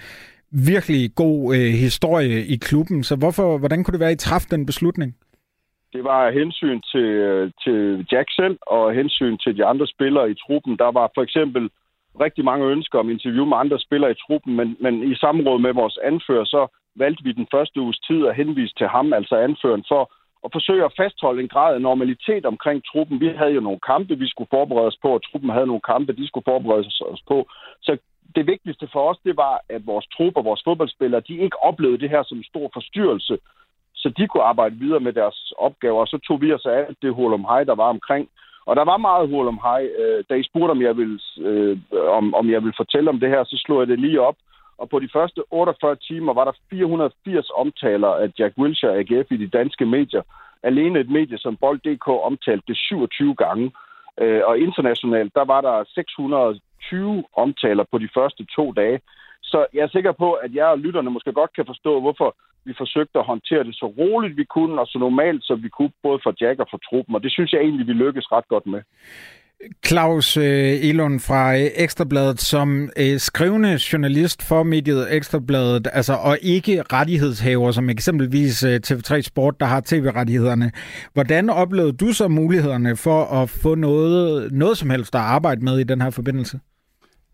virkelig 0.51 1.15
god 1.15 1.55
øh, 1.55 1.71
historie 1.85 2.45
i 2.45 2.55
klubben. 2.55 3.03
Så 3.03 3.15
hvorfor, 3.15 3.57
hvordan 3.57 3.83
kunne 3.83 3.91
det 3.91 3.99
være, 3.99 4.15
at 4.15 4.23
I 4.23 4.27
træffede 4.27 4.55
den 4.55 4.65
beslutning? 4.65 5.15
Det 5.93 6.03
var 6.03 6.31
hensyn 6.31 6.81
til, 6.91 7.07
øh, 7.29 7.51
til 7.63 8.07
Jack 8.11 8.29
selv 8.35 8.57
og 8.61 8.93
hensyn 8.93 9.37
til 9.37 9.57
de 9.57 9.65
andre 9.65 9.87
spillere 9.87 10.31
i 10.31 10.35
truppen. 10.45 10.77
Der 10.77 10.91
var 10.91 11.11
for 11.15 11.21
eksempel 11.21 11.69
rigtig 12.19 12.45
mange 12.45 12.65
ønsker 12.65 12.99
om 12.99 13.09
interview 13.09 13.45
med 13.45 13.57
andre 13.57 13.79
spillere 13.79 14.11
i 14.11 14.21
truppen, 14.27 14.55
men, 14.55 14.77
men 14.79 15.11
i 15.11 15.15
samråd 15.15 15.59
med 15.59 15.73
vores 15.73 15.97
anfører, 16.03 16.45
så 16.45 16.67
valgte 16.95 17.23
vi 17.23 17.31
den 17.31 17.47
første 17.51 17.81
uges 17.81 17.99
tid 17.99 18.27
at 18.27 18.35
henvise 18.35 18.73
til 18.77 18.87
ham, 18.87 19.13
altså 19.13 19.35
anføren, 19.35 19.83
for 19.87 20.11
at 20.45 20.49
forsøge 20.51 20.85
at 20.85 20.93
fastholde 20.97 21.41
en 21.41 21.53
grad 21.55 21.75
af 21.75 21.81
normalitet 21.81 22.45
omkring 22.45 22.83
truppen. 22.85 23.19
Vi 23.19 23.27
havde 23.27 23.53
jo 23.53 23.61
nogle 23.61 23.79
kampe, 23.79 24.19
vi 24.19 24.27
skulle 24.29 24.53
forberede 24.53 24.87
os 24.87 24.99
på, 25.01 25.09
og 25.13 25.23
truppen 25.23 25.49
havde 25.49 25.67
nogle 25.67 25.87
kampe, 25.93 26.13
de 26.13 26.27
skulle 26.27 26.49
forberede 26.51 26.91
os 27.13 27.23
på. 27.27 27.47
Så 27.81 27.97
det 28.35 28.47
vigtigste 28.47 28.87
for 28.93 29.09
os, 29.09 29.19
det 29.23 29.37
var, 29.37 29.61
at 29.69 29.85
vores 29.85 30.07
truppe 30.07 30.39
og 30.39 30.45
vores 30.45 30.61
fodboldspillere, 30.63 31.27
de 31.27 31.37
ikke 31.37 31.63
oplevede 31.63 32.01
det 32.03 32.09
her 32.09 32.23
som 32.23 32.37
en 32.37 32.43
stor 32.43 32.69
forstyrrelse 32.73 33.37
så 34.01 34.09
de 34.17 34.27
kunne 34.27 34.43
arbejde 34.43 34.75
videre 34.75 34.99
med 34.99 35.13
deres 35.13 35.53
opgaver. 35.57 35.99
Og 36.01 36.07
så 36.07 36.17
tog 36.27 36.41
vi 36.41 36.53
os 36.53 36.65
af 36.65 36.77
alt 36.87 36.97
det 37.01 37.13
hul 37.13 37.33
om 37.33 37.45
hej, 37.51 37.63
der 37.63 37.75
var 37.75 37.89
omkring. 37.95 38.29
Og 38.65 38.75
der 38.75 38.85
var 38.91 38.97
meget 38.97 39.29
hul 39.29 39.47
om 39.47 39.59
hej. 39.63 39.83
Øh, 39.99 40.23
da 40.29 40.33
I 40.33 40.43
spurgte, 40.43 40.71
om 40.71 40.81
jeg, 40.81 40.97
ville, 40.97 41.19
øh, 41.47 41.77
om, 42.17 42.33
om 42.33 42.49
jeg 42.49 42.61
ville 42.63 42.79
fortælle 42.81 43.09
om 43.09 43.19
det 43.19 43.29
her, 43.29 43.43
så 43.43 43.57
slog 43.65 43.79
jeg 43.79 43.87
det 43.87 43.99
lige 43.99 44.21
op. 44.21 44.35
Og 44.77 44.89
på 44.89 44.99
de 44.99 45.09
første 45.13 45.41
48 45.51 45.95
timer 45.95 46.33
var 46.33 46.45
der 46.45 46.51
480 46.69 47.49
omtaler 47.49 48.07
af 48.07 48.31
Jack 48.39 48.53
Wilshere 48.57 48.97
AGF 48.99 49.31
i 49.31 49.37
de 49.37 49.47
danske 49.47 49.85
medier. 49.85 50.21
Alene 50.63 50.99
et 50.99 51.09
medie 51.09 51.37
som 51.37 51.57
Bold.dk 51.57 52.07
omtalte 52.07 52.63
det 52.67 52.77
27 52.77 53.35
gange. 53.35 53.71
Øh, 54.21 54.41
og 54.45 54.59
internationalt, 54.59 55.35
der 55.35 55.45
var 55.45 55.61
der 55.61 55.83
620 55.95 57.23
omtaler 57.33 57.83
på 57.91 57.97
de 57.97 58.09
første 58.13 58.45
to 58.55 58.71
dage. 58.71 58.99
Så 59.51 59.59
jeg 59.73 59.83
er 59.83 59.95
sikker 59.95 60.11
på, 60.11 60.29
at 60.33 60.51
jeg 60.53 60.65
og 60.65 60.79
lytterne 60.79 61.09
måske 61.15 61.31
godt 61.33 61.55
kan 61.55 61.65
forstå, 61.71 61.99
hvorfor 62.01 62.29
vi 62.65 62.73
forsøgte 62.77 63.19
at 63.19 63.25
håndtere 63.25 63.63
det 63.63 63.75
så 63.75 63.85
roligt 63.85 64.37
vi 64.37 64.45
kunne, 64.55 64.81
og 64.81 64.87
så 64.87 64.97
normalt 64.99 65.43
som 65.43 65.63
vi 65.63 65.69
kunne, 65.69 65.91
både 66.03 66.19
for 66.23 66.33
Jack 66.41 66.59
og 66.59 66.67
for 66.71 66.77
truppen. 66.77 67.15
Og 67.15 67.23
det 67.23 67.31
synes 67.31 67.53
jeg 67.53 67.61
egentlig, 67.61 67.87
vi 67.87 67.93
lykkedes 67.93 68.31
ret 68.31 68.47
godt 68.47 68.65
med. 68.65 68.81
Claus 69.85 70.37
øh, 70.37 70.89
Elund 70.89 71.19
fra 71.19 71.55
øh, 71.55 71.65
Ekstrabladet, 71.75 72.39
som 72.39 72.89
øh, 72.97 73.19
skrivende 73.19 73.79
journalist 73.93 74.47
for 74.47 74.63
mediet 74.63 75.15
Ekstrabladet, 75.15 75.87
altså, 75.93 76.13
og 76.13 76.37
ikke 76.41 76.83
rettighedshaver, 76.93 77.71
som 77.71 77.89
eksempelvis 77.89 78.63
øh, 78.63 78.79
TV3 78.87 79.21
Sport, 79.21 79.59
der 79.59 79.65
har 79.65 79.81
tv-rettighederne. 79.85 80.71
Hvordan 81.13 81.49
oplevede 81.49 81.93
du 81.93 82.13
så 82.13 82.27
mulighederne 82.27 82.95
for 82.95 83.41
at 83.41 83.49
få 83.49 83.75
noget, 83.75 84.51
noget 84.51 84.77
som 84.77 84.89
helst 84.89 85.15
at 85.15 85.21
arbejde 85.21 85.61
med 85.61 85.79
i 85.79 85.83
den 85.83 86.01
her 86.01 86.09
forbindelse? 86.09 86.59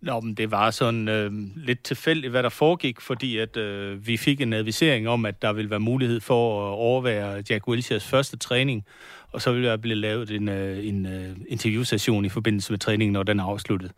Nå, 0.02 0.20
men 0.20 0.34
det 0.34 0.52
var 0.52 0.72
sådan 0.72 1.08
øh, 1.08 1.32
lidt 1.56 1.84
tilfældigt, 1.84 2.32
hvad 2.32 2.44
der 2.44 2.50
foregik, 2.50 3.02
fordi 3.02 3.38
at 3.38 3.58
øh, 3.58 4.08
vi 4.08 4.18
fik 4.18 4.42
en 4.42 4.54
advisering 4.54 5.10
om, 5.10 5.26
at 5.26 5.42
der 5.42 5.54
ville 5.54 5.70
være 5.70 5.80
mulighed 5.80 6.20
for 6.20 6.70
at 6.70 6.74
overvære 6.74 7.44
Jack 7.50 7.68
Wilsheres 7.68 8.06
første 8.06 8.38
træning, 8.38 8.86
og 9.32 9.42
så 9.42 9.52
ville 9.52 9.70
der 9.70 9.78
blive 9.78 9.96
lavet 9.96 10.32
en, 10.32 10.50
øh, 10.50 10.88
en 10.88 11.06
øh, 11.06 11.36
interviewsession 11.48 12.26
i 12.26 12.30
forbindelse 12.30 12.72
med 12.72 12.80
træningen, 12.80 13.14
når 13.14 13.24
den 13.24 13.40
er 13.40 13.44
afsluttet. 13.44 13.92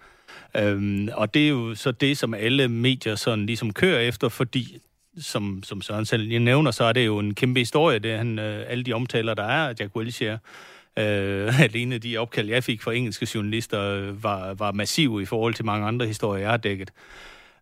Øhm, 0.57 1.09
og 1.13 1.33
det 1.33 1.45
er 1.45 1.49
jo 1.49 1.75
så 1.75 1.91
det, 1.91 2.17
som 2.17 2.33
alle 2.33 2.67
medier 2.67 3.15
sådan 3.15 3.45
ligesom 3.45 3.73
kører 3.73 3.99
efter, 3.99 4.29
fordi 4.29 4.77
som, 5.17 5.63
som 5.63 5.81
Søren 5.81 6.05
selv 6.05 6.23
lige 6.23 6.39
nævner, 6.39 6.71
så 6.71 6.83
er 6.83 6.93
det 6.93 7.05
jo 7.05 7.19
en 7.19 7.35
kæmpe 7.35 7.59
historie, 7.59 7.99
det 7.99 8.11
er 8.11 8.17
han, 8.17 8.39
øh, 8.39 8.65
alle 8.67 8.83
de 8.83 8.93
omtaler, 8.93 9.33
der 9.33 9.43
er 9.43 9.69
af 9.69 9.73
Jack 9.79 9.95
Wilshere. 9.95 10.37
Øh, 10.99 11.61
alene 11.67 11.97
de 11.97 12.17
opkald, 12.17 12.49
jeg 12.49 12.63
fik 12.63 12.81
fra 12.81 12.93
engelske 12.93 13.27
journalister, 13.35 14.11
var, 14.11 14.53
var 14.53 14.71
massive 14.71 15.21
i 15.21 15.25
forhold 15.25 15.53
til 15.53 15.65
mange 15.65 15.87
andre 15.87 16.05
historier, 16.05 16.41
jeg 16.41 16.49
har 16.49 16.57
dækket. 16.57 16.91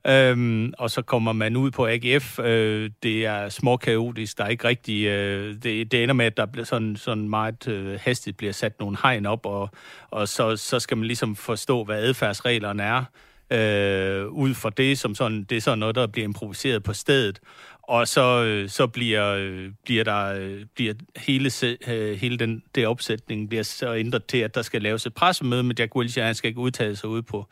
Øhm, 0.07 0.73
og 0.77 0.91
så 0.91 1.01
kommer 1.01 1.33
man 1.33 1.55
ud 1.55 1.71
på 1.71 1.87
AGF. 1.87 2.39
Øh, 2.39 2.89
det 3.03 3.25
er 3.25 3.49
småkaotisk. 3.49 4.37
Der 4.37 4.43
er 4.43 4.47
ikke 4.47 4.67
rigtig... 4.67 5.05
Øh, 5.05 5.55
det, 5.63 5.91
det 5.91 6.03
ender 6.03 6.13
med, 6.13 6.25
at 6.25 6.37
der 6.37 6.45
bliver 6.45 6.65
sådan, 6.65 6.95
sådan 6.95 7.29
meget 7.29 7.67
øh, 7.67 7.99
hastigt 8.01 8.37
bliver 8.37 8.53
sat 8.53 8.79
nogle 8.79 8.97
hegn 9.03 9.25
op, 9.25 9.45
og, 9.45 9.69
og 10.09 10.27
så, 10.27 10.55
så 10.55 10.79
skal 10.79 10.97
man 10.97 11.07
ligesom 11.07 11.35
forstå, 11.35 11.83
hvad 11.83 11.97
adfærdsreglerne 11.97 12.83
er. 12.83 13.03
Øh, 13.51 14.27
ud 14.27 14.53
fra 14.53 14.69
det, 14.69 14.99
som 14.99 15.15
sådan, 15.15 15.43
det 15.43 15.57
er 15.57 15.61
sådan 15.61 15.79
noget, 15.79 15.95
der 15.95 16.07
bliver 16.07 16.25
improviseret 16.25 16.83
på 16.83 16.93
stedet 16.93 17.39
og 17.87 18.07
så, 18.07 18.43
øh, 18.43 18.69
så 18.69 18.87
bliver, 18.87 19.33
øh, 19.33 19.71
bliver 19.85 20.03
der 20.03 20.33
øh, 20.33 20.65
bliver 20.75 20.93
hele, 21.15 21.51
øh, 21.87 22.17
hele 22.17 22.37
den 22.37 22.63
der 22.75 22.87
opsætning 22.87 23.49
bliver 23.49 23.63
så 23.63 23.95
ændret 23.95 24.25
til, 24.25 24.37
at 24.37 24.55
der 24.55 24.61
skal 24.61 24.81
laves 24.81 25.05
et 25.05 25.13
pressemøde 25.13 25.63
med 25.63 25.75
Jack 25.79 25.95
Wilshere. 25.95 26.25
Han 26.25 26.35
skal 26.35 26.47
ikke 26.47 26.59
udtale 26.59 26.95
sig 26.95 27.09
ud 27.09 27.21
på 27.21 27.45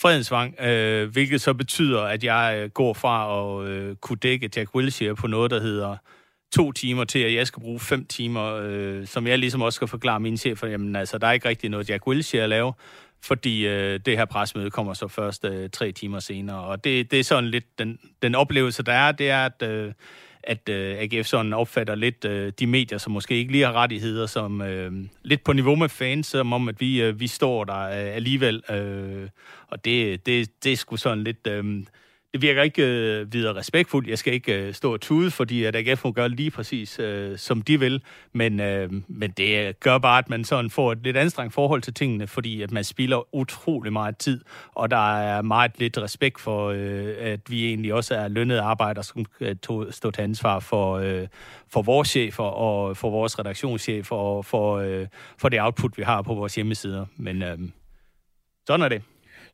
Fredensvang, 0.00 0.60
øh, 0.60 1.10
hvilket 1.12 1.40
så 1.40 1.54
betyder, 1.54 2.02
at 2.02 2.24
jeg 2.24 2.58
øh, 2.58 2.70
går 2.70 2.94
fra 2.94 3.40
at 3.40 3.68
øh, 3.68 3.96
kunne 3.96 4.18
dække 4.18 4.50
Jack 4.56 4.74
Wilshere 4.74 5.14
på 5.14 5.26
noget, 5.26 5.50
der 5.50 5.60
hedder 5.60 5.96
to 6.52 6.72
timer 6.72 7.04
til, 7.04 7.18
at 7.18 7.34
jeg 7.34 7.46
skal 7.46 7.60
bruge 7.60 7.80
fem 7.80 8.04
timer, 8.04 8.60
øh, 8.62 9.06
som 9.06 9.26
jeg 9.26 9.38
ligesom 9.38 9.62
også 9.62 9.76
skal 9.76 9.88
forklare 9.88 10.20
mine 10.20 10.36
chefer, 10.36 10.66
jamen 10.66 10.96
altså, 10.96 11.18
der 11.18 11.26
er 11.26 11.32
ikke 11.32 11.48
rigtig 11.48 11.70
noget 11.70 11.90
Jack 11.90 12.06
Wilshere 12.06 12.42
at 12.42 12.48
lave, 12.48 12.72
fordi 13.24 13.66
øh, 13.66 14.00
det 14.06 14.16
her 14.18 14.24
presmøde 14.24 14.70
kommer 14.70 14.94
så 14.94 15.08
først 15.08 15.44
øh, 15.44 15.70
tre 15.70 15.92
timer 15.92 16.18
senere. 16.18 16.60
Og 16.60 16.84
det, 16.84 17.10
det 17.10 17.20
er 17.20 17.24
sådan 17.24 17.50
lidt 17.50 17.78
den, 17.78 17.98
den 18.22 18.34
oplevelse, 18.34 18.82
der 18.82 18.92
er, 18.92 19.12
det 19.12 19.30
er, 19.30 19.44
at, 19.46 19.62
øh, 19.62 19.92
at 20.42 20.68
øh, 20.68 20.96
AGF 20.98 21.26
sådan 21.26 21.52
opfatter 21.52 21.94
lidt 21.94 22.24
øh, 22.24 22.52
de 22.58 22.66
medier, 22.66 22.98
som 22.98 23.12
måske 23.12 23.34
ikke 23.34 23.52
lige 23.52 23.64
har 23.64 23.72
rettigheder, 23.72 24.26
som 24.26 24.62
øh, 24.62 24.92
lidt 25.22 25.44
på 25.44 25.52
niveau 25.52 25.74
med 25.74 25.88
fans, 25.88 26.26
som 26.26 26.52
om, 26.52 26.68
at 26.68 26.80
vi, 26.80 27.02
øh, 27.02 27.20
vi 27.20 27.26
står 27.26 27.64
der 27.64 27.80
øh, 27.80 28.16
alligevel. 28.16 28.62
Øh, 28.70 29.28
og 29.68 29.84
det, 29.84 30.26
det, 30.26 30.64
det 30.64 30.72
er 30.72 30.76
sgu 30.76 30.96
sådan 30.96 31.24
lidt... 31.24 31.46
Øh, 31.46 31.84
det 32.32 32.42
virker 32.42 32.62
ikke 32.62 32.82
øh, 32.82 33.32
videre 33.32 33.56
respektfuldt. 33.56 34.08
Jeg 34.08 34.18
skal 34.18 34.32
ikke 34.32 34.66
øh, 34.66 34.74
stå 34.74 34.92
og 34.92 35.00
tude, 35.00 35.30
fordi 35.30 35.64
at 35.64 35.76
AGF 35.76 36.04
må 36.04 36.12
gøre 36.12 36.28
lige 36.28 36.50
præcis, 36.50 36.98
øh, 36.98 37.38
som 37.38 37.62
de 37.62 37.80
vil. 37.80 38.02
Men, 38.32 38.60
øh, 38.60 38.92
men 39.08 39.30
det 39.30 39.80
gør 39.80 39.98
bare, 39.98 40.18
at 40.18 40.30
man 40.30 40.44
sådan 40.44 40.70
får 40.70 40.92
et 40.92 40.98
lidt 41.02 41.16
anstrengt 41.16 41.54
forhold 41.54 41.82
til 41.82 41.94
tingene, 41.94 42.26
fordi 42.26 42.62
at 42.62 42.72
man 42.72 42.84
spilder 42.84 43.34
utrolig 43.34 43.92
meget 43.92 44.16
tid, 44.16 44.44
og 44.74 44.90
der 44.90 45.16
er 45.16 45.42
meget 45.42 45.72
lidt 45.78 45.98
respekt 45.98 46.40
for, 46.40 46.68
øh, 46.68 47.14
at 47.18 47.40
vi 47.48 47.66
egentlig 47.66 47.94
også 47.94 48.14
er 48.14 48.28
lønnede 48.28 48.60
arbejdere, 48.60 49.04
som 49.04 49.24
kan 49.24 49.58
stå 49.90 50.10
til 50.10 50.22
ansvar 50.22 50.60
for, 50.60 50.94
øh, 50.94 51.26
for 51.68 51.82
vores 51.82 52.08
chefer 52.08 52.44
og 52.44 52.96
for 52.96 53.10
vores 53.10 53.38
redaktionschef 53.38 54.12
og 54.12 54.44
for, 54.44 54.78
øh, 54.78 55.06
for 55.38 55.48
det 55.48 55.62
output, 55.62 55.98
vi 55.98 56.02
har 56.02 56.22
på 56.22 56.34
vores 56.34 56.54
hjemmesider. 56.54 57.06
Men 57.16 57.42
øh, 57.42 57.58
sådan 58.66 58.82
er 58.82 58.88
det. 58.88 59.02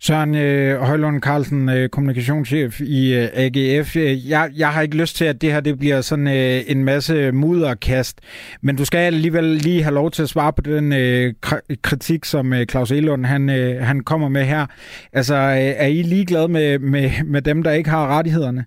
Søren 0.01 0.35
øh, 0.35 0.81
Højlund 0.89 1.21
Carlsen, 1.21 1.69
øh, 1.69 1.89
kommunikationschef 1.89 2.81
i 2.81 3.01
øh, 3.19 3.27
AGF. 3.45 3.97
Øh, 3.97 4.31
jeg, 4.33 4.51
jeg 4.59 4.69
har 4.69 4.83
ikke 4.83 5.01
lyst 5.03 5.17
til, 5.17 5.25
at 5.25 5.43
det 5.43 5.53
her 5.53 5.61
det 5.61 5.79
bliver 5.79 6.01
sådan 6.01 6.29
øh, 6.39 6.59
en 6.73 6.85
masse 6.85 7.33
mudderkast, 7.33 8.17
men 8.63 8.77
du 8.77 8.85
skal 8.85 8.99
alligevel 8.99 9.45
lige 9.45 9.83
have 9.83 9.95
lov 9.95 10.11
til 10.11 10.23
at 10.23 10.29
svare 10.29 10.53
på 10.53 10.63
den 10.63 10.87
øh, 11.03 11.35
kritik, 11.83 12.25
som 12.25 12.53
øh, 12.53 12.67
Claus 12.71 12.91
Elund 12.91 13.25
han, 13.27 13.51
øh, 13.51 13.81
han 13.91 14.05
kommer 14.05 14.29
med 14.29 14.45
her. 14.45 14.67
Altså, 15.13 15.35
øh, 15.35 15.85
er 15.85 15.91
I 15.99 16.03
ligeglade 16.03 16.49
med, 16.49 16.79
med, 16.79 17.07
med 17.25 17.43
dem, 17.43 17.63
der 17.63 17.73
ikke 17.73 17.91
har 17.91 18.19
rettighederne? 18.19 18.65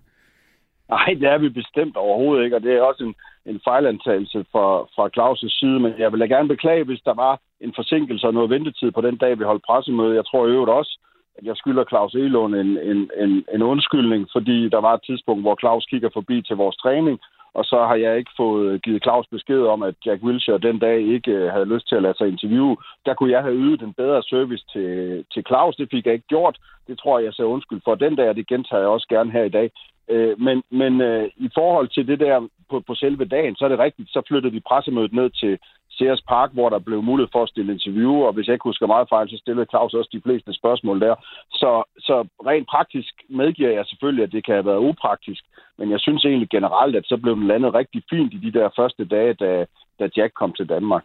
Nej, 0.88 1.10
det 1.20 1.28
er 1.34 1.38
vi 1.38 1.48
bestemt 1.48 1.96
overhovedet 1.96 2.44
ikke, 2.44 2.56
og 2.56 2.62
det 2.62 2.72
er 2.72 2.82
også 2.82 3.04
en, 3.04 3.14
en 3.52 3.60
fejlantagelse 3.68 4.44
fra, 4.52 4.66
fra 4.94 5.04
Claus' 5.16 5.58
side, 5.58 5.80
men 5.80 5.92
jeg 5.98 6.12
vil 6.12 6.20
da 6.20 6.26
gerne 6.26 6.48
beklage, 6.48 6.84
hvis 6.84 7.02
der 7.04 7.14
var 7.14 7.40
en 7.60 7.72
forsinkelse 7.76 8.26
og 8.26 8.34
noget 8.34 8.50
ventetid 8.50 8.90
på 8.90 9.00
den 9.00 9.16
dag, 9.16 9.38
vi 9.38 9.44
holdt 9.44 9.64
pressemøde. 9.68 10.14
Jeg 10.14 10.26
tror 10.26 10.46
i 10.46 10.50
øvrigt 10.50 10.76
også, 10.80 10.98
jeg 11.42 11.56
skylder 11.56 11.84
Claus 11.84 12.14
Elund 12.14 12.54
en, 12.54 12.78
en, 12.78 13.10
en, 13.16 13.44
en 13.54 13.62
undskyldning, 13.62 14.28
fordi 14.32 14.68
der 14.68 14.80
var 14.80 14.94
et 14.94 15.02
tidspunkt, 15.06 15.42
hvor 15.42 15.56
Claus 15.60 15.86
kigger 15.86 16.10
forbi 16.12 16.42
til 16.42 16.56
vores 16.56 16.76
træning, 16.76 17.20
og 17.54 17.64
så 17.64 17.78
har 17.88 17.94
jeg 17.94 18.18
ikke 18.18 18.30
fået 18.36 18.82
givet 18.82 19.02
Claus 19.02 19.26
besked 19.26 19.62
om, 19.62 19.82
at 19.82 19.94
Jack 20.06 20.22
Wilshere 20.22 20.58
den 20.58 20.78
dag 20.78 21.00
ikke 21.00 21.30
øh, 21.30 21.52
havde 21.52 21.72
lyst 21.74 21.88
til 21.88 21.96
at 21.96 22.02
lade 22.02 22.16
sig 22.18 22.28
interviewe. 22.28 22.76
Der 23.06 23.14
kunne 23.14 23.30
jeg 23.30 23.42
have 23.42 23.54
ydet 23.54 23.82
en 23.82 23.92
bedre 23.92 24.22
service 24.22 24.64
til, 24.72 25.24
til 25.34 25.42
Claus. 25.46 25.76
Det 25.76 25.88
fik 25.90 26.06
jeg 26.06 26.14
ikke 26.14 26.26
gjort. 26.26 26.58
Det 26.86 26.98
tror 26.98 27.18
jeg, 27.18 27.26
jeg 27.26 27.34
ser 27.34 27.44
undskyld 27.44 27.80
for 27.84 27.94
den 27.94 28.16
dag, 28.16 28.28
og 28.28 28.36
det 28.36 28.48
gentager 28.48 28.80
jeg 28.80 28.88
også 28.88 29.06
gerne 29.08 29.30
her 29.32 29.44
i 29.44 29.48
dag. 29.58 29.70
Øh, 30.08 30.40
men 30.40 30.62
men 30.70 31.00
øh, 31.00 31.30
i 31.36 31.48
forhold 31.54 31.88
til 31.88 32.06
det 32.06 32.20
der 32.20 32.48
på, 32.70 32.80
på 32.80 32.94
selve 32.94 33.24
dagen, 33.24 33.56
så 33.56 33.64
er 33.64 33.68
det 33.68 33.78
rigtigt, 33.78 34.08
så 34.10 34.22
flyttede 34.28 34.52
vi 34.52 34.60
pressemødet 34.60 35.12
ned 35.12 35.30
til, 35.30 35.58
Sears 36.02 36.22
Park, 36.28 36.50
hvor 36.52 36.68
der 36.68 36.78
blev 36.78 37.02
mulighed 37.02 37.30
for 37.32 37.42
at 37.42 37.48
stille 37.48 37.72
interview, 37.72 38.14
og 38.26 38.32
hvis 38.32 38.46
jeg 38.46 38.54
ikke 38.54 38.70
husker 38.70 38.86
meget 38.86 39.08
fejl, 39.08 39.28
så 39.30 39.36
stillede 39.36 39.70
Claus 39.70 39.94
også 39.94 40.10
de 40.12 40.24
fleste 40.26 40.52
spørgsmål 40.60 41.00
der. 41.00 41.14
Så, 41.60 41.70
så 41.98 42.16
rent 42.50 42.68
praktisk 42.74 43.12
medgiver 43.28 43.70
jeg 43.70 43.86
selvfølgelig, 43.86 44.24
at 44.24 44.32
det 44.32 44.44
kan 44.44 44.54
have 44.54 44.70
været 44.70 44.86
upraktisk, 44.90 45.42
men 45.78 45.90
jeg 45.90 46.00
synes 46.00 46.24
egentlig 46.24 46.48
generelt, 46.48 46.96
at 46.96 47.06
så 47.06 47.16
blev 47.16 47.34
den 47.36 47.46
landet 47.46 47.74
rigtig 47.74 48.02
fint 48.10 48.32
i 48.34 48.38
de 48.46 48.52
der 48.58 48.68
første 48.78 49.04
dage, 49.04 49.34
da, 49.34 49.66
da 49.98 50.08
Jack 50.16 50.32
kom 50.34 50.52
til 50.52 50.68
Danmark. 50.68 51.04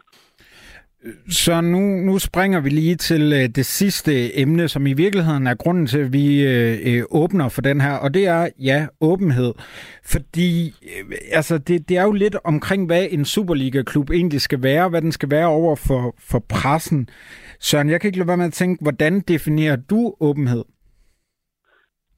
Så 1.28 1.60
nu, 1.60 1.78
nu 1.78 2.18
springer 2.18 2.60
vi 2.60 2.68
lige 2.68 2.96
til 2.96 3.32
øh, 3.32 3.48
det 3.58 3.66
sidste 3.66 4.40
emne, 4.40 4.68
som 4.68 4.86
i 4.86 4.92
virkeligheden 4.92 5.46
er 5.46 5.54
grunden 5.54 5.86
til, 5.86 5.98
at 5.98 6.12
vi 6.12 6.46
øh, 6.46 6.78
øh, 6.86 7.02
åbner 7.10 7.48
for 7.48 7.62
den 7.62 7.80
her, 7.80 7.96
og 7.96 8.14
det 8.14 8.26
er, 8.26 8.48
ja, 8.58 8.86
åbenhed. 9.00 9.54
Fordi 10.12 10.68
øh, 10.68 11.16
altså, 11.32 11.58
det, 11.58 11.88
det 11.88 11.96
er 11.96 12.02
jo 12.02 12.12
lidt 12.12 12.36
omkring, 12.44 12.86
hvad 12.86 13.06
en 13.10 13.24
Superliga-klub 13.24 14.10
egentlig 14.10 14.40
skal 14.40 14.62
være, 14.62 14.88
hvad 14.88 15.02
den 15.02 15.12
skal 15.12 15.30
være 15.30 15.46
over 15.46 15.76
for, 15.76 16.14
for 16.30 16.42
pressen. 16.48 17.08
Søren, 17.60 17.90
jeg 17.90 18.00
kan 18.00 18.08
ikke 18.08 18.18
lade 18.18 18.28
være 18.28 18.36
med 18.36 18.46
at 18.46 18.52
tænke, 18.52 18.82
hvordan 18.82 19.20
definerer 19.20 19.76
du 19.76 20.14
åbenhed? 20.20 20.64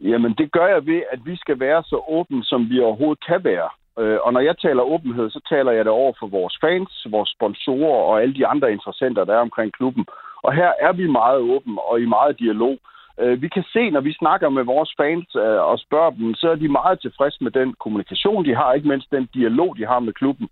Jamen, 0.01 0.35
det 0.39 0.53
gør 0.53 0.67
jeg 0.67 0.87
ved, 0.87 1.03
at 1.13 1.21
vi 1.25 1.37
skal 1.37 1.61
være 1.61 1.83
så 1.83 2.05
åbne, 2.09 2.45
som 2.45 2.71
vi 2.71 2.81
overhovedet 2.81 3.25
kan 3.27 3.45
være. 3.45 3.71
Øh, 3.99 4.19
og 4.25 4.33
når 4.33 4.41
jeg 4.41 4.59
taler 4.59 4.83
åbenhed, 4.83 5.31
så 5.31 5.41
taler 5.49 5.73
jeg 5.73 5.85
det 5.85 5.93
over 5.93 6.13
for 6.19 6.27
vores 6.27 6.59
fans, 6.61 7.07
vores 7.11 7.31
sponsorer 7.37 8.03
og 8.09 8.23
alle 8.23 8.35
de 8.35 8.47
andre 8.47 8.73
interessenter, 8.73 9.25
der 9.25 9.35
er 9.35 9.47
omkring 9.49 9.73
klubben. 9.73 10.05
Og 10.43 10.53
her 10.53 10.73
er 10.81 10.93
vi 10.93 11.07
meget 11.07 11.39
åbne 11.39 11.83
og 11.91 12.01
i 12.01 12.07
meget 12.07 12.39
dialog. 12.39 12.79
Øh, 13.21 13.43
vi 13.43 13.49
kan 13.49 13.65
se, 13.73 13.91
når 13.91 14.01
vi 14.01 14.13
snakker 14.13 14.49
med 14.49 14.65
vores 14.65 14.95
fans 15.01 15.29
øh, 15.37 15.61
og 15.71 15.79
spørger 15.79 16.11
dem, 16.11 16.35
så 16.35 16.51
er 16.51 16.55
de 16.55 16.69
meget 16.69 17.01
tilfredse 17.01 17.45
med 17.45 17.51
den 17.51 17.75
kommunikation, 17.81 18.45
de 18.45 18.55
har, 18.55 18.73
ikke 18.73 18.89
mindst 18.89 19.11
den 19.11 19.29
dialog, 19.35 19.77
de 19.77 19.87
har 19.87 20.01
med 20.01 20.13
klubben. 20.13 20.49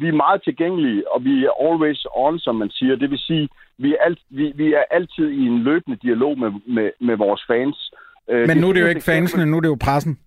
Vi 0.00 0.08
er 0.08 0.22
meget 0.24 0.42
tilgængelige, 0.44 1.12
og 1.12 1.24
vi 1.24 1.44
er 1.44 1.52
always 1.68 2.06
on, 2.14 2.38
som 2.38 2.54
man 2.54 2.70
siger. 2.70 2.96
Det 2.96 3.10
vil 3.10 3.18
sige, 3.18 3.48
vi 3.78 3.92
er, 3.92 3.96
alt, 4.04 4.18
vi, 4.30 4.52
vi 4.54 4.72
er 4.72 4.84
altid 4.90 5.28
i 5.30 5.46
en 5.46 5.58
løbende 5.58 5.98
dialog 6.02 6.38
med, 6.38 6.50
med, 6.66 6.90
med 7.00 7.16
vores 7.16 7.42
fans. 7.46 7.92
Men 8.28 8.56
nu 8.56 8.68
er 8.68 8.72
det 8.72 8.80
jo 8.80 8.86
ikke 8.86 9.04
fansene, 9.04 9.46
nu 9.46 9.56
er 9.56 9.60
det 9.60 9.68
jo 9.68 9.78
pressen. 9.84 10.18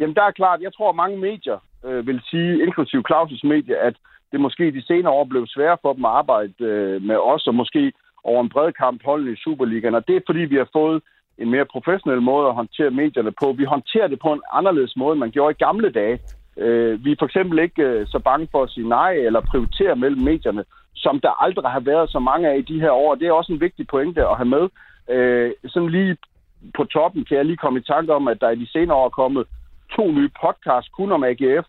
Jamen, 0.00 0.16
der 0.16 0.22
er 0.22 0.38
klart, 0.40 0.60
jeg 0.60 0.74
tror, 0.74 0.92
mange 0.92 1.18
medier 1.18 1.58
øh, 1.84 2.06
vil 2.06 2.20
sige, 2.30 2.62
inklusive 2.62 3.04
Claus' 3.10 3.48
medier, 3.48 3.78
at 3.80 3.94
det 4.32 4.40
måske 4.40 4.70
de 4.70 4.86
senere 4.86 5.12
år 5.12 5.24
blev 5.24 5.46
sværere 5.46 5.78
for 5.82 5.92
dem 5.92 6.04
at 6.04 6.10
arbejde 6.10 6.54
øh, 6.60 7.02
med 7.02 7.16
os, 7.16 7.46
og 7.46 7.54
måske 7.54 7.92
over 8.24 8.40
en 8.42 8.48
bred 8.48 8.72
kamp 8.72 9.04
holde 9.04 9.32
i 9.32 9.36
Superligaen. 9.36 9.94
Og 9.94 10.08
det 10.08 10.16
er, 10.16 10.20
fordi 10.26 10.38
vi 10.38 10.56
har 10.56 10.68
fået 10.72 11.02
en 11.38 11.50
mere 11.50 11.64
professionel 11.64 12.22
måde 12.22 12.48
at 12.48 12.54
håndtere 12.54 12.90
medierne 12.90 13.32
på. 13.42 13.52
Vi 13.52 13.64
håndterer 13.64 14.08
det 14.08 14.18
på 14.18 14.32
en 14.32 14.42
anderledes 14.52 14.96
måde, 14.96 15.12
end 15.12 15.20
man 15.20 15.30
gjorde 15.30 15.54
i 15.54 15.64
gamle 15.64 15.90
dage. 15.90 16.18
Øh, 16.56 17.04
vi 17.04 17.12
er 17.12 17.16
for 17.18 17.26
eksempel 17.26 17.58
ikke 17.58 17.82
øh, 17.82 18.06
så 18.06 18.18
bange 18.18 18.48
for 18.52 18.62
at 18.62 18.70
sige 18.70 18.88
nej 18.88 19.12
eller 19.12 19.40
prioritere 19.40 19.96
mellem 19.96 20.22
medierne, 20.22 20.64
som 20.94 21.20
der 21.20 21.42
aldrig 21.44 21.70
har 21.70 21.80
været 21.80 22.10
så 22.10 22.18
mange 22.18 22.48
af 22.48 22.58
i 22.58 22.68
de 22.72 22.80
her 22.80 22.90
år. 22.90 23.14
Det 23.14 23.26
er 23.28 23.32
også 23.32 23.52
en 23.52 23.60
vigtig 23.60 23.86
pointe 23.86 24.28
at 24.28 24.36
have 24.36 24.48
med. 24.56 24.68
Øh, 25.10 25.52
sådan 25.66 25.88
lige 25.88 26.16
på 26.76 26.84
toppen 26.84 27.24
kan 27.24 27.36
jeg 27.36 27.44
lige 27.44 27.56
komme 27.56 27.78
i 27.78 27.82
tanke 27.82 28.14
om, 28.14 28.28
at 28.28 28.40
der 28.40 28.50
i 28.50 28.60
de 28.62 28.70
senere 28.70 28.96
år 28.96 29.04
er 29.04 29.18
kommet 29.22 29.46
to 30.00 30.12
nye 30.18 30.30
podcasts 30.44 30.90
kun 30.98 31.12
om 31.12 31.24
AGF. 31.30 31.66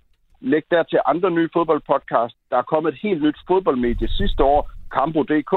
Læg 0.51 0.63
der 0.71 0.83
til 0.83 0.99
andre 1.05 1.31
nye 1.31 1.49
fodboldpodcasts. 1.53 2.37
Der 2.51 2.57
er 2.57 2.71
kommet 2.71 2.93
et 2.93 2.99
helt 3.05 3.21
nyt 3.23 3.39
fodboldmedie 3.47 4.07
sidste 4.19 4.43
år, 4.43 4.61
Kambo.dk. 4.95 5.53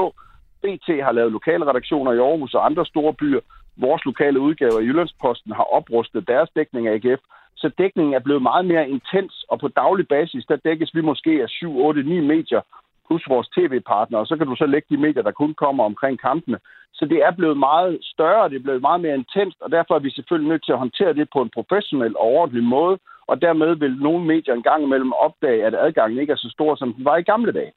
BT 0.63 0.87
har 1.05 1.11
lavet 1.11 1.31
lokale 1.31 1.65
redaktioner 1.69 2.11
i 2.11 2.19
Aarhus 2.27 2.53
og 2.53 2.65
andre 2.65 2.85
store 2.85 3.13
byer. 3.13 3.39
Vores 3.77 4.05
lokale 4.05 4.39
udgaver 4.39 4.79
i 4.79 4.85
Jyllandsposten 4.87 5.51
har 5.51 5.67
oprustet 5.77 6.27
deres 6.27 6.49
dækning 6.55 6.87
af 6.87 6.93
AGF. 6.93 7.21
Så 7.55 7.67
dækningen 7.77 8.13
er 8.13 8.23
blevet 8.25 8.41
meget 8.41 8.65
mere 8.65 8.89
intens, 8.89 9.45
og 9.49 9.59
på 9.59 9.67
daglig 9.67 10.07
basis, 10.07 10.45
der 10.45 10.55
dækkes 10.55 10.95
vi 10.95 11.01
måske 11.01 11.31
af 11.43 11.49
7, 11.49 11.77
8, 11.77 12.03
9 12.03 12.19
medier 12.19 12.61
plus 13.07 13.23
vores 13.33 13.47
tv-partner, 13.55 14.17
og 14.19 14.27
så 14.27 14.37
kan 14.37 14.47
du 14.47 14.55
så 14.55 14.65
lægge 14.65 14.87
de 14.89 15.01
medier, 15.05 15.23
der 15.23 15.41
kun 15.41 15.53
kommer 15.53 15.83
omkring 15.83 16.19
kampene. 16.19 16.57
Så 16.93 17.05
det 17.11 17.19
er 17.27 17.31
blevet 17.39 17.57
meget 17.57 17.97
større, 18.01 18.49
det 18.49 18.55
er 18.57 18.67
blevet 18.67 18.81
meget 18.81 19.01
mere 19.01 19.15
intenst, 19.21 19.57
og 19.61 19.71
derfor 19.71 19.93
er 19.95 19.99
vi 19.99 20.11
selvfølgelig 20.11 20.49
nødt 20.49 20.65
til 20.65 20.71
at 20.75 20.83
håndtere 20.83 21.13
det 21.13 21.27
på 21.33 21.41
en 21.41 21.51
professionel 21.57 22.13
og 22.17 22.27
ordentlig 22.39 22.63
måde, 22.63 22.97
og 23.27 23.41
dermed 23.41 23.75
vil 23.75 23.93
nogle 24.07 24.25
medier 24.25 24.53
en 24.53 24.67
gang 24.69 24.83
imellem 24.83 25.11
opdage, 25.13 25.65
at 25.65 25.75
adgangen 25.75 26.19
ikke 26.19 26.33
er 26.33 26.37
så 26.45 26.49
stor, 26.51 26.75
som 26.75 26.93
den 26.93 27.05
var 27.05 27.17
i 27.17 27.23
gamle 27.23 27.51
dage. 27.51 27.71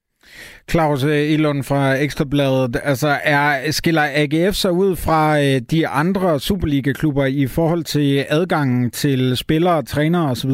Claus 0.71 1.05
eh, 1.05 1.35
Elund 1.35 1.65
fra 1.65 1.95
Ekstrabladet, 1.95 2.77
altså 2.85 3.09
er, 3.25 3.71
skiller 3.71 4.03
AGF 4.15 4.55
sig 4.55 4.73
ud 4.73 4.97
fra 4.97 5.39
øh, 5.41 5.61
de 5.71 5.89
andre 5.89 6.41
Superliga-klubber 6.41 7.25
i 7.25 7.47
forhold 7.47 7.85
til 7.85 8.25
adgangen 8.29 8.91
til 8.91 9.37
spillere, 9.37 9.83
trænere 9.83 10.31
osv.? 10.31 10.51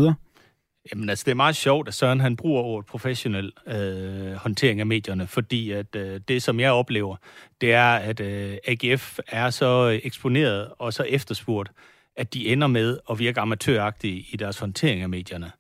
Jamen 0.93 1.09
altså, 1.09 1.23
det 1.25 1.31
er 1.31 1.35
meget 1.35 1.57
sjovt, 1.57 1.89
at 1.89 1.95
Søren 1.95 2.21
han 2.21 2.37
bruger 2.37 2.63
ordet 2.63 2.87
professionel 2.87 3.53
øh, 3.67 4.33
håndtering 4.33 4.81
af 4.81 4.87
medierne, 4.87 5.27
fordi 5.27 5.71
at 5.71 5.97
øh, 5.97 6.21
det, 6.29 6.43
som 6.43 6.61
jeg 6.61 6.73
oplever, 6.73 7.17
det 7.61 7.73
er, 7.73 7.95
at 7.95 8.21
øh, 8.21 8.57
AGF 8.67 9.19
er 9.29 9.51
så 9.51 10.01
eksponeret 10.03 10.69
og 10.79 10.93
så 10.93 11.03
efterspurgt, 11.03 11.71
at 12.17 12.35
de 12.35 12.49
ender 12.49 12.67
med 12.67 12.99
at 13.11 13.19
virke 13.19 13.41
amatøragtige 13.41 14.27
i 14.31 14.37
deres 14.37 14.59
håndtering 14.59 15.03
af 15.03 15.09
medierne 15.09 15.53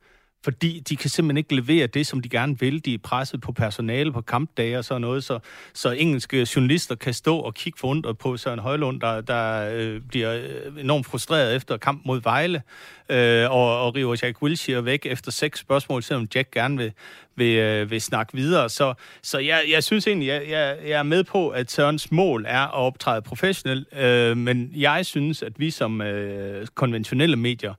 fordi 0.45 0.81
de 0.81 0.97
kan 0.97 1.11
simpelthen 1.11 1.37
ikke 1.37 1.55
levere 1.55 1.87
det, 1.87 2.07
som 2.07 2.21
de 2.21 2.29
gerne 2.29 2.59
vil. 2.61 2.85
De 2.85 2.95
er 2.95 2.99
presset 2.99 3.41
på 3.41 3.53
personale, 3.53 4.13
på 4.13 4.21
kampdage 4.21 4.79
og 4.79 4.85
sådan 4.85 5.01
noget, 5.01 5.25
så, 5.25 5.39
så 5.75 5.91
engelske 5.91 6.47
journalister 6.57 6.95
kan 6.95 7.15
stå 7.15 7.39
og 7.39 7.55
kigge 7.55 7.79
forundret 7.79 8.19
på 8.19 8.37
Søren 8.37 8.59
Højlund, 8.59 9.01
der, 9.01 9.21
der 9.21 9.71
øh, 9.73 10.01
bliver 10.09 10.35
øh, 10.35 10.81
enormt 10.81 11.07
frustreret 11.07 11.57
efter 11.57 11.77
kamp 11.77 12.03
mod 12.05 12.21
Vejle, 12.23 12.63
øh, 13.09 13.51
og, 13.51 13.81
og 13.87 13.95
river 13.95 14.17
Jack 14.23 14.43
Wilshere 14.43 14.85
væk 14.85 15.07
efter 15.07 15.31
seks 15.31 15.61
spørgsmål, 15.61 16.03
selvom 16.03 16.29
Jack 16.35 16.51
gerne 16.51 16.77
vil, 16.77 16.93
vil, 17.37 17.59
øh, 17.59 17.91
vil 17.91 18.01
snakke 18.01 18.35
videre. 18.35 18.69
Så, 18.69 18.95
så 19.23 19.39
jeg, 19.39 19.63
jeg 19.71 19.85
synes 19.85 20.07
egentlig, 20.07 20.29
jeg, 20.29 20.43
jeg, 20.49 20.79
jeg 20.87 20.99
er 20.99 21.03
med 21.03 21.25
på, 21.25 21.49
at 21.49 21.71
Sørens 21.71 22.13
mål 22.13 22.45
er 22.49 22.61
at 22.61 22.75
optræde 22.75 23.23
professionelt, 23.23 23.99
øh, 23.99 24.37
men 24.37 24.73
jeg 24.77 25.07
synes, 25.07 25.43
at 25.43 25.53
vi 25.57 25.71
som 25.71 26.03
øh, 26.03 26.67
konventionelle 26.75 27.37
medier 27.37 27.75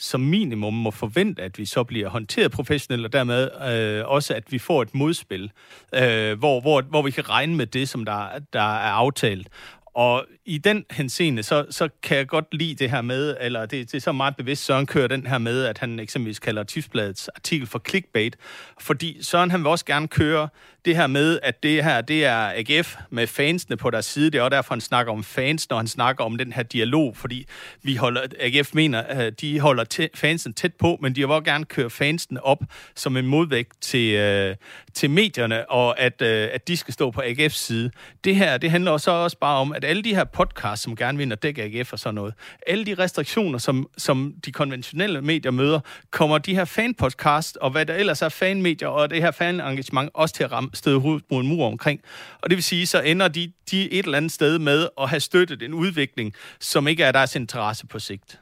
som 0.00 0.20
minimum 0.20 0.74
må 0.74 0.90
forvente, 0.90 1.42
at 1.42 1.58
vi 1.58 1.64
så 1.64 1.84
bliver 1.84 2.08
håndteret 2.08 2.52
professionelt, 2.52 3.06
og 3.06 3.12
dermed 3.12 3.50
øh, 3.72 4.08
også, 4.08 4.34
at 4.34 4.52
vi 4.52 4.58
får 4.58 4.82
et 4.82 4.94
modspil, 4.94 5.52
øh, 5.94 6.38
hvor, 6.38 6.60
hvor, 6.60 6.82
hvor 6.82 7.02
vi 7.02 7.10
kan 7.10 7.28
regne 7.28 7.56
med 7.56 7.66
det, 7.66 7.88
som 7.88 8.04
der, 8.04 8.28
der 8.52 8.60
er 8.60 8.90
aftalt. 8.90 9.48
Og 9.94 10.26
i 10.44 10.58
den 10.58 10.84
henseende, 10.90 11.42
så, 11.42 11.66
så 11.70 11.88
kan 12.02 12.16
jeg 12.16 12.28
godt 12.28 12.54
lide 12.54 12.74
det 12.74 12.90
her 12.90 13.02
med, 13.02 13.36
eller 13.40 13.60
det, 13.66 13.92
det 13.92 13.94
er 13.94 14.00
så 14.00 14.12
meget 14.12 14.36
bevidst, 14.36 14.64
Søren 14.64 14.86
kører 14.86 15.08
den 15.08 15.26
her 15.26 15.38
med, 15.38 15.64
at 15.64 15.78
han 15.78 16.00
eksempelvis 16.00 16.38
kalder 16.38 16.62
Tipsbladets 16.62 17.28
artikel 17.28 17.66
for 17.66 17.82
clickbait, 17.88 18.36
fordi 18.80 19.22
Søren 19.22 19.50
han 19.50 19.60
vil 19.60 19.66
også 19.66 19.84
gerne 19.84 20.08
køre 20.08 20.48
det 20.84 20.96
her 20.96 21.06
med, 21.06 21.38
at 21.42 21.62
det 21.62 21.84
her, 21.84 22.00
det 22.00 22.24
er 22.24 22.52
AGF 22.56 22.96
med 23.10 23.26
fansene 23.26 23.76
på 23.76 23.90
deres 23.90 24.04
side. 24.06 24.30
Det 24.30 24.38
er 24.38 24.42
også 24.42 24.56
derfor, 24.56 24.74
han 24.74 24.80
snakker 24.80 25.12
om 25.12 25.24
fans, 25.24 25.70
når 25.70 25.76
han 25.76 25.86
snakker 25.86 26.24
om 26.24 26.38
den 26.38 26.52
her 26.52 26.62
dialog, 26.62 27.16
fordi 27.16 27.46
vi 27.82 27.96
holder, 27.96 28.22
AGF 28.40 28.74
mener, 28.74 29.00
at 29.00 29.40
de 29.40 29.60
holder 29.60 29.84
tæ, 29.84 30.06
fansen 30.14 30.52
tæt 30.52 30.74
på, 30.74 30.98
men 31.02 31.14
de 31.14 31.20
vil 31.20 31.30
også 31.30 31.44
gerne 31.44 31.64
køre 31.64 31.90
fansen 31.90 32.38
op 32.38 32.62
som 32.94 33.16
en 33.16 33.26
modvægt 33.26 33.82
til, 33.82 34.14
øh, 34.14 34.56
til 34.94 35.10
medierne, 35.10 35.70
og 35.70 36.00
at, 36.00 36.22
øh, 36.22 36.48
at 36.52 36.68
de 36.68 36.76
skal 36.76 36.94
stå 36.94 37.10
på 37.10 37.20
AGF's 37.20 37.48
side. 37.48 37.90
Det 38.24 38.36
her, 38.36 38.58
det 38.58 38.70
handler 38.70 38.96
så 38.96 39.10
også 39.10 39.38
bare 39.38 39.58
om, 39.58 39.72
at 39.72 39.84
alle 39.84 40.02
de 40.02 40.14
her 40.14 40.24
podcasts, 40.24 40.82
som 40.82 40.96
gerne 40.96 41.18
vil 41.18 41.30
dække 41.30 41.62
AGF 41.62 41.92
og 41.92 41.98
sådan 41.98 42.14
noget, 42.14 42.34
alle 42.66 42.86
de 42.86 42.94
restriktioner, 42.94 43.58
som, 43.58 43.90
som 43.98 44.34
de 44.44 44.52
konventionelle 44.52 45.22
medier 45.22 45.52
møder, 45.52 45.80
kommer 46.10 46.38
de 46.38 46.54
her 46.54 46.64
fanpodcasts, 46.64 47.56
og 47.56 47.70
hvad 47.70 47.86
der 47.86 47.94
ellers 47.94 48.22
er 48.22 48.28
fanmedier, 48.28 48.88
og 48.88 49.10
det 49.10 49.22
her 49.22 49.30
fanengagement 49.30 50.10
også 50.14 50.34
til 50.34 50.44
at 50.44 50.52
ramme 50.52 50.69
støde 50.74 51.00
hovedet 51.00 51.24
mod 51.30 51.42
en 51.42 51.48
mur 51.48 51.66
omkring. 51.66 52.00
Og 52.42 52.50
det 52.50 52.56
vil 52.56 52.64
sige, 52.64 52.86
så 52.86 53.00
ender 53.00 53.28
de, 53.28 53.52
de 53.70 53.92
et 53.92 54.04
eller 54.04 54.16
andet 54.16 54.32
sted 54.32 54.58
med 54.58 54.88
at 55.00 55.08
have 55.08 55.20
støttet 55.20 55.62
en 55.62 55.74
udvikling, 55.74 56.34
som 56.60 56.88
ikke 56.88 57.02
er 57.02 57.12
deres 57.12 57.36
interesse 57.36 57.86
på 57.86 57.98
sigt. 57.98 58.40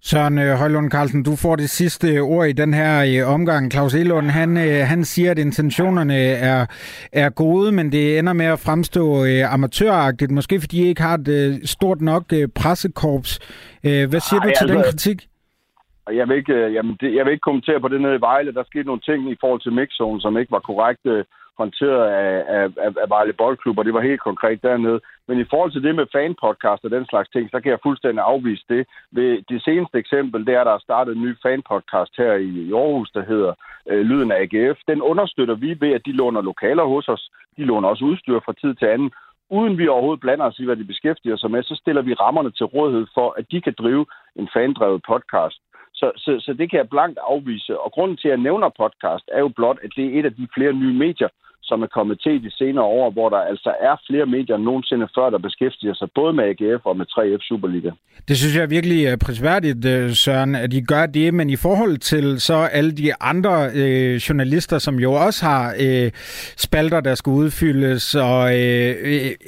Søren 0.00 0.38
øh, 0.38 0.54
Højlund 0.58 0.90
Carlsen, 0.90 1.22
du 1.22 1.36
får 1.36 1.56
det 1.56 1.70
sidste 1.70 2.20
ord 2.20 2.46
i 2.46 2.52
den 2.52 2.74
her 2.74 2.92
øh, 3.10 3.34
omgang. 3.34 3.72
Claus 3.72 3.94
Elund, 3.94 4.26
han, 4.26 4.56
øh, 4.56 4.86
han 4.92 5.04
siger, 5.04 5.30
at 5.30 5.38
intentionerne 5.38 6.16
er, 6.52 6.66
er 7.12 7.30
gode, 7.30 7.72
men 7.72 7.92
det 7.92 8.18
ender 8.18 8.32
med 8.32 8.46
at 8.46 8.58
fremstå 8.58 9.24
amatøragtigt, 9.50 10.30
måske 10.30 10.60
fordi 10.60 10.84
I 10.84 10.88
ikke 10.88 11.02
har 11.02 11.14
et 11.14 11.60
stort 11.64 12.00
nok 12.00 12.24
pressekorps. 12.54 13.38
Hvad 13.82 14.20
siger 14.28 14.40
Ej, 14.40 14.46
du 14.46 14.52
til 14.58 14.64
altså, 14.64 14.74
den 14.74 14.82
kritik? 14.82 15.28
Jeg 16.12 16.28
vil, 16.28 16.36
ikke, 16.36 16.56
jamen 16.76 16.96
det, 17.00 17.14
jeg 17.14 17.24
vil 17.24 17.32
ikke 17.32 17.48
kommentere 17.48 17.80
på 17.80 17.88
det 17.88 18.00
nede 18.00 18.16
i 18.16 18.20
Vejle. 18.20 18.54
Der 18.54 18.64
skete 18.66 18.88
nogle 18.90 19.00
ting 19.08 19.30
i 19.30 19.36
forhold 19.40 19.60
til 19.60 19.72
mixzone, 19.72 20.20
som 20.20 20.38
ikke 20.38 20.52
var 20.52 20.60
korrekt 20.70 21.06
håndteret 21.58 22.04
af, 22.06 22.44
af, 22.56 22.64
af, 22.84 22.90
af 23.02 23.08
Vejle 23.08 23.32
Boldklub, 23.32 23.78
og 23.78 23.84
det 23.84 23.94
var 23.94 24.00
helt 24.00 24.20
konkret 24.20 24.62
dernede. 24.62 25.00
Men 25.28 25.40
i 25.40 25.46
forhold 25.50 25.72
til 25.72 25.82
det 25.82 25.94
med 25.94 26.06
fanpodcast 26.12 26.84
og 26.84 26.90
den 26.90 27.06
slags 27.06 27.28
ting, 27.28 27.50
så 27.50 27.60
kan 27.60 27.70
jeg 27.70 27.78
fuldstændig 27.82 28.24
afvise 28.24 28.64
det. 28.68 28.86
Ved 29.12 29.42
det 29.48 29.62
seneste 29.64 29.98
eksempel, 29.98 30.46
det 30.46 30.54
er, 30.54 30.60
at 30.60 30.66
der 30.66 30.74
er 30.74 30.86
startet 30.88 31.16
en 31.16 31.22
ny 31.22 31.32
fanpodcast 31.42 32.12
her 32.16 32.32
i, 32.32 32.50
i 32.68 32.72
Aarhus, 32.72 33.10
der 33.10 33.24
hedder 33.24 33.52
øh, 33.90 34.00
Lyden 34.00 34.32
af 34.32 34.40
AGF. 34.40 34.78
Den 34.88 35.02
understøtter 35.02 35.54
vi 35.54 35.76
ved, 35.80 35.92
at 35.92 36.06
de 36.06 36.12
låner 36.12 36.40
lokaler 36.40 36.84
hos 36.84 37.08
os. 37.08 37.30
De 37.56 37.64
låner 37.64 37.88
også 37.88 38.04
udstyr 38.04 38.40
fra 38.44 38.54
tid 38.60 38.74
til 38.74 38.86
anden. 38.86 39.10
Uden 39.50 39.78
vi 39.78 39.88
overhovedet 39.88 40.20
blander 40.20 40.44
os 40.44 40.58
i, 40.58 40.64
hvad 40.64 40.76
de 40.76 40.84
beskæftiger 40.84 41.36
sig 41.36 41.50
med, 41.50 41.62
så 41.62 41.74
stiller 41.82 42.02
vi 42.02 42.14
rammerne 42.14 42.50
til 42.50 42.66
rådighed 42.66 43.06
for, 43.14 43.34
at 43.38 43.44
de 43.50 43.60
kan 43.60 43.74
drive 43.78 44.06
en 44.36 44.48
fandrevet 44.54 45.02
podcast. 45.08 45.60
Så, 45.94 46.12
så, 46.16 46.40
så 46.40 46.52
det 46.52 46.70
kan 46.70 46.78
jeg 46.78 46.88
blankt 46.88 47.18
afvise. 47.22 47.80
Og 47.80 47.92
grunden 47.92 48.16
til, 48.16 48.28
at 48.28 48.34
jeg 48.36 48.44
nævner 48.46 48.78
podcast, 48.82 49.24
er 49.32 49.40
jo 49.40 49.48
blot, 49.48 49.78
at 49.84 49.90
det 49.96 50.04
er 50.04 50.18
et 50.18 50.24
af 50.24 50.34
de 50.34 50.48
flere 50.56 50.72
nye 50.72 50.98
medier, 51.04 51.28
som 51.66 51.82
er 51.82 51.86
kommet 51.86 52.20
til 52.20 52.42
de 52.44 52.50
senere 52.50 52.84
år, 52.84 53.10
hvor 53.10 53.28
der 53.28 53.36
altså 53.52 53.70
er 53.80 53.94
flere 54.08 54.26
medier 54.26 54.56
end 54.56 54.64
nogensinde 54.64 55.08
før, 55.14 55.30
der 55.30 55.38
beskæftiger 55.38 55.94
sig 55.94 56.08
både 56.14 56.32
med 56.32 56.44
AGF 56.44 56.82
og 56.86 56.96
med 56.96 57.06
3F 57.10 57.42
Superliga. 57.48 57.90
Det 58.28 58.36
synes 58.36 58.56
jeg 58.56 58.62
er 58.62 58.74
virkelig 58.76 59.06
øh, 59.06 59.18
prisværdigt, 59.18 59.84
øh, 59.84 60.10
Søren, 60.10 60.54
at 60.54 60.72
de 60.72 60.82
gør 60.82 61.06
det, 61.06 61.34
men 61.34 61.50
i 61.50 61.56
forhold 61.56 61.98
til 61.98 62.40
så 62.40 62.54
alle 62.78 62.92
de 62.92 63.08
andre 63.20 63.70
øh, 63.74 64.14
journalister, 64.14 64.78
som 64.78 64.94
jo 64.98 65.12
også 65.12 65.44
har 65.46 65.74
øh, 65.80 66.10
spalter, 66.56 67.00
der 67.00 67.14
skal 67.14 67.30
udfyldes, 67.30 68.14
og 68.14 68.42
øh, 68.60 68.94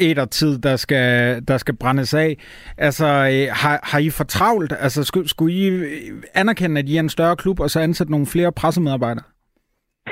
øh 0.01 0.27
tid 0.31 0.59
der 0.59 0.77
skal, 0.77 1.43
der 1.49 1.59
skal 1.59 1.77
brændes 1.77 2.15
af, 2.15 2.37
altså 2.79 3.07
øh, 3.07 3.49
har, 3.53 3.81
har 3.83 3.99
I 3.99 4.11
for 4.11 4.25
travlt? 4.25 4.73
Altså 4.81 5.05
skulle, 5.05 5.29
skulle 5.29 5.55
I 5.55 5.83
anerkende, 6.35 6.79
at 6.79 6.89
I 6.89 6.97
er 6.97 7.01
en 7.01 7.09
større 7.09 7.37
klub, 7.37 7.61
og 7.61 7.71
så 7.71 7.81
ansætte 7.81 8.11
nogle 8.11 8.27
flere 8.27 8.53
pressemedarbejdere? 8.53 9.25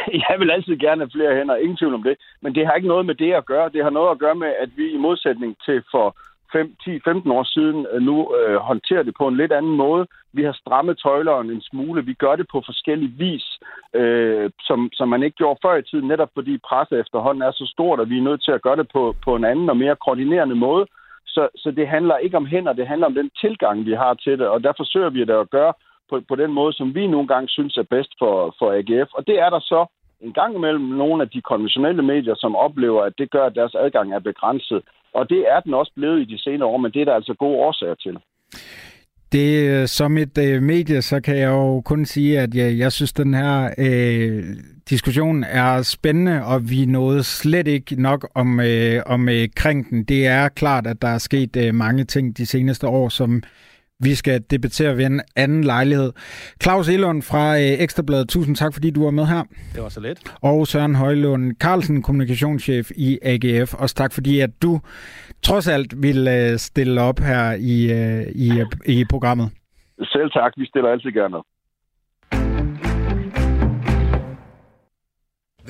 jeg 0.29 0.37
vil 0.39 0.51
altid 0.51 0.77
gerne 0.77 1.01
have 1.01 1.15
flere 1.17 1.37
hænder, 1.37 1.57
ingen 1.57 1.77
tvivl 1.77 1.95
om 1.95 2.03
det. 2.03 2.17
Men 2.43 2.55
det 2.55 2.67
har 2.67 2.75
ikke 2.75 2.89
noget 2.89 3.07
med 3.07 3.15
det 3.15 3.33
at 3.33 3.47
gøre. 3.47 3.69
Det 3.69 3.83
har 3.83 3.91
noget 3.91 4.11
at 4.11 4.19
gøre 4.19 4.35
med, 4.35 4.53
at 4.59 4.71
vi 4.77 4.91
i 4.91 4.97
modsætning 4.97 5.57
til 5.67 5.83
for 5.91 6.17
5, 6.53 6.75
10, 6.85 7.01
15 7.05 7.31
år 7.31 7.45
siden 7.45 7.87
øh, 7.93 8.03
nu 8.03 8.35
øh, 8.39 8.57
håndterer 8.57 9.03
det 9.03 9.15
på 9.19 9.29
en 9.29 9.37
lidt 9.37 9.53
anden 9.53 9.77
måde. 9.77 10.07
Vi 10.33 10.43
har 10.43 10.53
strammet 10.53 10.99
tøjleren 10.99 11.51
en 11.51 11.63
smule. 11.63 12.05
Vi 12.05 12.15
gør 12.15 12.37
det 12.37 12.47
på 12.53 12.63
forskellige 12.67 13.13
vis, 13.19 13.47
øh, 13.95 14.51
som, 14.61 14.91
som 14.93 15.09
man 15.09 15.23
ikke 15.23 15.37
gjorde 15.37 15.59
før 15.65 15.77
i 15.77 15.83
tiden, 15.83 16.09
netop 16.09 16.31
fordi 16.35 16.59
presset 16.59 17.01
efterhånden 17.01 17.43
er 17.43 17.51
så 17.51 17.67
stort, 17.75 18.01
at 18.01 18.11
vi 18.11 18.19
er 18.19 18.29
nødt 18.29 18.45
til 18.45 18.53
at 18.53 18.63
gøre 18.63 18.77
det 18.77 18.89
på, 18.93 19.15
på 19.25 19.37
en 19.37 19.45
anden 19.45 19.71
og 19.71 19.77
mere 19.77 19.97
koordinerende 20.05 20.55
måde. 20.55 20.87
Så, 21.27 21.49
så 21.57 21.71
det 21.71 21.89
handler 21.89 22.17
ikke 22.17 22.37
om 22.37 22.47
hænder, 22.47 22.73
det 22.73 22.87
handler 22.87 23.07
om 23.07 23.15
den 23.15 23.31
tilgang, 23.41 23.87
vi 23.87 23.93
har 23.93 24.15
til 24.15 24.39
det, 24.39 24.47
og 24.49 24.65
der 24.65 24.73
forsøger 24.77 25.11
vi 25.11 25.25
da 25.25 25.41
at 25.41 25.51
gøre 25.51 25.73
på, 26.11 26.21
på 26.29 26.35
den 26.37 26.53
måde, 26.53 26.73
som 26.73 26.95
vi 26.95 27.07
nogle 27.07 27.29
gange 27.29 27.49
synes 27.49 27.77
er 27.77 27.87
bedst 27.95 28.13
for, 28.19 28.55
for 28.59 28.73
AGF. 28.79 29.11
Og 29.13 29.27
det 29.27 29.37
er 29.39 29.51
der 29.51 29.61
så 29.61 29.87
en 30.21 30.33
gang 30.33 30.55
imellem 30.55 30.85
nogle 30.85 31.23
af 31.23 31.29
de 31.29 31.41
konventionelle 31.41 32.03
medier, 32.03 32.35
som 32.37 32.57
oplever, 32.57 33.03
at 33.03 33.15
det 33.19 33.31
gør, 33.31 33.45
at 33.47 33.55
deres 33.55 33.75
adgang 33.75 34.13
er 34.13 34.19
begrænset. 34.19 34.83
Og 35.15 35.29
det 35.31 35.45
er 35.55 35.61
den 35.61 35.75
også 35.75 35.93
blevet 35.97 36.21
i 36.21 36.25
de 36.25 36.43
senere 36.43 36.69
år, 36.69 36.77
men 36.77 36.93
det 36.93 37.01
er 37.01 37.05
der 37.05 37.15
altså 37.15 37.35
gode 37.35 37.57
årsager 37.57 37.95
til. 37.95 38.19
Det, 39.33 39.71
øh, 39.71 39.87
som 39.87 40.19
et 40.19 40.39
øh, 40.39 40.63
medie, 40.63 41.03
så 41.03 41.21
kan 41.21 41.37
jeg 41.37 41.49
jo 41.49 41.81
kun 41.81 42.05
sige, 42.05 42.41
at 42.41 42.55
jeg, 42.55 42.79
jeg 42.79 42.93
synes, 42.93 43.13
den 43.13 43.35
her 43.35 43.75
øh, 43.79 44.45
diskussion 44.91 45.45
er 45.45 45.83
spændende, 45.83 46.45
og 46.45 46.71
vi 46.71 46.87
nåede 46.87 47.23
slet 47.23 47.69
ikke 47.69 48.03
nok 48.03 48.29
om, 48.35 48.61
øh, 48.61 49.03
om 49.07 49.29
øh, 49.29 49.49
krænken. 49.57 50.05
Det 50.05 50.27
er 50.27 50.49
klart, 50.49 50.87
at 50.87 51.03
der 51.03 51.09
er 51.09 51.19
sket 51.19 51.57
øh, 51.57 51.75
mange 51.75 52.05
ting 52.05 52.37
de 52.39 52.47
seneste 52.47 52.87
år, 52.87 53.09
som 53.09 53.43
vi 54.01 54.15
skal 54.15 54.43
debattere 54.51 54.97
ved 54.97 55.07
en 55.07 55.21
anden 55.37 55.65
lejlighed. 55.65 56.13
Claus 56.63 56.89
Elund 56.89 57.23
fra 57.23 57.57
øh, 57.57 57.83
Ekstrabladet, 57.85 58.29
tusind 58.29 58.57
tak, 58.57 58.75
fordi 58.75 58.91
du 58.91 59.05
var 59.05 59.11
med 59.11 59.27
her. 59.27 59.43
Det 59.75 59.83
var 59.83 59.89
så 59.89 60.01
let. 60.01 60.19
Og 60.43 60.67
Søren 60.67 60.95
Højlund 60.95 61.53
Carlsen, 61.61 62.03
kommunikationschef 62.03 62.91
i 62.97 63.19
AGF. 63.23 63.75
Også 63.75 63.95
tak, 63.95 64.13
fordi 64.13 64.41
at 64.41 64.51
du 64.63 64.81
trods 65.43 65.69
alt 65.69 66.03
vil 66.03 66.29
øh, 66.29 66.59
stille 66.59 67.01
op 67.01 67.19
her 67.19 67.53
i, 67.53 67.93
øh, 67.93 68.27
i, 68.35 68.65
i 68.87 69.05
programmet. 69.11 69.51
Selv 70.03 70.31
tak, 70.31 70.53
vi 70.57 70.67
stiller 70.67 70.91
altid 70.91 71.13
gerne 71.13 71.37
op. 71.37 71.45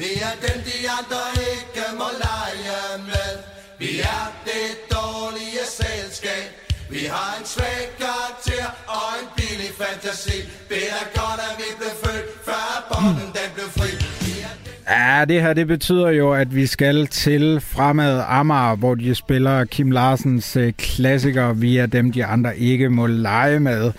Vi 0.03 0.11
er 0.29 0.35
dem, 0.47 0.59
de 0.71 0.79
andre 0.99 1.23
ikke 1.53 1.85
må 2.01 2.09
lege 2.27 2.79
med. 3.11 3.33
Vi 3.79 3.91
er 4.15 4.25
det 4.49 4.67
dårlige 4.97 5.65
selskab. 5.81 6.67
Vi 6.91 7.03
har 7.15 7.31
en 7.39 7.47
svag 7.55 7.96
fantasi. 9.79 10.39
Bedre 10.69 11.03
godt, 11.15 11.41
at 11.49 11.55
vi 11.59 11.69
blev 11.79 11.93
født, 12.05 12.27
før 12.45 12.65
bolden 12.91 13.29
den 13.39 13.49
blev 13.55 13.69
fri. 13.79 13.91
Ja, 14.89 15.25
det 15.25 15.43
her 15.43 15.53
det 15.53 15.67
betyder 15.67 16.09
jo, 16.09 16.33
at 16.33 16.55
vi 16.55 16.67
skal 16.67 17.07
til 17.07 17.61
Fremad 17.61 18.23
Amager, 18.29 18.77
hvor 18.77 18.95
de 18.95 19.15
spiller 19.15 19.65
Kim 19.65 19.91
Larsens 19.91 20.57
øh, 20.57 20.73
klassiker 20.73 21.53
via 21.53 21.87
dem, 21.87 22.13
de 22.13 22.25
andre 22.25 22.59
ikke 22.59 22.89
må 22.89 23.07
lege 23.07 23.61
med. 23.61 23.93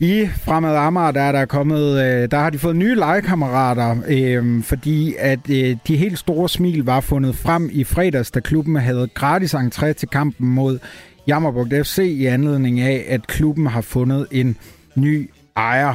I 0.00 0.28
Fremad 0.44 0.76
Amager, 0.76 1.10
der 1.10 1.20
er 1.20 1.32
der 1.32 1.44
kommet, 1.44 2.04
øh, 2.04 2.30
der 2.30 2.38
har 2.38 2.50
de 2.50 2.58
fået 2.58 2.76
nye 2.76 2.94
legekammerater, 2.94 3.96
øh, 4.08 4.62
fordi 4.62 5.14
at 5.18 5.50
øh, 5.50 5.76
de 5.88 5.96
helt 5.96 6.18
store 6.18 6.48
smil 6.48 6.84
var 6.84 7.00
fundet 7.00 7.36
frem 7.36 7.70
i 7.72 7.84
fredags, 7.84 8.30
da 8.30 8.40
klubben 8.40 8.76
havde 8.76 9.08
gratis 9.14 9.54
entré 9.54 9.92
til 9.92 10.08
kampen 10.08 10.48
mod 10.48 10.78
Jammerbugt 11.26 11.74
FC 11.86 11.98
i 11.98 12.26
anledning 12.26 12.80
af, 12.80 13.04
at 13.08 13.26
klubben 13.26 13.66
har 13.66 13.80
fundet 13.80 14.26
en 14.30 14.56
ny 15.00 15.30
ejer. 15.56 15.94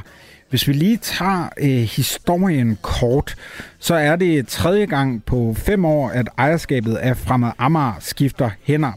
Hvis 0.49 0.67
vi 0.67 0.73
lige 0.73 0.97
tager 0.97 1.49
øh, 1.57 1.67
historien 1.69 2.77
kort, 2.81 3.35
så 3.79 3.95
er 3.95 4.15
det 4.15 4.47
tredje 4.47 4.85
gang 4.85 5.25
på 5.25 5.53
fem 5.57 5.85
år, 5.85 6.09
at 6.09 6.29
ejerskabet 6.37 6.95
af 6.95 7.17
Fremad 7.17 7.51
Amager 7.57 7.93
skifter 7.99 8.49
hænder. 8.63 8.91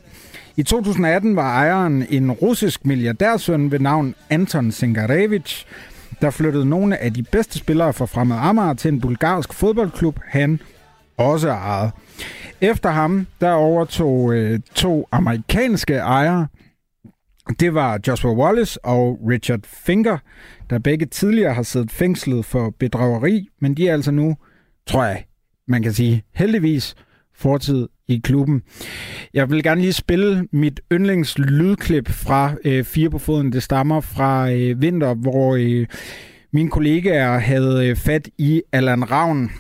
I 0.57 0.63
2018 0.63 1.37
var 1.37 1.57
ejeren 1.57 2.07
en 2.11 2.33
russisk 2.33 2.85
milliardærsøn 2.85 3.71
ved 3.71 3.79
navn 3.79 4.15
Anton 4.31 4.73
Sengarevich, 4.73 5.67
der 6.21 6.31
flyttede 6.31 6.69
nogle 6.69 6.99
af 6.99 7.15
de 7.15 7.23
bedste 7.23 7.59
spillere 7.59 7.93
fra 7.93 8.07
Fremad 8.07 8.39
Amager 8.39 8.75
til 8.75 8.93
en 8.93 9.01
bulgarsk 9.01 9.53
fodboldklub, 9.53 10.21
han 10.27 10.61
også 11.17 11.49
ejede. 11.49 11.91
Efter 12.61 12.91
ham, 12.91 13.27
der 13.41 13.53
overtog 13.53 14.35
øh, 14.35 14.61
to 14.75 15.09
amerikanske 15.13 15.95
ejere. 15.95 16.47
Det 17.61 17.75
var 17.75 18.01
Joshua 18.07 18.33
Wallace 18.33 18.85
og 18.85 19.21
Richard 19.29 19.61
Finger, 19.65 20.19
der 20.71 20.79
begge 20.79 21.07
tidligere 21.07 21.55
har 21.55 21.63
siddet 21.63 21.91
fængslet 21.91 22.45
for 22.45 22.75
bedrageri, 22.79 23.49
men 23.61 23.75
de 23.75 23.89
er 23.89 23.93
altså 23.93 24.11
nu, 24.11 24.37
tror 24.87 25.05
jeg, 25.05 25.25
man 25.69 25.83
kan 25.83 25.93
sige 25.93 26.23
heldigvis, 26.35 26.95
fortid 27.35 27.89
i 28.09 28.21
klubben. 28.25 28.63
Jeg 29.35 29.51
vil 29.51 29.63
gerne 29.63 29.81
lige 29.81 29.93
spille 29.93 30.49
mit 30.53 30.81
yndlings 30.93 31.39
lydklip 31.39 32.09
fra 32.09 32.55
øh, 32.65 32.85
Fire 32.85 33.11
på 33.11 33.19
Foden. 33.19 33.53
Det 33.53 33.63
stammer 33.63 34.01
fra 34.01 34.51
øh, 34.51 34.83
vinter, 34.83 35.15
hvor 35.15 35.57
øh, 35.57 35.87
mine 36.53 36.71
kollegaer 36.71 37.39
havde 37.39 37.89
øh, 37.89 37.97
fat 37.97 38.29
i 38.39 38.63
Allan 38.73 39.11
Ravn. 39.11 39.51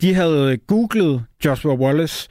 De 0.00 0.14
havde 0.14 0.52
øh, 0.52 0.58
googlet 0.66 1.24
Joshua 1.44 1.74
Wallace. 1.74 2.28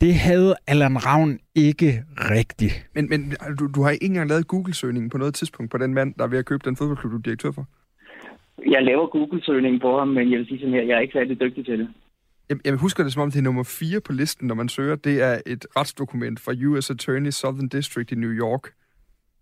Det 0.00 0.14
havde 0.14 0.54
Allan 0.66 1.06
Ravn 1.06 1.38
ikke 1.54 2.04
rigtigt. 2.16 2.88
Men, 2.94 3.08
men 3.08 3.20
du, 3.58 3.66
du 3.74 3.82
har 3.82 3.90
ikke 3.90 4.06
engang 4.06 4.28
lavet 4.28 4.46
Google-søgningen 4.46 5.10
på 5.10 5.18
noget 5.18 5.34
tidspunkt 5.34 5.72
på 5.72 5.78
den 5.78 5.94
mand, 5.94 6.14
der 6.14 6.24
er 6.24 6.28
ved 6.28 6.38
at 6.38 6.46
købe 6.46 6.62
den 6.64 6.76
fodboldklub, 6.76 7.12
du 7.12 7.16
er 7.16 7.22
direktør 7.22 7.50
for? 7.50 7.66
Jeg 8.70 8.82
laver 8.82 9.06
Google-søgningen 9.06 9.80
på 9.80 9.98
ham, 9.98 10.08
men 10.08 10.30
jeg 10.30 10.38
vil 10.38 10.46
sige 10.46 10.60
sådan 10.60 10.74
her, 10.74 10.82
jeg 10.82 10.96
er 10.96 11.00
ikke 11.00 11.12
særlig 11.12 11.40
dygtig 11.40 11.64
til 11.64 11.78
det. 11.78 11.88
Jeg, 12.48 12.56
jeg 12.64 12.74
husker 12.74 13.02
det 13.02 13.12
som 13.12 13.22
om, 13.22 13.30
det 13.30 13.38
er 13.38 13.42
nummer 13.42 13.76
4 13.80 14.00
på 14.00 14.12
listen, 14.12 14.48
når 14.48 14.54
man 14.54 14.68
søger. 14.68 14.96
Det 14.96 15.22
er 15.22 15.40
et 15.46 15.66
retsdokument 15.76 16.40
fra 16.40 16.52
U.S. 16.66 16.90
Attorney 16.90 17.30
Southern 17.30 17.68
District 17.68 18.12
i 18.12 18.14
New 18.14 18.30
York, 18.30 18.64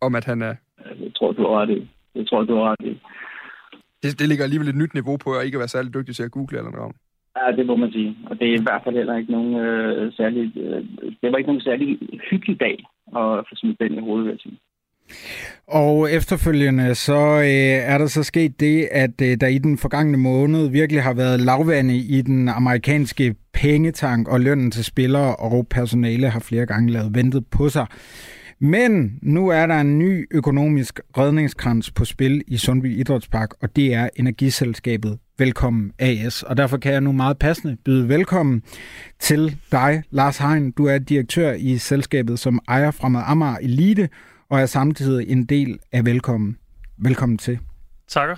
om 0.00 0.14
at 0.14 0.24
han 0.24 0.42
er... 0.42 0.54
Jeg 0.78 1.12
tror, 1.16 1.32
du 1.32 1.42
har 1.42 1.60
ret 1.60 1.70
i. 1.70 1.90
Jeg 2.14 2.26
tror, 2.28 2.42
du 2.42 2.54
har 2.54 2.70
ret 2.70 2.86
i. 2.86 3.00
Det, 4.02 4.18
det 4.18 4.28
ligger 4.28 4.44
alligevel 4.44 4.68
et 4.68 4.76
nyt 4.76 4.94
niveau 4.94 5.16
på, 5.16 5.32
at 5.32 5.44
ikke 5.44 5.56
at 5.56 5.58
være 5.58 5.68
særlig 5.68 5.94
dygtig 5.94 6.16
til 6.16 6.22
at 6.22 6.30
google 6.30 6.58
eller 6.58 6.70
noget. 6.70 6.96
Ja, 7.36 7.56
det 7.56 7.66
må 7.66 7.76
man 7.76 7.92
sige. 7.92 8.16
Og 8.26 8.38
det 8.38 8.48
er 8.48 8.58
i 8.58 8.62
hvert 8.62 8.82
fald 8.84 8.96
heller 8.96 9.16
ikke 9.16 9.32
nogen 9.32 9.54
øh, 9.54 10.12
særlig... 10.12 10.52
Øh, 10.56 10.84
det 11.22 11.32
var 11.32 11.38
ikke 11.38 11.50
nogen 11.50 11.68
særlig 11.68 11.98
hyggelig 12.30 12.60
dag 12.60 12.76
at 13.16 13.44
få 13.48 13.54
smidt 13.54 13.80
den 13.80 13.94
i 13.94 14.00
hovedet, 14.00 14.24
vil 14.24 14.32
jeg 14.32 14.40
sige. 14.40 14.58
Og 15.68 16.12
efterfølgende 16.12 16.94
så 16.94 17.20
øh, 17.38 17.92
er 17.92 17.98
der 17.98 18.06
så 18.06 18.22
sket 18.22 18.60
det, 18.60 18.88
at 18.90 19.20
øh, 19.22 19.36
der 19.40 19.46
i 19.46 19.58
den 19.58 19.78
forgangne 19.78 20.18
måned 20.18 20.70
virkelig 20.70 21.02
har 21.02 21.14
været 21.14 21.40
lavvande 21.40 21.96
i 21.96 22.22
den 22.22 22.48
amerikanske 22.48 23.34
pengetank, 23.52 24.28
og 24.28 24.40
lønnen 24.40 24.70
til 24.70 24.84
spillere 24.84 25.36
og 25.36 25.66
personale 25.70 26.28
har 26.28 26.40
flere 26.40 26.66
gange 26.66 26.92
lavet 26.92 27.14
ventet 27.14 27.46
på 27.46 27.68
sig. 27.68 27.86
Men 28.58 29.18
nu 29.22 29.48
er 29.48 29.66
der 29.66 29.80
en 29.80 29.98
ny 29.98 30.26
økonomisk 30.30 31.00
redningskrans 31.18 31.90
på 31.90 32.04
spil 32.04 32.42
i 32.46 32.56
Sundby 32.56 32.98
Idrætspark, 33.00 33.62
og 33.62 33.76
det 33.76 33.94
er 33.94 34.08
Energiselskabet 34.16 35.18
Velkommen 35.38 35.92
AS. 35.98 36.42
Og 36.42 36.56
derfor 36.56 36.76
kan 36.76 36.92
jeg 36.92 37.00
nu 37.00 37.12
meget 37.12 37.38
passende 37.38 37.76
byde 37.84 38.08
velkommen 38.08 38.62
til 39.18 39.56
dig, 39.72 40.02
Lars 40.10 40.38
Hein. 40.38 40.70
Du 40.70 40.86
er 40.86 40.98
direktør 40.98 41.52
i 41.52 41.78
selskabet, 41.78 42.38
som 42.38 42.60
ejer 42.68 42.90
Fremad 42.90 43.22
Amager 43.26 43.56
Elite, 43.62 44.08
og 44.50 44.60
er 44.60 44.66
samtidig 44.66 45.28
en 45.28 45.44
del 45.44 45.78
af 45.92 46.04
Velkommen. 46.04 46.56
Velkommen 46.98 47.38
til. 47.38 47.58
Takker. 48.08 48.36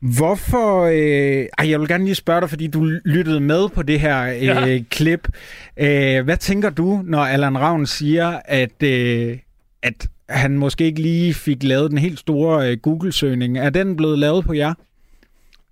Hvorfor... 0.00 0.82
Øh, 0.82 1.46
ej, 1.58 1.70
jeg 1.70 1.80
vil 1.80 1.88
gerne 1.88 2.04
lige 2.04 2.14
spørge 2.14 2.40
dig, 2.40 2.50
fordi 2.50 2.66
du 2.66 2.84
lyttede 3.04 3.40
med 3.40 3.68
på 3.68 3.82
det 3.82 4.00
her 4.00 4.22
øh, 4.22 4.44
ja. 4.44 4.78
klip. 4.90 5.28
Øh, 5.76 6.24
hvad 6.24 6.36
tænker 6.36 6.70
du, 6.70 7.00
når 7.04 7.24
Allan 7.24 7.58
Ravn 7.58 7.86
siger, 7.86 8.40
at, 8.44 8.82
øh, 8.82 9.38
at 9.82 10.08
han 10.28 10.58
måske 10.58 10.84
ikke 10.84 11.02
lige 11.02 11.34
fik 11.34 11.62
lavet 11.62 11.90
den 11.90 11.98
helt 11.98 12.18
store 12.18 12.70
øh, 12.70 12.76
Google-søgning? 12.76 13.58
Er 13.58 13.70
den 13.70 13.96
blevet 13.96 14.18
lavet 14.18 14.44
på 14.44 14.52
jer? 14.52 14.74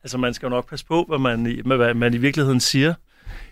Altså, 0.05 0.18
man 0.18 0.34
skal 0.34 0.46
jo 0.46 0.50
nok 0.50 0.68
passe 0.68 0.86
på, 0.86 1.05
hvad 1.09 1.18
man, 1.18 1.46
i, 1.46 1.61
hvad 1.64 1.94
man 1.94 2.14
i 2.14 2.16
virkeligheden 2.16 2.61
siger 2.61 2.94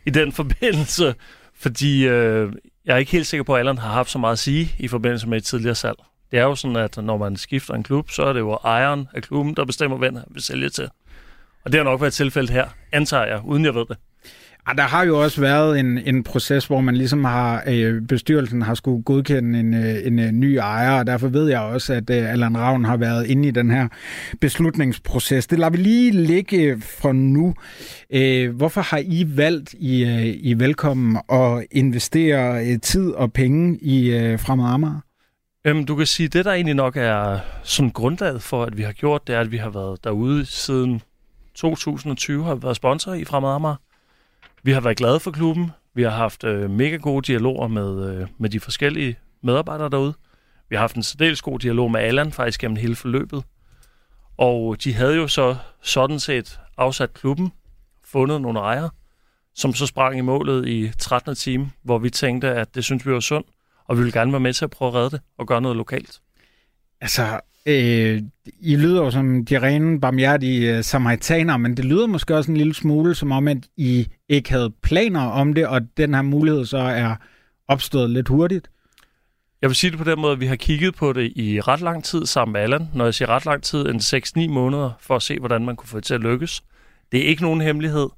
i 0.06 0.10
den 0.10 0.32
forbindelse, 0.40 1.14
fordi 1.54 2.08
øh, 2.08 2.52
jeg 2.84 2.94
er 2.94 2.98
ikke 2.98 3.12
helt 3.12 3.26
sikker 3.26 3.44
på, 3.44 3.54
at 3.54 3.58
Allan 3.58 3.78
har 3.78 3.92
haft 3.92 4.10
så 4.10 4.18
meget 4.18 4.32
at 4.32 4.38
sige 4.38 4.74
i 4.78 4.88
forbindelse 4.88 5.28
med 5.28 5.38
et 5.38 5.44
tidligere 5.44 5.74
salg. 5.74 5.96
Det 6.30 6.38
er 6.38 6.42
jo 6.42 6.54
sådan, 6.54 6.76
at 6.76 6.96
når 6.96 7.18
man 7.18 7.36
skifter 7.36 7.74
en 7.74 7.82
klub, 7.82 8.10
så 8.10 8.22
er 8.22 8.32
det 8.32 8.40
jo 8.40 8.52
ejeren 8.52 9.08
af 9.14 9.22
klubben, 9.22 9.54
der 9.54 9.64
bestemmer, 9.64 9.96
hvem 9.96 10.14
han 10.14 10.24
vil 10.30 10.42
sælge 10.42 10.68
til. 10.68 10.88
Og 11.64 11.72
det 11.72 11.78
har 11.78 11.84
nok 11.84 12.00
været 12.00 12.12
tilfældet 12.12 12.50
her, 12.50 12.68
antager 12.92 13.24
jeg, 13.24 13.40
uden 13.44 13.64
jeg 13.64 13.74
ved 13.74 13.86
det. 13.88 13.96
Ja, 14.68 14.72
der 14.72 14.82
har 14.82 15.04
jo 15.04 15.22
også 15.22 15.40
været 15.40 15.80
en, 15.80 15.98
en 15.98 16.22
proces, 16.22 16.66
hvor 16.66 16.80
man 16.80 16.96
ligesom 16.96 17.24
har, 17.24 17.62
øh, 17.66 18.02
bestyrelsen 18.02 18.62
har 18.62 18.74
skulle 18.74 19.02
godkende 19.02 19.60
en, 19.60 19.74
øh, 19.74 20.06
en, 20.06 20.18
øh, 20.18 20.32
ny 20.32 20.56
ejer, 20.56 20.98
og 20.98 21.06
derfor 21.06 21.28
ved 21.28 21.48
jeg 21.48 21.60
også, 21.60 21.92
at 21.94 22.10
øh, 22.10 22.32
Allan 22.32 22.58
Ravn 22.58 22.84
har 22.84 22.96
været 22.96 23.26
inde 23.26 23.48
i 23.48 23.50
den 23.50 23.70
her 23.70 23.88
beslutningsproces. 24.40 25.46
Det 25.46 25.58
lader 25.58 25.70
vi 25.70 25.76
lige 25.76 26.10
ligge 26.10 26.56
øh, 26.56 26.80
for 26.80 27.12
nu. 27.12 27.54
Øh, 28.10 28.56
hvorfor 28.56 28.80
har 28.80 29.02
I 29.04 29.26
valgt 29.36 29.74
i, 29.78 30.04
øh, 30.04 30.36
i 30.40 30.54
Velkommen 30.58 31.18
at 31.32 31.66
investere 31.70 32.66
øh, 32.66 32.80
tid 32.80 33.10
og 33.10 33.32
penge 33.32 33.78
i 33.82 34.10
øh, 34.10 34.38
Fremad 34.38 34.74
Amager? 34.74 35.00
Øhm, 35.64 35.84
du 35.84 35.96
kan 35.96 36.06
sige, 36.06 36.26
at 36.26 36.32
det 36.32 36.44
der 36.44 36.52
egentlig 36.52 36.74
nok 36.74 36.96
er 36.96 37.38
sådan 37.62 37.90
grundlaget 37.90 38.42
for, 38.42 38.64
at 38.64 38.78
vi 38.78 38.82
har 38.82 38.92
gjort, 38.92 39.26
det 39.26 39.34
er, 39.34 39.40
at 39.40 39.52
vi 39.52 39.56
har 39.56 39.70
været 39.70 40.04
derude 40.04 40.46
siden 40.46 41.02
2020, 41.54 42.44
har 42.44 42.54
været 42.54 42.76
sponsor 42.76 43.14
i 43.14 43.24
Fremad 43.24 43.50
Amager. 43.50 43.76
Vi 44.62 44.72
har 44.72 44.80
været 44.80 44.96
glade 44.96 45.20
for 45.20 45.30
klubben. 45.30 45.70
Vi 45.94 46.02
har 46.02 46.10
haft 46.10 46.44
øh, 46.44 46.70
mega 46.70 46.96
gode 46.96 47.22
dialoger 47.22 47.68
med, 47.68 48.14
øh, 48.14 48.28
med 48.38 48.50
de 48.50 48.60
forskellige 48.60 49.18
medarbejdere 49.42 49.88
derude. 49.88 50.14
Vi 50.68 50.76
har 50.76 50.80
haft 50.80 50.96
en 50.96 51.02
særdeles 51.02 51.42
god 51.42 51.58
dialog 51.58 51.90
med 51.90 52.00
Allan 52.00 52.32
faktisk 52.32 52.60
gennem 52.60 52.76
hele 52.76 52.96
forløbet. 52.96 53.44
Og 54.38 54.84
de 54.84 54.94
havde 54.94 55.16
jo 55.16 55.28
så 55.28 55.56
sådan 55.82 56.20
set 56.20 56.60
afsat 56.76 57.14
klubben, 57.14 57.52
fundet 58.04 58.40
nogle 58.40 58.60
ejere, 58.60 58.90
som 59.54 59.74
så 59.74 59.86
sprang 59.86 60.18
i 60.18 60.20
målet 60.20 60.68
i 60.68 60.92
13. 60.98 61.34
time, 61.34 61.70
hvor 61.82 61.98
vi 61.98 62.10
tænkte, 62.10 62.48
at 62.48 62.74
det 62.74 62.84
synes 62.84 63.06
vi 63.06 63.12
var 63.12 63.20
sundt, 63.20 63.48
og 63.84 63.96
vi 63.96 64.02
ville 64.02 64.20
gerne 64.20 64.32
være 64.32 64.40
med 64.40 64.52
til 64.52 64.64
at 64.64 64.70
prøve 64.70 64.88
at 64.88 64.94
redde 64.94 65.10
det 65.10 65.20
og 65.38 65.46
gøre 65.46 65.60
noget 65.60 65.76
lokalt. 65.76 66.20
Altså, 67.00 67.40
øh, 67.66 68.22
I 68.60 68.76
lyder 68.76 69.02
jo 69.02 69.10
som 69.10 69.44
de 69.44 69.62
rene, 69.62 70.00
barmhjertige 70.00 70.70
øh, 70.72 70.78
uh, 70.78 70.84
samaritaner, 70.84 71.56
men 71.56 71.76
det 71.76 71.84
lyder 71.84 72.06
måske 72.06 72.36
også 72.36 72.50
en 72.50 72.56
lille 72.56 72.74
smule 72.74 73.14
som 73.14 73.32
om, 73.32 73.48
at 73.48 73.58
I 73.76 74.06
ikke 74.28 74.50
havde 74.50 74.72
planer 74.82 75.20
om 75.20 75.54
det, 75.54 75.66
og 75.66 75.80
den 75.96 76.14
her 76.14 76.22
mulighed 76.22 76.64
så 76.64 76.78
er 76.78 77.14
opstået 77.68 78.10
lidt 78.10 78.28
hurtigt. 78.28 78.70
Jeg 79.62 79.70
vil 79.70 79.76
sige 79.76 79.90
det 79.90 79.98
på 79.98 80.04
den 80.04 80.20
måde, 80.20 80.32
at 80.32 80.40
vi 80.40 80.46
har 80.46 80.56
kigget 80.56 80.94
på 80.94 81.12
det 81.12 81.32
i 81.36 81.60
ret 81.60 81.80
lang 81.80 82.04
tid 82.04 82.26
sammen 82.26 82.52
med 82.52 82.60
Allan. 82.60 82.88
Når 82.94 83.04
jeg 83.04 83.14
siger 83.14 83.28
ret 83.28 83.46
lang 83.46 83.62
tid, 83.62 83.86
en 83.86 83.96
6-9 83.96 84.48
måneder, 84.48 84.90
for 85.00 85.16
at 85.16 85.22
se, 85.22 85.38
hvordan 85.38 85.64
man 85.64 85.76
kunne 85.76 85.88
få 85.88 85.96
det 85.96 86.04
til 86.04 86.14
at 86.14 86.20
lykkes. 86.20 86.62
Det 87.12 87.20
er 87.20 87.28
ikke 87.28 87.42
nogen 87.42 87.60
hemmelighed, 87.60 88.08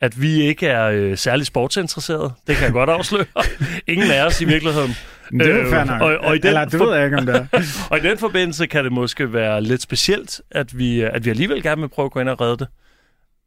at 0.00 0.22
vi 0.22 0.42
ikke 0.42 0.66
er 0.66 0.86
øh, 0.86 1.18
særlig 1.18 1.46
sportsinteresserede. 1.46 2.32
Det 2.46 2.56
kan 2.56 2.64
jeg 2.64 2.72
godt 2.72 2.90
afsløre. 2.90 3.24
Ingen 3.92 4.10
af 4.10 4.26
os 4.26 4.40
i 4.40 4.44
virkeligheden. 4.44 4.90
Det 5.30 5.42
er 5.42 5.62
jo 5.62 5.70
fair 5.70 5.84
nok. 5.84 6.02
Og, 6.02 6.18
og 6.18 6.36
i 6.36 6.38
den 6.38 6.46
Eller, 6.46 6.64
det 6.64 6.80
ved 6.80 6.94
jeg 6.94 7.04
ikke, 7.04 7.18
om 7.18 7.26
det 7.26 7.36
er. 7.36 7.46
og 7.90 7.98
i 7.98 8.00
den 8.00 8.18
forbindelse 8.18 8.66
kan 8.66 8.84
det 8.84 8.92
måske 8.92 9.32
være 9.32 9.60
lidt 9.60 9.82
specielt, 9.82 10.40
at 10.50 10.78
vi, 10.78 11.00
at 11.00 11.24
vi 11.24 11.30
alligevel 11.30 11.62
gerne 11.62 11.80
vil 11.80 11.88
prøve 11.88 12.06
at 12.06 12.12
gå 12.12 12.20
ind 12.20 12.28
og 12.28 12.40
redde 12.40 12.56
det. 12.56 12.68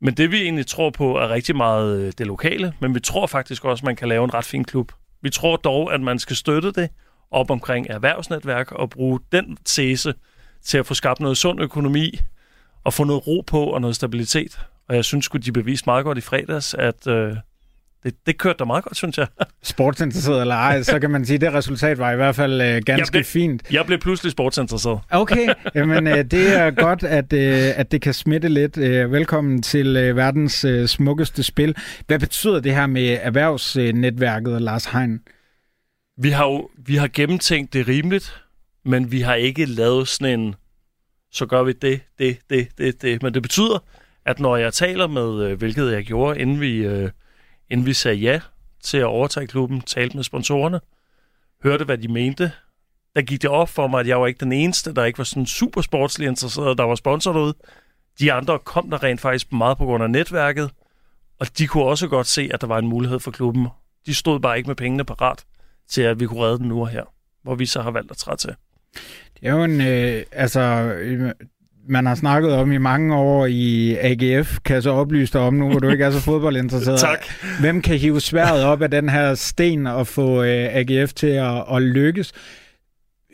Men 0.01 0.13
det 0.13 0.31
vi 0.31 0.41
egentlig 0.41 0.67
tror 0.67 0.89
på 0.89 1.17
er 1.17 1.29
rigtig 1.29 1.55
meget 1.55 2.01
øh, 2.01 2.13
det 2.17 2.27
lokale, 2.27 2.73
men 2.79 2.95
vi 2.95 2.99
tror 2.99 3.27
faktisk 3.27 3.65
også, 3.65 3.81
at 3.81 3.85
man 3.85 3.95
kan 3.95 4.07
lave 4.07 4.23
en 4.23 4.33
ret 4.33 4.45
fin 4.45 4.63
klub. 4.63 4.91
Vi 5.21 5.29
tror 5.29 5.55
dog, 5.55 5.93
at 5.93 6.01
man 6.01 6.19
skal 6.19 6.35
støtte 6.35 6.71
det 6.71 6.89
op 7.31 7.51
omkring 7.51 7.87
erhvervsnetværk 7.89 8.71
og 8.71 8.89
bruge 8.89 9.19
den 9.31 9.57
tese 9.65 10.13
til 10.63 10.77
at 10.77 10.85
få 10.85 10.93
skabt 10.93 11.19
noget 11.19 11.37
sund 11.37 11.61
økonomi 11.61 12.19
og 12.83 12.93
få 12.93 13.03
noget 13.03 13.27
ro 13.27 13.43
på 13.47 13.63
og 13.63 13.81
noget 13.81 13.95
stabilitet. 13.95 14.59
Og 14.89 14.95
jeg 14.95 15.05
synes 15.05 15.29
at 15.35 15.45
de 15.45 15.51
beviste 15.51 15.85
meget 15.85 16.03
godt 16.03 16.17
i 16.17 16.21
fredags, 16.21 16.73
at 16.73 17.07
øh, 17.07 17.35
det, 18.05 18.15
det 18.25 18.37
kørte 18.37 18.57
da 18.57 18.63
meget 18.63 18.83
godt, 18.83 18.97
synes 18.97 19.17
jeg. 19.17 19.27
Sportsinteresseret 19.63 20.41
eller 20.41 20.55
ej, 20.55 20.83
så 20.83 20.99
kan 20.99 21.11
man 21.11 21.25
sige, 21.25 21.35
at 21.35 21.41
det 21.41 21.53
resultat 21.53 21.97
var 21.97 22.11
i 22.11 22.15
hvert 22.15 22.35
fald 22.35 22.61
øh, 22.61 22.67
ganske 22.67 22.91
jeg 22.93 23.07
blev, 23.11 23.23
fint. 23.23 23.71
Jeg 23.71 23.85
blev 23.85 23.99
pludselig 23.99 24.31
sportsinteresseret. 24.31 24.99
Okay, 25.09 25.47
jamen 25.75 26.07
øh, 26.07 26.17
det 26.17 26.57
er 26.57 26.71
godt, 26.71 27.03
at, 27.03 27.33
øh, 27.33 27.79
at 27.79 27.91
det 27.91 28.01
kan 28.01 28.13
smitte 28.13 28.49
lidt. 28.49 28.77
Øh, 28.77 29.11
velkommen 29.11 29.61
til 29.61 29.97
øh, 29.97 30.15
verdens 30.15 30.65
øh, 30.65 30.87
smukkeste 30.87 31.43
spil. 31.43 31.75
Hvad 32.07 32.19
betyder 32.19 32.59
det 32.59 32.75
her 32.75 32.87
med 32.87 33.17
erhvervsnetværket, 33.21 34.61
Lars 34.61 34.85
Hein? 34.85 35.19
Vi 36.17 36.29
har 36.29 36.45
jo 36.45 36.69
vi 36.77 36.95
har 36.95 37.09
gennemtænkt 37.13 37.73
det 37.73 37.87
rimeligt, 37.87 38.41
men 38.85 39.11
vi 39.11 39.21
har 39.21 39.35
ikke 39.35 39.65
lavet 39.65 40.07
sådan 40.07 40.39
en, 40.39 40.55
så 41.31 41.45
gør 41.45 41.63
vi 41.63 41.73
det, 41.73 42.01
det, 42.19 42.37
det, 42.49 42.67
det, 42.77 43.01
det. 43.01 43.23
Men 43.23 43.33
det 43.33 43.41
betyder, 43.41 43.83
at 44.25 44.39
når 44.39 44.57
jeg 44.57 44.73
taler 44.73 45.07
med, 45.07 45.47
øh, 45.47 45.57
hvilket 45.57 45.91
jeg 45.91 46.03
gjorde, 46.03 46.39
inden 46.39 46.61
vi, 46.61 46.77
øh, 46.77 47.09
inden 47.69 47.85
vi 47.85 47.93
sagde 47.93 48.17
ja 48.17 48.39
til 48.83 48.97
at 48.97 49.05
overtage 49.05 49.47
klubben, 49.47 49.81
talte 49.81 50.15
med 50.17 50.23
sponsorerne, 50.23 50.79
hørte, 51.63 51.85
hvad 51.85 51.97
de 51.97 52.07
mente, 52.07 52.51
der 53.15 53.21
gik 53.21 53.41
det 53.41 53.49
op 53.49 53.69
for 53.69 53.87
mig, 53.87 53.99
at 53.99 54.07
jeg 54.07 54.21
var 54.21 54.27
ikke 54.27 54.39
den 54.39 54.51
eneste, 54.51 54.93
der 54.93 55.03
ikke 55.03 55.17
var 55.17 55.23
sådan 55.23 55.45
super 55.45 55.81
sportslig 55.81 56.27
interesseret, 56.27 56.77
der 56.77 56.83
var 56.83 56.95
sponsor 56.95 57.33
derude. 57.33 57.53
De 58.19 58.33
andre 58.33 58.59
kom 58.59 58.89
der 58.89 59.03
rent 59.03 59.21
faktisk 59.21 59.51
meget 59.53 59.77
på 59.77 59.85
grund 59.85 60.03
af 60.03 60.09
netværket, 60.09 60.71
og 61.39 61.57
de 61.57 61.67
kunne 61.67 61.83
også 61.83 62.07
godt 62.07 62.27
se, 62.27 62.49
at 62.53 62.61
der 62.61 62.67
var 62.67 62.77
en 62.77 62.87
mulighed 62.87 63.19
for 63.19 63.31
klubben. 63.31 63.67
De 64.05 64.13
stod 64.15 64.39
bare 64.39 64.57
ikke 64.57 64.67
med 64.67 64.75
pengene 64.75 65.03
parat 65.03 65.45
til, 65.89 66.01
at 66.01 66.19
vi 66.19 66.27
kunne 66.27 66.41
redde 66.41 66.57
den 66.57 66.67
nu 66.67 66.81
og 66.81 66.89
her, 66.89 67.03
hvor 67.43 67.55
vi 67.55 67.65
så 67.65 67.81
har 67.81 67.91
valgt 67.91 68.11
at 68.11 68.17
træde 68.17 68.37
til. 68.37 68.55
Det 69.39 69.47
er 69.47 69.51
jo 69.51 69.63
en, 69.63 69.81
øh, 69.81 70.23
altså, 70.31 70.59
man 71.87 72.05
har 72.05 72.15
snakket 72.15 72.51
om 72.51 72.71
i 72.71 72.77
mange 72.77 73.15
år 73.15 73.45
i 73.45 73.97
AGF, 74.01 74.59
kan 74.65 74.73
jeg 74.73 74.83
så 74.83 74.89
oplyse 74.89 75.33
dig 75.33 75.41
om 75.41 75.53
nu, 75.53 75.69
hvor 75.69 75.79
du 75.79 75.89
ikke 75.89 76.03
er 76.03 76.11
så 76.11 76.19
fodboldinteresseret. 76.19 76.99
tak. 77.09 77.25
Hvem 77.59 77.81
kan 77.81 77.97
hive 77.97 78.21
sværet 78.21 78.63
op 78.63 78.81
af 78.81 78.91
den 78.91 79.09
her 79.09 79.33
sten 79.33 79.87
og 79.87 80.07
få 80.07 80.43
øh, 80.43 80.75
AGF 80.75 81.13
til 81.13 81.27
at, 81.27 81.63
at 81.71 81.81
lykkes? 81.81 82.33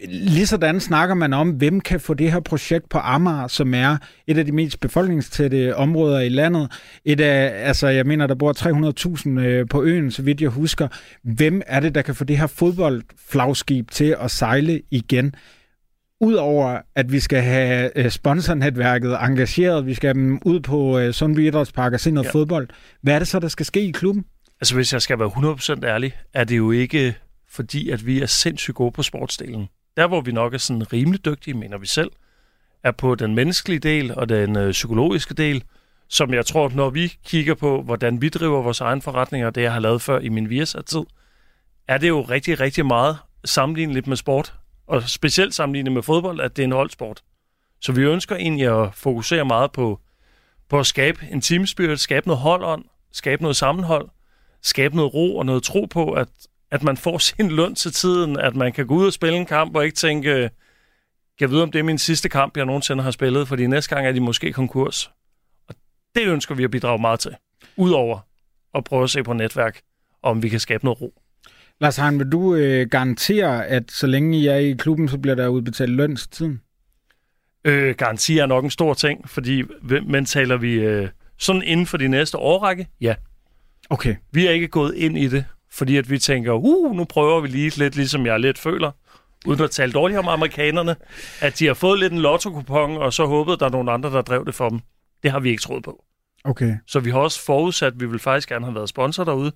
Ligesådan 0.10 0.80
snakker 0.80 1.16
man 1.16 1.34
om, 1.34 1.50
hvem 1.50 1.82
kan 1.82 2.00
få 2.00 2.14
det 2.14 2.32
her 2.32 2.40
projekt 2.40 2.90
på 2.90 2.98
Amager, 2.98 3.48
som 3.48 3.74
er 3.74 3.98
et 4.28 4.38
af 4.38 4.46
de 4.46 4.52
mest 4.52 4.80
befolkningstætte 4.80 5.76
områder 5.76 6.20
i 6.20 6.30
landet. 6.30 6.72
Et 7.06 7.22
af, 7.22 7.68
altså, 7.68 7.88
jeg 7.88 8.06
mener, 8.06 8.28
der 8.28 8.36
bor 8.36 8.54
300.000 9.38 9.40
øh, 9.40 9.68
på 9.70 9.84
øen, 9.84 10.12
så 10.12 10.22
vidt 10.22 10.42
jeg 10.42 10.50
husker. 10.50 10.88
Hvem 11.24 11.62
er 11.68 11.80
det, 11.80 11.96
der 11.96 12.02
kan 12.02 12.16
få 12.16 12.24
det 12.24 12.38
her 12.38 12.48
fodboldflagskib 12.48 13.92
til 13.92 14.16
at 14.22 14.32
sejle 14.32 14.82
igen? 14.92 15.36
Udover 16.22 16.82
at 16.96 17.12
vi 17.12 17.20
skal 17.20 17.42
have 17.42 17.98
øh, 17.98 18.10
sponsornetværket 18.12 19.18
engageret, 19.22 19.86
vi 19.86 19.94
skal 19.94 20.08
have 20.08 20.14
dem 20.14 20.42
ud 20.46 20.60
på 20.60 21.00
øh, 21.00 21.14
Sundby 21.14 21.48
Idrætspark 21.48 21.94
og 21.94 22.00
se 22.00 22.12
noget 22.12 22.26
ja. 22.26 22.32
fodbold. 22.32 22.70
Hvad 23.02 23.16
er 23.16 23.20
det 23.20 23.28
så, 23.28 23.40
der 23.40 23.48
skal 23.48 23.66
ske 23.66 23.82
i 23.82 23.92
klubben? 23.92 24.26
Altså, 24.62 24.76
hvis 24.76 24.94
jeg 24.94 25.02
skal 25.02 25.20
være 25.20 25.78
100% 25.80 25.86
ærlig, 25.86 26.14
er 26.34 26.44
det 26.44 26.58
jo 26.58 26.72
ikke 26.72 27.16
fordi, 27.50 27.90
at 27.90 28.06
vi 28.06 28.22
er 28.22 28.26
sindssygt 28.26 28.76
gode 28.76 28.92
på 28.92 29.04
sportsdelen. 29.04 29.68
Der, 29.98 30.08
hvor 30.08 30.22
vi 30.22 30.32
nok 30.32 30.54
er 30.54 30.58
sådan 30.58 30.94
rimelig 30.94 31.26
dygtige, 31.26 31.54
mener 31.54 31.78
vi 31.78 31.88
selv, 31.88 32.12
er 32.84 32.92
på 32.92 33.16
den 33.16 33.36
menneskelige 33.36 33.80
del 33.80 34.16
og 34.16 34.30
den 34.30 34.58
øh, 34.58 34.72
psykologiske 34.72 35.34
del, 35.34 35.64
som 36.10 36.34
jeg 36.34 36.46
tror, 36.46 36.72
når 36.76 36.90
vi 36.90 37.14
kigger 37.26 37.56
på, 37.56 37.82
hvordan 37.82 38.22
vi 38.22 38.30
driver 38.30 38.62
vores 38.62 38.82
egen 38.82 39.02
forretninger, 39.02 39.50
det 39.50 39.62
jeg 39.62 39.74
har 39.74 39.80
lavet 39.80 40.02
før 40.02 40.20
i 40.20 40.30
min 40.30 40.50
Viasat-tid, 40.50 41.04
er 41.88 41.98
det 41.98 42.08
jo 42.08 42.22
rigtig, 42.22 42.60
rigtig 42.60 42.86
meget 42.86 43.18
sammenligneligt 43.46 44.08
med 44.08 44.18
sport, 44.18 44.54
og 44.92 45.10
specielt 45.10 45.56
sammenlignet 45.56 45.94
med 45.94 46.04
fodbold, 46.04 46.40
at 46.40 46.56
det 46.56 46.64
er 46.64 46.68
en 46.68 46.72
holdsport. 46.72 47.24
Så 47.82 47.92
vi 47.92 48.02
ønsker 48.02 48.36
egentlig 48.36 48.84
at 48.84 48.96
fokusere 48.96 49.46
meget 49.46 49.72
på, 49.72 50.00
på 50.70 50.80
at 50.80 50.86
skabe 50.86 51.28
en 51.32 51.42
teamspirit, 51.42 52.00
skabe 52.00 52.28
noget 52.28 52.42
holdånd, 52.42 52.86
skabe 53.12 53.42
noget 53.42 53.56
sammenhold, 53.56 54.10
skabe 54.62 54.96
noget 54.96 55.14
ro 55.14 55.38
og 55.38 55.46
noget 55.46 55.64
tro 55.64 55.86
på, 55.86 56.12
at 56.12 56.28
at 56.72 56.84
man 56.84 56.98
får 56.98 57.18
sin 57.28 57.52
løn 57.52 57.76
til 57.76 57.94
tiden, 57.94 58.40
at 58.40 58.56
man 58.56 58.74
kan 58.74 58.88
gå 58.88 58.96
ud 58.96 59.06
og 59.06 59.14
spille 59.14 59.38
en 59.38 59.46
kamp 59.46 59.76
og 59.76 59.86
ikke 59.86 59.96
tænke, 59.96 60.50
jeg 61.40 61.52
ved 61.52 61.62
om 61.62 61.72
det 61.72 61.80
er 61.80 61.84
min 61.84 61.98
sidste 61.98 62.30
kamp, 62.30 62.58
jeg 62.58 62.66
nogensinde 62.66 63.04
har 63.04 63.12
spillet, 63.12 63.48
fordi 63.48 63.68
næste 63.68 63.96
gang 63.96 64.08
er 64.08 64.12
de 64.12 64.20
måske 64.20 64.54
konkurs. 64.54 65.12
Og 65.68 65.76
det 66.16 66.28
ønsker 66.28 66.56
vi 66.56 66.64
at 66.64 66.72
bidrage 66.72 67.02
meget 67.02 67.20
til, 67.20 67.36
udover 67.76 68.20
at 68.76 68.84
prøve 68.84 69.04
at 69.04 69.10
se 69.10 69.24
på 69.24 69.34
netværk, 69.34 69.82
om 70.24 70.44
vi 70.44 70.50
kan 70.50 70.60
skabe 70.60 70.86
noget 70.86 71.02
ro. 71.02 71.22
Lars 71.82 71.98
Hein, 71.98 72.20
vil 72.20 72.32
du 72.32 72.56
øh, 72.56 72.90
garantere, 72.90 73.66
at 73.66 73.92
så 73.92 74.08
længe 74.08 74.38
I 74.38 74.48
er 74.48 74.56
i 74.56 74.72
klubben, 74.72 75.08
så 75.08 75.18
bliver 75.18 75.36
der 75.36 75.48
udbetalt 75.48 75.92
løn 75.92 76.16
til 76.16 76.30
tiden? 76.30 76.62
Øh, 77.66 77.96
garanti 77.96 78.38
er 78.38 78.46
nok 78.46 78.64
en 78.64 78.70
stor 78.70 78.94
ting, 78.94 79.30
fordi 79.30 79.64
men 80.06 80.26
taler 80.26 80.58
vi 80.58 80.74
øh, 80.74 81.10
sådan 81.38 81.64
inden 81.64 81.86
for 81.86 81.98
de 81.98 82.08
næste 82.08 82.38
årrække? 82.38 82.88
Ja. 83.02 83.16
Okay. 83.90 84.16
Vi 84.32 84.48
er 84.48 84.52
ikke 84.52 84.68
gået 84.68 84.96
ind 84.96 85.18
i 85.18 85.28
det 85.28 85.46
fordi 85.72 85.98
at 85.98 86.10
vi 86.10 86.20
tænker, 86.20 86.54
uh, 86.54 86.96
nu 86.96 87.04
prøver 87.04 87.42
vi 87.42 87.48
lige 87.48 87.78
lidt, 87.78 87.96
ligesom 87.96 88.26
jeg 88.26 88.40
lidt 88.40 88.58
føler, 88.58 88.92
uden 89.46 89.62
at 89.62 89.72
tale 89.72 89.92
dårligt 89.92 90.20
om 90.20 90.28
amerikanerne, 90.28 90.96
at 91.42 91.60
de 91.60 91.68
har 91.68 91.74
fået 91.74 92.00
lidt 92.00 92.14
en 92.14 92.20
lotto 92.20 92.64
og 93.00 93.14
så 93.14 93.26
håbede 93.26 93.58
der 93.58 93.66
er 93.66 93.70
nogle 93.70 93.92
andre, 93.92 94.10
der 94.10 94.22
drev 94.22 94.46
det 94.46 94.56
for 94.56 94.70
dem. 94.70 94.80
Det 95.24 95.32
har 95.32 95.40
vi 95.40 95.50
ikke 95.50 95.62
troet 95.62 95.84
på. 95.84 96.04
Okay. 96.44 96.78
Så 96.88 97.00
vi 97.00 97.10
har 97.10 97.20
også 97.20 97.46
forudsat, 97.46 97.94
at 97.94 98.00
vi 98.00 98.06
vil 98.06 98.20
faktisk 98.20 98.50
gerne 98.50 98.66
have 98.66 98.76
været 98.76 98.90
sponsor 98.90 99.24
derude. 99.24 99.52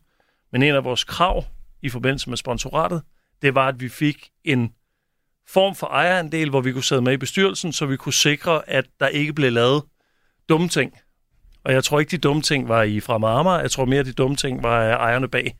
Men 0.51 0.63
en 0.63 0.75
af 0.75 0.83
vores 0.83 1.03
krav 1.03 1.45
i 1.85 1.89
forbindelse 1.89 2.29
med 2.29 2.37
sponsoratet, 2.37 3.01
det 3.41 3.55
var, 3.55 3.67
at 3.67 3.79
vi 3.79 3.89
fik 3.89 4.29
en 4.43 4.73
form 5.47 5.75
for 5.75 5.87
ejerandel, 5.87 6.49
hvor 6.49 6.61
vi 6.61 6.71
kunne 6.71 6.83
sidde 6.83 7.01
med 7.01 7.13
i 7.13 7.17
bestyrelsen, 7.17 7.73
så 7.73 7.85
vi 7.85 7.97
kunne 7.97 8.13
sikre, 8.13 8.69
at 8.69 8.85
der 8.99 9.07
ikke 9.07 9.33
blev 9.33 9.51
lavet 9.51 9.83
dumme 10.49 10.67
ting. 10.67 10.93
Og 11.63 11.73
jeg 11.73 11.83
tror 11.83 11.99
ikke, 11.99 12.11
de 12.11 12.17
dumme 12.17 12.41
ting 12.41 12.69
var 12.69 12.83
i 12.83 12.99
fra 12.99 13.15
Amager. 13.15 13.59
Jeg 13.59 13.71
tror 13.71 13.85
mere, 13.85 14.03
de 14.03 14.13
dumme 14.13 14.35
ting 14.35 14.63
var 14.63 14.89
ejerne 14.89 15.27
bag. 15.27 15.57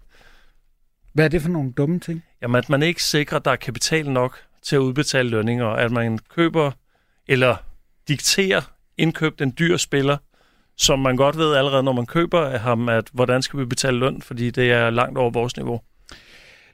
Hvad 1.13 1.25
er 1.25 1.29
det 1.29 1.41
for 1.41 1.49
nogle 1.49 1.71
dumme 1.71 1.99
ting? 1.99 2.23
Jamen, 2.41 2.55
at 2.55 2.69
man 2.69 2.83
ikke 2.83 3.03
sikrer, 3.03 3.37
at 3.37 3.45
der 3.45 3.51
er 3.51 3.55
kapital 3.55 4.09
nok 4.09 4.39
til 4.63 4.75
at 4.75 4.79
udbetale 4.79 5.29
lønninger, 5.29 5.67
at 5.67 5.91
man 5.91 6.17
køber 6.17 6.71
eller 7.27 7.55
dikterer 8.07 8.61
indkøbt 8.97 9.41
en 9.41 9.53
dyr 9.59 9.77
spiller, 9.77 10.17
som 10.77 10.99
man 10.99 11.15
godt 11.15 11.37
ved 11.37 11.55
allerede, 11.55 11.83
når 11.83 11.93
man 11.93 12.05
køber 12.05 12.41
af 12.41 12.59
ham, 12.59 12.89
at 12.89 13.09
hvordan 13.13 13.41
skal 13.41 13.59
vi 13.59 13.65
betale 13.65 13.99
løn, 13.99 14.21
fordi 14.21 14.51
det 14.51 14.71
er 14.71 14.89
langt 14.89 15.17
over 15.17 15.29
vores 15.29 15.57
niveau. 15.57 15.81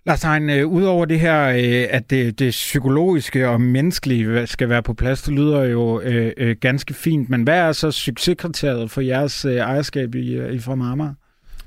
Lars 0.05 0.23
Hein, 0.23 0.49
øh, 0.49 0.67
udover 0.67 1.05
det 1.05 1.19
her, 1.19 1.47
øh, 1.47 1.87
at 1.89 2.09
det, 2.09 2.39
det 2.39 2.51
psykologiske 2.51 3.49
og 3.49 3.61
menneskelige 3.61 4.47
skal 4.47 4.69
være 4.69 4.83
på 4.83 4.93
plads, 4.93 5.21
det 5.21 5.33
lyder 5.33 5.63
jo 5.63 6.01
øh, 6.01 6.33
øh, 6.37 6.55
ganske 6.61 6.93
fint, 6.93 7.29
men 7.29 7.43
hvad 7.43 7.57
er 7.57 7.71
så 7.71 7.91
succeskriteriet 7.91 8.91
for 8.91 9.01
jeres 9.01 9.45
øh, 9.45 9.55
ejerskab 9.55 10.15
i, 10.15 10.33
øh, 10.33 10.53
i 10.53 10.59
From 10.59 10.81
Amager? 10.81 11.13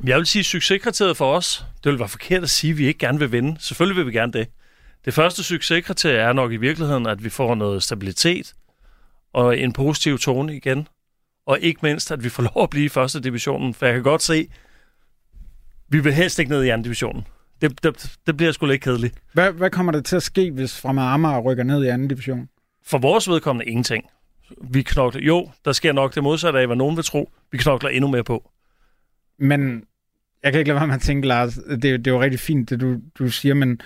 Jeg 0.05 0.19
vil 0.19 0.27
sige, 0.27 0.45
succeskriteriet 0.45 1.17
for 1.17 1.37
os, 1.37 1.65
det 1.85 1.93
vil 1.93 1.99
være 1.99 2.09
forkert 2.09 2.43
at 2.43 2.51
sige, 2.51 2.71
at 2.71 2.79
vi 2.79 2.87
ikke 2.87 2.99
gerne 2.99 3.19
vil 3.19 3.33
vinde. 3.33 3.57
Selvfølgelig 3.61 3.97
vil 3.97 4.07
vi 4.07 4.19
gerne 4.19 4.33
det. 4.33 4.49
Det 5.05 5.15
første 5.15 5.43
succeskriterie 5.43 6.19
er 6.19 6.33
nok 6.33 6.53
i 6.53 6.57
virkeligheden, 6.57 7.07
at 7.07 7.25
vi 7.25 7.29
får 7.29 7.55
noget 7.55 7.83
stabilitet 7.83 8.55
og 9.33 9.59
en 9.59 9.73
positiv 9.73 10.19
tone 10.19 10.57
igen. 10.57 10.89
Og 11.47 11.61
ikke 11.61 11.81
mindst, 11.83 12.13
at 12.13 12.25
vi 12.25 12.29
får 12.29 12.43
lov 12.43 12.63
at 12.63 12.71
blive 12.71 12.85
i 12.85 12.89
første 12.89 13.21
divisionen. 13.21 13.75
For 13.75 13.87
jeg 13.87 13.95
kan 13.95 14.03
godt 14.03 14.23
se, 14.23 14.49
vi 15.89 16.01
vil 16.01 16.13
helst 16.13 16.39
ikke 16.39 16.51
ned 16.51 16.65
i 16.65 16.69
anden 16.69 16.83
divisionen. 16.83 17.27
Det, 17.63 17.83
det, 17.83 18.17
det 18.27 18.37
bliver 18.37 18.53
sgu 18.53 18.67
lidt 18.67 18.83
kedeligt. 18.83 19.15
Hvad, 19.33 19.53
hvad 19.53 19.71
kommer 19.71 19.93
der 19.93 20.01
til 20.01 20.17
at 20.17 20.23
ske, 20.23 20.51
hvis 20.51 20.81
Fremad 20.81 21.05
Amager 21.05 21.41
rykker 21.41 21.65
ned 21.65 21.85
i 21.85 21.89
anden 21.89 22.09
division? 22.09 22.49
For 22.87 22.99
vores 22.99 23.29
vedkommende 23.29 23.71
ingenting. 23.71 24.05
Vi 24.71 24.83
knokler, 24.83 25.23
jo, 25.23 25.51
der 25.65 25.73
sker 25.73 25.93
nok 25.93 26.15
det 26.15 26.23
modsatte 26.23 26.59
af, 26.61 26.67
hvad 26.67 26.77
nogen 26.77 26.97
vil 26.97 27.05
tro. 27.05 27.31
Vi 27.53 27.59
knokler 27.59 27.91
endnu 27.91 28.11
mere 28.11 28.25
på. 28.25 28.51
Men 29.39 29.85
jeg 30.43 30.53
kan 30.53 30.59
ikke 30.59 30.69
lade 30.69 30.81
være 30.81 30.87
med 30.87 30.95
at 30.95 31.01
tænke, 31.01 31.29
Lars, 31.29 31.55
det, 31.55 31.83
det 31.83 32.07
er 32.07 32.11
jo 32.11 32.23
rigtig 32.23 32.41
fint, 32.41 32.71
det 32.71 32.81
du, 32.81 32.97
du 33.19 33.29
siger, 33.29 33.55
men 33.55 33.81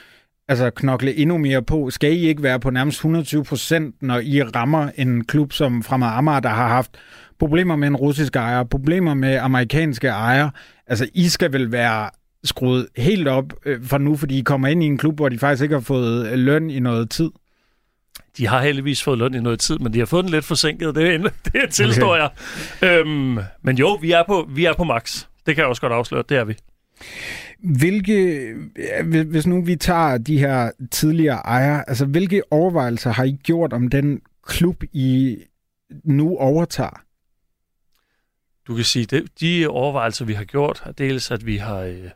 altså 0.49 0.71
knokle 0.71 1.15
endnu 1.15 1.39
mere 1.39 1.63
på. 1.63 1.91
Skal 1.91 2.13
I 2.13 2.29
ikke 2.29 2.43
være 2.43 2.61
på 2.61 2.71
nærmest 2.71 2.99
120 2.99 3.45
procent, 3.45 4.03
når 4.03 4.19
I 4.19 4.43
rammer 4.43 4.91
en 4.97 5.25
klub 5.25 5.53
som 5.53 5.83
Fremad 5.83 6.09
Amager, 6.09 6.41
der 6.41 6.49
har 6.49 6.69
haft 6.69 6.91
problemer 7.39 7.77
med 7.77 7.89
en 7.89 7.97
russisk 7.97 8.37
ejer, 8.37 8.65
problemer 8.65 9.15
med 9.15 9.37
amerikanske 9.37 10.09
ejer? 10.09 10.51
Altså, 10.87 11.09
I 11.15 11.29
skal 11.29 11.53
vel 11.53 11.73
være 11.73 12.11
skruet 12.45 12.89
helt 12.97 13.29
op 13.29 13.45
øh, 13.67 13.85
for 13.85 13.99
nu, 13.99 14.17
fordi 14.17 14.39
I 14.39 14.43
kommer 14.43 14.69
ind 14.69 14.83
i 14.83 14.87
en 14.87 14.99
klub, 14.99 15.17
hvor 15.17 15.29
de 15.29 15.39
faktisk 15.39 15.63
ikke 15.63 15.75
har 15.75 15.81
fået 15.81 16.29
øh, 16.33 16.39
løn 16.39 16.71
i 16.71 16.81
noget 16.81 17.11
tid. 17.11 17.31
De 18.37 18.47
har 18.47 18.63
heldigvis 18.63 19.03
fået 19.03 19.19
løn 19.19 19.35
i 19.35 19.41
noget 19.41 19.61
tid, 19.61 19.79
men 19.79 19.93
de 19.93 19.99
har 19.99 20.07
fået 20.07 20.25
den 20.25 20.33
lidt 20.33 20.45
forsinket. 20.45 20.95
Det, 20.95 21.15
er, 21.15 21.19
det 21.53 21.71
tilstår 21.71 22.15
okay. 22.15 22.29
jeg. 22.83 23.01
Øhm, 23.01 23.39
men 23.63 23.79
jo, 23.79 23.95
vi 23.95 24.13
er 24.13 24.23
på, 24.27 24.49
vi 24.51 24.65
er 24.65 24.75
på 24.75 24.85
max. 24.85 25.27
Det 25.47 25.55
kan 25.55 25.63
jeg 25.63 25.69
også 25.69 25.81
godt 25.81 25.93
afsløre, 25.93 26.25
det 26.29 26.37
er 26.37 26.45
vi. 26.45 26.57
Hvilke, 27.59 28.55
hvis 29.27 29.47
nu 29.47 29.65
vi 29.65 29.77
tager 29.77 30.19
de 30.19 30.39
her 30.39 30.71
tidligere 30.91 31.37
ejere, 31.37 31.89
altså 31.89 32.07
hvilke 32.07 32.43
overvejelser 32.51 33.11
har 33.11 33.25
I 33.25 33.37
gjort 33.43 33.73
om 33.73 33.89
den 33.89 34.21
klub, 34.47 34.83
I 34.93 35.37
nu 36.05 36.37
overtager? 36.37 37.03
Du 38.67 38.75
kan 38.75 38.85
sige, 38.85 39.17
at 39.17 39.23
de 39.41 39.67
overvejelser, 39.69 40.25
vi 40.25 40.33
har 40.33 40.45
gjort, 40.45 40.83
er 40.87 40.93
dels, 40.93 41.31
at 41.31 41.47
vi 41.47 41.57
har 41.57 41.79
øh, 41.79 42.11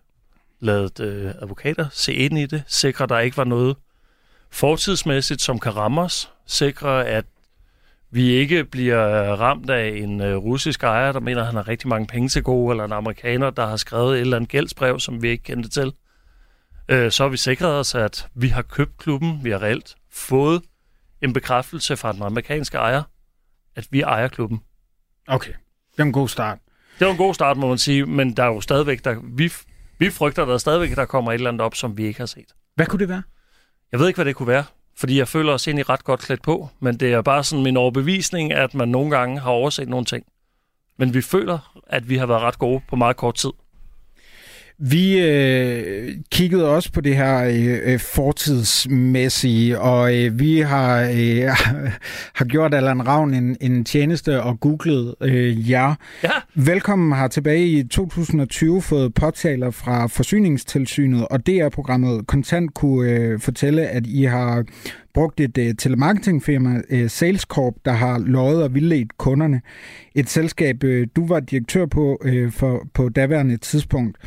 lavet 0.62 1.00
øh, 1.00 1.26
advokater 1.26 1.86
se 1.92 2.14
ind 2.14 2.38
i 2.38 2.46
det, 2.46 2.62
sikre, 2.66 3.04
at 3.04 3.10
der 3.10 3.18
ikke 3.18 3.36
var 3.36 3.44
noget 3.44 3.76
fortidsmæssigt, 4.50 5.42
som 5.42 5.58
kan 5.58 5.76
ramme 5.76 6.00
os, 6.00 6.32
sikre, 6.46 7.06
at 7.06 7.24
vi 8.10 8.30
ikke 8.30 8.64
bliver 8.64 9.34
ramt 9.34 9.70
af 9.70 9.88
en 9.88 10.20
øh, 10.20 10.36
russisk 10.36 10.82
ejer, 10.82 11.12
der 11.12 11.20
mener, 11.20 11.40
at 11.40 11.46
han 11.46 11.56
har 11.56 11.68
rigtig 11.68 11.88
mange 11.88 12.06
penge 12.06 12.28
til 12.28 12.42
gode, 12.42 12.72
eller 12.72 12.84
en 12.84 12.92
amerikaner, 12.92 13.50
der 13.50 13.66
har 13.66 13.76
skrevet 13.76 14.14
et 14.14 14.20
eller 14.20 14.36
andet 14.36 14.50
gældsbrev, 14.50 15.00
som 15.00 15.22
vi 15.22 15.28
ikke 15.28 15.44
kendte 15.44 15.68
til. 15.68 15.92
Øh, 16.88 17.10
så 17.10 17.22
har 17.22 17.28
vi 17.28 17.36
sikret 17.36 17.70
os, 17.70 17.94
at 17.94 18.28
vi 18.34 18.48
har 18.48 18.62
købt 18.62 18.98
klubben. 18.98 19.40
Vi 19.44 19.50
har 19.50 19.62
reelt 19.62 19.96
fået 20.10 20.62
en 21.22 21.32
bekræftelse 21.32 21.96
fra 21.96 22.12
den 22.12 22.22
amerikanske 22.22 22.78
ejer, 22.78 23.02
at 23.76 23.86
vi 23.90 24.00
ejer 24.00 24.28
klubben. 24.28 24.60
Okay, 25.28 25.52
det 25.92 25.98
er 25.98 26.02
en 26.02 26.12
god 26.12 26.28
start. 26.28 26.58
Det 26.98 27.06
var 27.06 27.12
en 27.12 27.18
god 27.18 27.34
start, 27.34 27.56
må 27.56 27.68
man 27.68 27.78
sige, 27.78 28.06
men 28.06 28.36
der 28.36 28.42
er 28.42 28.46
jo 28.46 28.60
stadigvæk, 28.60 29.04
der, 29.04 29.16
vi, 29.36 29.52
vi 30.04 30.10
frygter, 30.10 30.44
der 30.44 30.58
stadigvæk, 30.58 30.96
der 30.96 31.04
kommer 31.04 31.30
et 31.32 31.34
eller 31.34 31.50
andet 31.50 31.60
op, 31.60 31.74
som 31.74 31.98
vi 31.98 32.04
ikke 32.04 32.18
har 32.18 32.26
set. 32.26 32.54
Hvad 32.74 32.86
kunne 32.86 33.00
det 33.00 33.08
være? 33.08 33.22
Jeg 33.92 34.00
ved 34.00 34.06
ikke, 34.06 34.16
hvad 34.16 34.24
det 34.24 34.36
kunne 34.36 34.48
være 34.48 34.64
fordi 34.96 35.18
jeg 35.18 35.28
føler 35.28 35.52
os 35.52 35.68
egentlig 35.68 35.88
ret 35.88 36.04
godt 36.04 36.20
klædt 36.20 36.42
på, 36.42 36.68
men 36.80 36.96
det 36.96 37.12
er 37.12 37.22
bare 37.22 37.44
sådan 37.44 37.62
min 37.62 37.76
overbevisning, 37.76 38.52
at 38.52 38.74
man 38.74 38.88
nogle 38.88 39.16
gange 39.16 39.40
har 39.40 39.50
overset 39.50 39.88
nogle 39.88 40.04
ting. 40.04 40.24
Men 40.98 41.14
vi 41.14 41.22
føler, 41.22 41.82
at 41.86 42.08
vi 42.08 42.16
har 42.16 42.26
været 42.26 42.42
ret 42.42 42.58
gode 42.58 42.80
på 42.88 42.96
meget 42.96 43.16
kort 43.16 43.34
tid. 43.34 43.50
Vi 44.78 45.18
øh, 45.18 46.14
kiggede 46.30 46.68
også 46.68 46.92
på 46.92 47.00
det 47.00 47.16
her 47.16 47.50
øh, 47.84 47.98
fortidsmæssige, 48.00 49.80
og 49.80 50.16
øh, 50.16 50.38
vi 50.38 50.60
har, 50.60 51.00
øh, 51.00 51.42
har 52.38 52.44
gjort 52.44 52.74
Allan 52.74 53.06
Ravn 53.06 53.34
en, 53.34 53.56
en 53.60 53.84
tjeneste 53.84 54.42
og 54.42 54.60
googlet 54.60 55.14
øh, 55.20 55.70
jer. 55.70 55.94
Ja. 56.22 56.30
Velkommen 56.54 57.12
har 57.12 57.28
tilbage 57.28 57.66
i 57.66 57.82
2020 57.82 58.82
fået 58.82 59.14
påtaler 59.14 59.70
fra 59.70 60.06
Forsyningstilsynet, 60.06 61.28
og 61.28 61.46
DR-programmet 61.46 62.26
Kontant 62.26 62.74
kunne 62.74 63.10
øh, 63.10 63.40
fortælle, 63.40 63.86
at 63.86 64.06
I 64.06 64.24
har 64.24 64.64
brugt 65.14 65.40
et 65.40 65.58
uh, 65.58 65.76
telemarketingfirma, 65.78 66.80
uh, 66.92 67.08
Salescorp, 67.08 67.74
der 67.84 67.92
har 67.92 68.18
løjet 68.18 68.62
og 68.62 68.74
vildledt 68.74 69.18
kunderne. 69.18 69.60
Et 70.14 70.30
selskab, 70.30 70.84
uh, 70.84 71.02
du 71.16 71.26
var 71.26 71.40
direktør 71.40 71.86
på 71.86 72.18
uh, 72.24 72.52
for, 72.52 72.86
på 72.94 73.08
daværende 73.08 73.56
tidspunkt. 73.56 74.18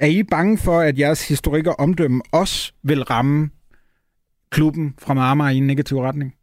Er 0.00 0.06
I 0.06 0.22
bange 0.22 0.58
for, 0.58 0.80
at 0.80 0.98
jeres 0.98 1.28
historik 1.28 1.66
og 1.66 1.80
omdømme 1.80 2.22
også 2.32 2.72
vil 2.82 3.02
ramme 3.02 3.50
klubben 4.50 4.94
fra 4.98 5.30
Amager 5.30 5.50
i 5.50 5.56
en 5.56 5.66
negativ 5.66 5.98
retning? 6.00 6.34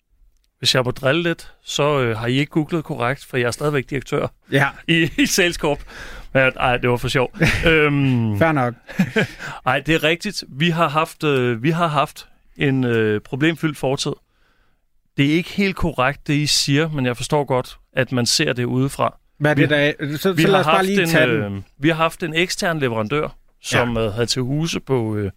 Hvis 0.63 0.75
jeg 0.75 0.83
må 0.85 0.91
drille 0.91 1.23
lidt, 1.23 1.53
så 1.63 2.01
øh, 2.01 2.17
har 2.17 2.27
I 2.27 2.33
ikke 2.33 2.49
googlet 2.49 2.83
korrekt, 2.83 3.25
for 3.25 3.37
jeg 3.37 3.47
er 3.47 3.51
stadigvæk 3.51 3.89
direktør 3.89 4.27
Ja, 4.51 4.67
i, 4.87 5.11
i 5.17 5.25
Salescorp. 5.25 5.79
Ej, 6.33 6.77
det 6.77 6.89
var 6.89 6.97
for 6.97 7.07
sjov. 7.07 7.31
øhm, 7.67 8.37
fair 8.39 8.51
nok. 8.51 8.73
ej, 9.65 9.79
det 9.79 9.95
er 9.95 10.03
rigtigt. 10.03 10.43
Vi 10.49 10.69
har 10.69 10.89
haft, 10.89 11.23
øh, 11.23 11.63
vi 11.63 11.69
har 11.69 11.87
haft 11.87 12.27
en 12.57 12.83
øh, 12.83 13.21
problemfyldt 13.21 13.77
fortid. 13.77 14.13
Det 15.17 15.25
er 15.25 15.33
ikke 15.33 15.49
helt 15.49 15.75
korrekt, 15.75 16.27
det 16.27 16.33
I 16.33 16.47
siger, 16.47 16.89
men 16.89 17.05
jeg 17.05 17.17
forstår 17.17 17.43
godt, 17.43 17.77
at 17.93 18.11
man 18.11 18.25
ser 18.25 18.53
det 18.53 18.63
udefra. 18.65 19.17
Hvad 19.37 19.51
er 19.51 19.55
det, 19.55 19.69
der 19.69 19.75
er? 19.75 19.93
Så, 20.17 20.17
så 20.17 20.47
lad 20.47 20.59
os 20.59 20.65
bare 20.65 20.85
lige 20.85 21.05
tage 21.05 21.27
den. 21.27 21.55
øh, 21.55 21.61
vi 21.77 21.89
har 21.89 21.95
haft 21.95 22.23
en 22.23 22.33
ekstern 22.33 22.79
leverandør, 22.79 23.37
som 23.61 23.97
ja. 23.97 24.09
havde 24.09 24.25
til 24.25 24.41
huse 24.41 24.79
på 24.79 25.15
øh, 25.15 25.31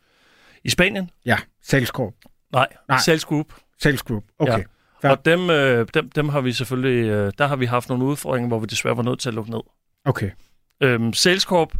i 0.65 0.71
Spanien. 0.71 1.11
Ja, 1.27 1.37
Salescorp. 1.63 2.13
Nej, 2.53 2.61
Nej. 2.61 2.67
Nej. 2.89 2.99
Sales 2.99 3.25
Group. 3.25 3.47
Sales 3.83 4.03
Group. 4.03 4.25
Okay. 4.39 4.65
Ja. 5.05 5.11
Og 5.11 5.25
dem, 5.25 5.51
øh, 5.51 5.87
dem, 5.95 6.11
dem 6.11 6.29
har 6.29 6.41
vi 6.41 6.53
selvfølgelig, 6.53 7.05
øh, 7.05 7.33
der 7.39 7.47
har 7.47 7.57
vi 7.57 7.67
haft 7.67 7.89
nogle 7.89 8.05
udfordringer, 8.05 8.49
hvor 8.49 8.59
vi 8.59 8.67
desværre 8.67 8.97
var 8.97 9.03
nødt 9.03 9.21
til 9.21 9.29
at 9.29 9.35
lukke 9.35 9.51
ned. 9.51 9.61
Okay. 10.05 10.31
Øhm, 10.81 11.13
Salescorp 11.13 11.73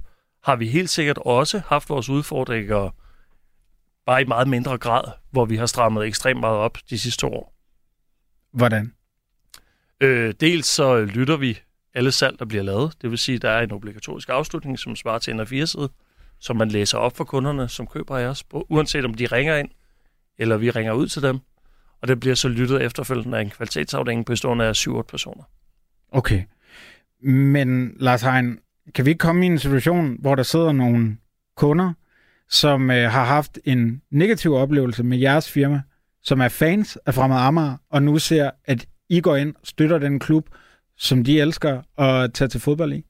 har 0.45 0.57
vi 0.57 0.69
helt 0.69 0.91
sikkert 0.91 1.19
også 1.19 1.63
haft 1.67 1.89
vores 1.89 2.09
udfordringer, 2.09 2.91
bare 4.07 4.23
i 4.23 4.25
meget 4.25 4.49
mindre 4.49 4.79
grad, 4.79 5.05
hvor 5.31 5.45
vi 5.45 5.57
har 5.57 5.67
strammet 5.67 6.07
ekstremt 6.07 6.41
meget 6.41 6.57
op 6.57 6.79
de 6.91 6.99
sidste 6.99 7.27
år. 7.27 7.55
Hvordan? 8.53 8.93
Øh, 10.01 10.35
dels 10.41 10.67
så 10.67 11.05
lytter 11.05 11.37
vi 11.37 11.59
alle 11.95 12.13
salg, 12.13 12.39
der 12.39 12.45
bliver 12.45 12.63
lavet. 12.63 12.95
Det 13.03 13.11
vil 13.11 13.19
sige, 13.19 13.37
at 13.37 13.43
der 13.43 13.51
er 13.51 13.63
en 13.63 13.73
obligatorisk 13.73 14.29
afslutning, 14.29 14.79
som 14.79 14.97
svarer 14.97 15.19
til 15.19 15.33
en 15.33 15.41
af 15.41 15.49
fire 15.49 15.67
side, 15.67 15.89
som 16.39 16.57
man 16.57 16.69
læser 16.69 16.99
op 16.99 17.17
for 17.17 17.25
kunderne, 17.25 17.69
som 17.69 17.87
køber 17.87 18.19
af 18.19 18.27
os, 18.27 18.45
uanset 18.53 19.05
om 19.05 19.15
de 19.15 19.27
ringer 19.27 19.57
ind, 19.57 19.69
eller 20.39 20.57
vi 20.57 20.71
ringer 20.71 20.93
ud 20.93 21.09
til 21.09 21.23
dem. 21.23 21.39
Og 22.03 22.09
det 22.09 22.21
bliver 22.21 22.35
så 22.35 22.49
lyttet 22.49 22.83
efterfølgende 22.83 23.39
af 23.39 23.43
en 23.43 23.51
kvalitetsafdeling 23.51 24.27
bestående 24.27 24.65
af 24.65 24.87
7-8 24.87 25.03
personer. 25.03 25.43
Okay. 26.13 26.43
Men 27.23 27.97
Lars 28.01 28.23
Hein, 28.23 28.59
kan 28.95 29.05
vi 29.05 29.11
ikke 29.11 29.19
komme 29.19 29.45
i 29.45 29.47
en 29.47 29.59
situation, 29.59 30.17
hvor 30.21 30.35
der 30.35 30.43
sidder 30.43 30.73
nogle 30.73 31.17
kunder, 31.57 31.93
som 32.51 32.91
øh, 32.91 33.11
har 33.11 33.25
haft 33.25 33.59
en 33.65 34.03
negativ 34.11 34.55
oplevelse 34.55 35.03
med 35.03 35.19
jeres 35.19 35.51
firma, 35.51 35.83
som 36.23 36.41
er 36.41 36.49
fans 36.49 36.99
af 37.07 37.15
Fremad 37.15 37.39
Amager, 37.39 37.77
og 37.91 38.03
nu 38.03 38.19
ser, 38.19 38.51
at 38.65 38.87
I 39.09 39.21
går 39.21 39.37
ind 39.37 39.55
og 39.55 39.61
støtter 39.67 39.99
den 39.99 40.19
klub, 40.19 40.49
som 40.97 41.25
de 41.25 41.41
elsker 41.41 42.01
at 42.01 42.33
tage 42.35 42.49
til 42.49 42.61
fodbold 42.61 42.93
i? 42.93 43.05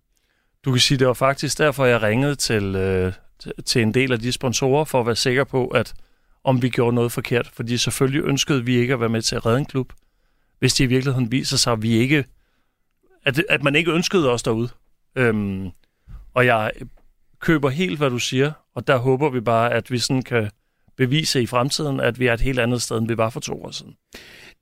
Du 0.65 0.71
kan 0.71 0.81
sige, 0.81 0.99
det 0.99 1.07
var 1.07 1.13
faktisk 1.13 1.59
derfor, 1.59 1.85
jeg 1.85 2.03
ringede 2.03 2.35
til, 2.35 2.75
øh, 2.77 3.13
til- 3.65 3.83
en 3.83 3.95
del 3.95 4.13
af 4.13 4.19
de 4.19 4.33
sponsorer, 4.33 4.85
for 4.85 5.01
at 5.01 5.07
være 5.07 5.17
sikker 5.17 5.45
på, 5.45 5.67
at 5.67 5.95
om 6.45 6.63
vi 6.63 6.69
gjorde 6.69 6.95
noget 6.95 7.13
forkert. 7.13 7.51
Fordi 7.53 7.77
selvfølgelig 7.77 8.25
ønskede 8.25 8.65
vi 8.65 8.77
ikke 8.77 8.93
at 8.95 9.01
være 9.01 9.09
med 9.09 9.23
til 9.23 9.37
at 9.37 9.47
redde 9.47 9.59
en 9.59 9.65
klub, 9.65 9.93
hvis 10.59 10.75
det 10.75 10.85
i 10.85 10.87
virkeligheden 10.87 11.33
viser 11.33 11.57
sig, 11.57 11.73
at, 11.73 11.83
vi 11.83 11.91
ikke, 11.91 12.25
at, 13.25 13.45
at 13.49 13.63
man 13.63 13.75
ikke 13.77 13.93
ønskede 13.93 14.31
os 14.31 14.43
derude. 14.43 14.69
Øhm, 15.17 15.71
og 16.35 16.47
jeg 16.47 16.71
køber 17.47 17.71
helt, 17.71 17.99
hvad 17.99 18.11
du 18.11 18.19
siger, 18.19 18.53
og 18.75 18.87
der 18.87 18.97
håber 18.97 19.31
vi 19.31 19.41
bare, 19.41 19.73
at 19.73 19.91
vi 19.91 19.99
sådan 19.99 20.23
kan 20.23 20.51
bevise 20.97 21.43
i 21.43 21.47
fremtiden, 21.47 22.01
at 22.01 22.21
vi 22.21 22.27
er 22.27 22.35
et 22.35 22.41
helt 22.41 22.59
andet 22.59 22.83
sted, 22.83 22.99
end 22.99 23.09
vi 23.09 23.17
var 23.17 23.31
for 23.31 23.41
to 23.41 23.63
år 23.63 23.71
siden. 23.71 23.93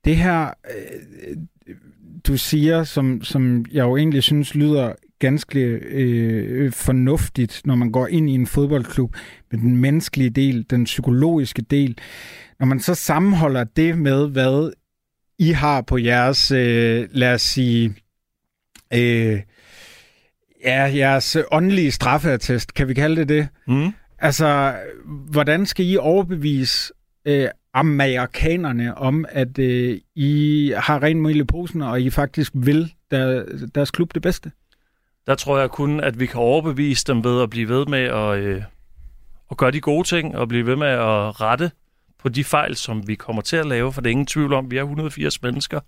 Det 0.05 0.15
her, 0.17 0.47
øh, 0.47 1.37
du 2.27 2.37
siger, 2.37 2.83
som, 2.83 3.23
som 3.23 3.65
jeg 3.71 3.83
jo 3.83 3.97
egentlig 3.97 4.23
synes 4.23 4.55
lyder 4.55 4.93
ganske 5.19 5.59
øh, 5.91 6.71
fornuftigt, 6.71 7.61
når 7.65 7.75
man 7.75 7.91
går 7.91 8.07
ind 8.07 8.29
i 8.29 8.33
en 8.33 8.47
fodboldklub 8.47 9.15
med 9.51 9.59
den 9.59 9.77
menneskelige 9.77 10.29
del, 10.29 10.65
den 10.69 10.83
psykologiske 10.83 11.61
del. 11.61 11.97
Når 12.59 12.65
man 12.65 12.79
så 12.79 12.95
sammenholder 12.95 13.63
det 13.63 13.97
med, 13.97 14.29
hvad 14.29 14.71
I 15.39 15.51
har 15.51 15.81
på 15.81 15.97
jeres, 15.97 16.51
øh, 16.51 17.07
lad 17.11 17.33
os 17.33 17.41
sige, 17.41 17.95
øh, 18.93 19.39
ja, 20.65 20.91
jeres 20.95 21.37
åndelige 21.51 21.91
straffeattest, 21.91 22.73
kan 22.73 22.87
vi 22.87 22.93
kalde 22.93 23.15
det 23.15 23.29
det? 23.29 23.47
Mm. 23.67 23.93
Altså, 24.19 24.75
hvordan 25.05 25.65
skal 25.65 25.85
I 25.85 25.97
overbevise 25.97 26.93
øh, 27.25 27.47
amerikanerne 27.73 28.97
om, 28.97 29.25
at 29.29 29.59
øh, 29.59 29.99
I 30.15 30.73
har 30.77 31.03
rent 31.03 31.21
mel 31.21 31.39
i 31.39 31.43
posen, 31.43 31.81
og 31.81 32.01
I 32.01 32.09
faktisk 32.09 32.51
vil 32.55 32.93
der, 33.11 33.45
deres 33.75 33.91
klub 33.91 34.13
det 34.13 34.21
bedste? 34.21 34.51
Der 35.27 35.35
tror 35.35 35.59
jeg 35.59 35.69
kun, 35.69 35.99
at 35.99 36.19
vi 36.19 36.25
kan 36.25 36.39
overbevise 36.39 37.05
dem 37.07 37.23
ved 37.23 37.41
at 37.41 37.49
blive 37.49 37.69
ved 37.69 37.85
med 37.85 37.99
at, 37.99 38.37
øh, 38.37 38.63
at 39.51 39.57
gøre 39.57 39.71
de 39.71 39.81
gode 39.81 40.07
ting, 40.07 40.37
og 40.37 40.47
blive 40.47 40.65
ved 40.65 40.75
med 40.75 40.87
at 40.87 41.41
rette 41.41 41.71
på 42.19 42.29
de 42.29 42.43
fejl, 42.43 42.75
som 42.75 43.07
vi 43.07 43.15
kommer 43.15 43.41
til 43.41 43.55
at 43.55 43.65
lave, 43.65 43.93
for 43.93 44.01
det 44.01 44.09
er 44.09 44.11
ingen 44.11 44.25
tvivl 44.25 44.53
om, 44.53 44.71
vi 44.71 44.77
er 44.77 44.81
180 44.81 45.41
mennesker, 45.41 45.79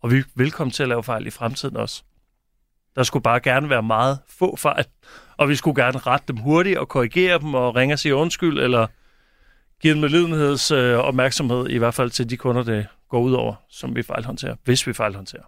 og 0.00 0.10
vi 0.10 0.22
vil 0.34 0.50
komme 0.50 0.70
til 0.70 0.82
at 0.82 0.88
lave 0.88 1.02
fejl 1.02 1.26
i 1.26 1.30
fremtiden 1.30 1.76
også. 1.76 2.02
Der 2.98 3.04
skulle 3.04 3.22
bare 3.22 3.40
gerne 3.40 3.70
være 3.70 3.82
meget 3.82 4.18
få 4.38 4.56
fejl, 4.56 4.84
og 5.36 5.48
vi 5.48 5.54
skulle 5.54 5.82
gerne 5.82 5.98
rette 5.98 6.24
dem 6.28 6.36
hurtigt 6.36 6.78
og 6.78 6.88
korrigere 6.88 7.38
dem 7.38 7.54
og 7.54 7.76
ringe 7.76 7.94
og 7.94 7.98
sige 7.98 8.14
undskyld, 8.14 8.58
eller 8.58 8.86
give 9.82 9.92
dem 9.92 10.00
medlidenheds 10.00 10.70
øh, 10.70 10.94
opmærksomhed, 10.94 11.68
i 11.68 11.78
hvert 11.78 11.94
fald 11.94 12.10
til 12.10 12.30
de 12.30 12.36
kunder, 12.36 12.62
det 12.62 12.86
går 13.10 13.20
ud 13.20 13.32
over, 13.32 13.54
som 13.70 13.96
vi 13.96 14.02
fejlhåndterer, 14.02 14.54
hvis 14.64 14.86
vi 14.86 14.92
fejlhåndterer. 14.92 15.42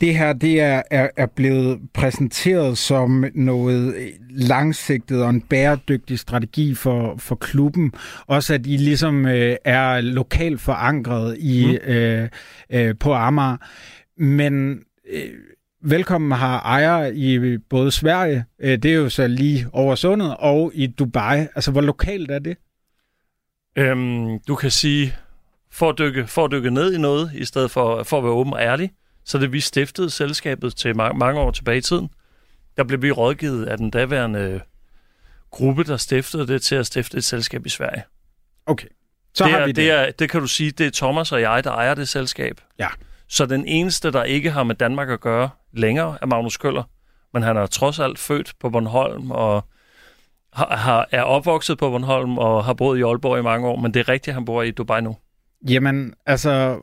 Det 0.00 0.14
her 0.14 0.32
det 0.32 0.60
er, 0.60 0.82
er, 0.90 1.08
er 1.16 1.26
blevet 1.26 1.80
præsenteret 1.94 2.78
som 2.78 3.24
noget 3.34 3.94
langsigtet 4.30 5.22
og 5.22 5.30
en 5.30 5.40
bæredygtig 5.40 6.18
strategi 6.18 6.74
for, 6.74 7.16
for 7.18 7.34
klubben. 7.34 7.92
Også 8.26 8.54
at 8.54 8.66
I 8.66 8.76
ligesom 8.76 9.26
øh, 9.26 9.56
er 9.64 10.00
lokalt 10.00 10.60
forankret 10.60 11.36
i, 11.38 11.66
mm. 11.66 11.92
øh, 11.92 12.28
øh, 12.70 12.94
på 13.00 13.14
Amager. 13.14 13.56
Men 14.16 14.80
øh, 15.12 15.30
Velkommen 15.84 16.32
har 16.32 16.60
ejere 16.60 17.14
i 17.14 17.58
både 17.58 17.90
Sverige, 17.90 18.44
øh, 18.58 18.78
det 18.78 18.84
er 18.84 18.94
jo 18.94 19.08
så 19.08 19.26
lige 19.26 19.66
over 19.72 19.94
sundet, 19.94 20.36
og 20.38 20.70
i 20.74 20.86
Dubai. 20.86 21.38
Altså, 21.38 21.70
hvor 21.70 21.80
lokalt 21.80 22.30
er 22.30 22.38
det? 22.38 22.56
Øhm, 23.76 24.38
du 24.48 24.54
kan 24.54 24.70
sige, 24.70 25.16
for 25.70 25.88
at, 25.88 25.98
dykke, 25.98 26.26
for 26.26 26.44
at 26.44 26.50
dykke 26.50 26.70
ned 26.70 26.94
i 26.94 26.98
noget, 26.98 27.30
i 27.34 27.44
stedet 27.44 27.70
for, 27.70 28.02
for 28.02 28.18
at 28.18 28.24
være 28.24 28.32
åben 28.32 28.52
og 28.52 28.60
ærlig, 28.60 28.92
så 29.24 29.38
det 29.38 29.52
vi 29.52 29.60
stiftede 29.60 30.10
selskabet 30.10 30.76
til 30.76 30.96
mange, 30.96 31.18
mange 31.18 31.40
år 31.40 31.50
tilbage 31.50 31.78
i 31.78 31.80
tiden. 31.80 32.08
Der 32.76 32.84
blev 32.84 33.02
vi 33.02 33.10
rådgivet 33.10 33.66
af 33.66 33.76
den 33.76 33.90
daværende 33.90 34.60
gruppe, 35.50 35.84
der 35.84 35.96
stiftede 35.96 36.46
det 36.46 36.62
til 36.62 36.74
at 36.74 36.86
stifte 36.86 37.16
et 37.16 37.24
selskab 37.24 37.66
i 37.66 37.68
Sverige. 37.68 38.02
Okay, 38.66 38.88
så 39.34 39.44
det, 39.44 39.52
har 39.52 39.60
er, 39.60 39.66
vi 39.66 39.72
det. 39.72 39.76
det, 39.76 39.90
er, 39.90 40.10
det 40.10 40.30
kan 40.30 40.40
du 40.40 40.46
sige, 40.46 40.70
det 40.70 40.86
er 40.86 40.90
Thomas 40.90 41.32
og 41.32 41.40
jeg, 41.40 41.64
der 41.64 41.70
ejer 41.70 41.94
det 41.94 42.08
selskab. 42.08 42.60
Ja. 42.78 42.88
Så 43.28 43.46
den 43.46 43.66
eneste, 43.66 44.10
der 44.10 44.24
ikke 44.24 44.50
har 44.50 44.62
med 44.62 44.74
Danmark 44.74 45.08
at 45.08 45.20
gøre 45.20 45.50
længere, 45.72 46.18
af 46.22 46.28
Magnus 46.28 46.56
Køller. 46.56 46.82
Men 47.32 47.42
han 47.42 47.56
er 47.56 47.66
trods 47.66 47.98
alt 47.98 48.18
født 48.18 48.52
på 48.60 48.70
Bornholm 48.70 49.30
og 49.30 49.64
har, 50.52 50.76
har, 50.76 51.08
er 51.10 51.22
opvokset 51.22 51.78
på 51.78 51.90
Bornholm 51.90 52.38
og 52.38 52.64
har 52.64 52.74
boet 52.74 52.98
i 52.98 53.02
Aalborg 53.02 53.38
i 53.38 53.42
mange 53.42 53.68
år. 53.68 53.76
Men 53.76 53.94
det 53.94 54.00
er 54.00 54.08
rigtigt, 54.08 54.28
at 54.28 54.34
han 54.34 54.44
bor 54.44 54.62
i 54.62 54.70
Dubai 54.70 55.00
nu. 55.00 55.16
Jamen, 55.68 56.14
altså, 56.26 56.80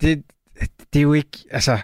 det, 0.00 0.22
det 0.92 0.98
er 0.98 1.02
jo 1.02 1.12
ikke, 1.12 1.38
altså, 1.50 1.78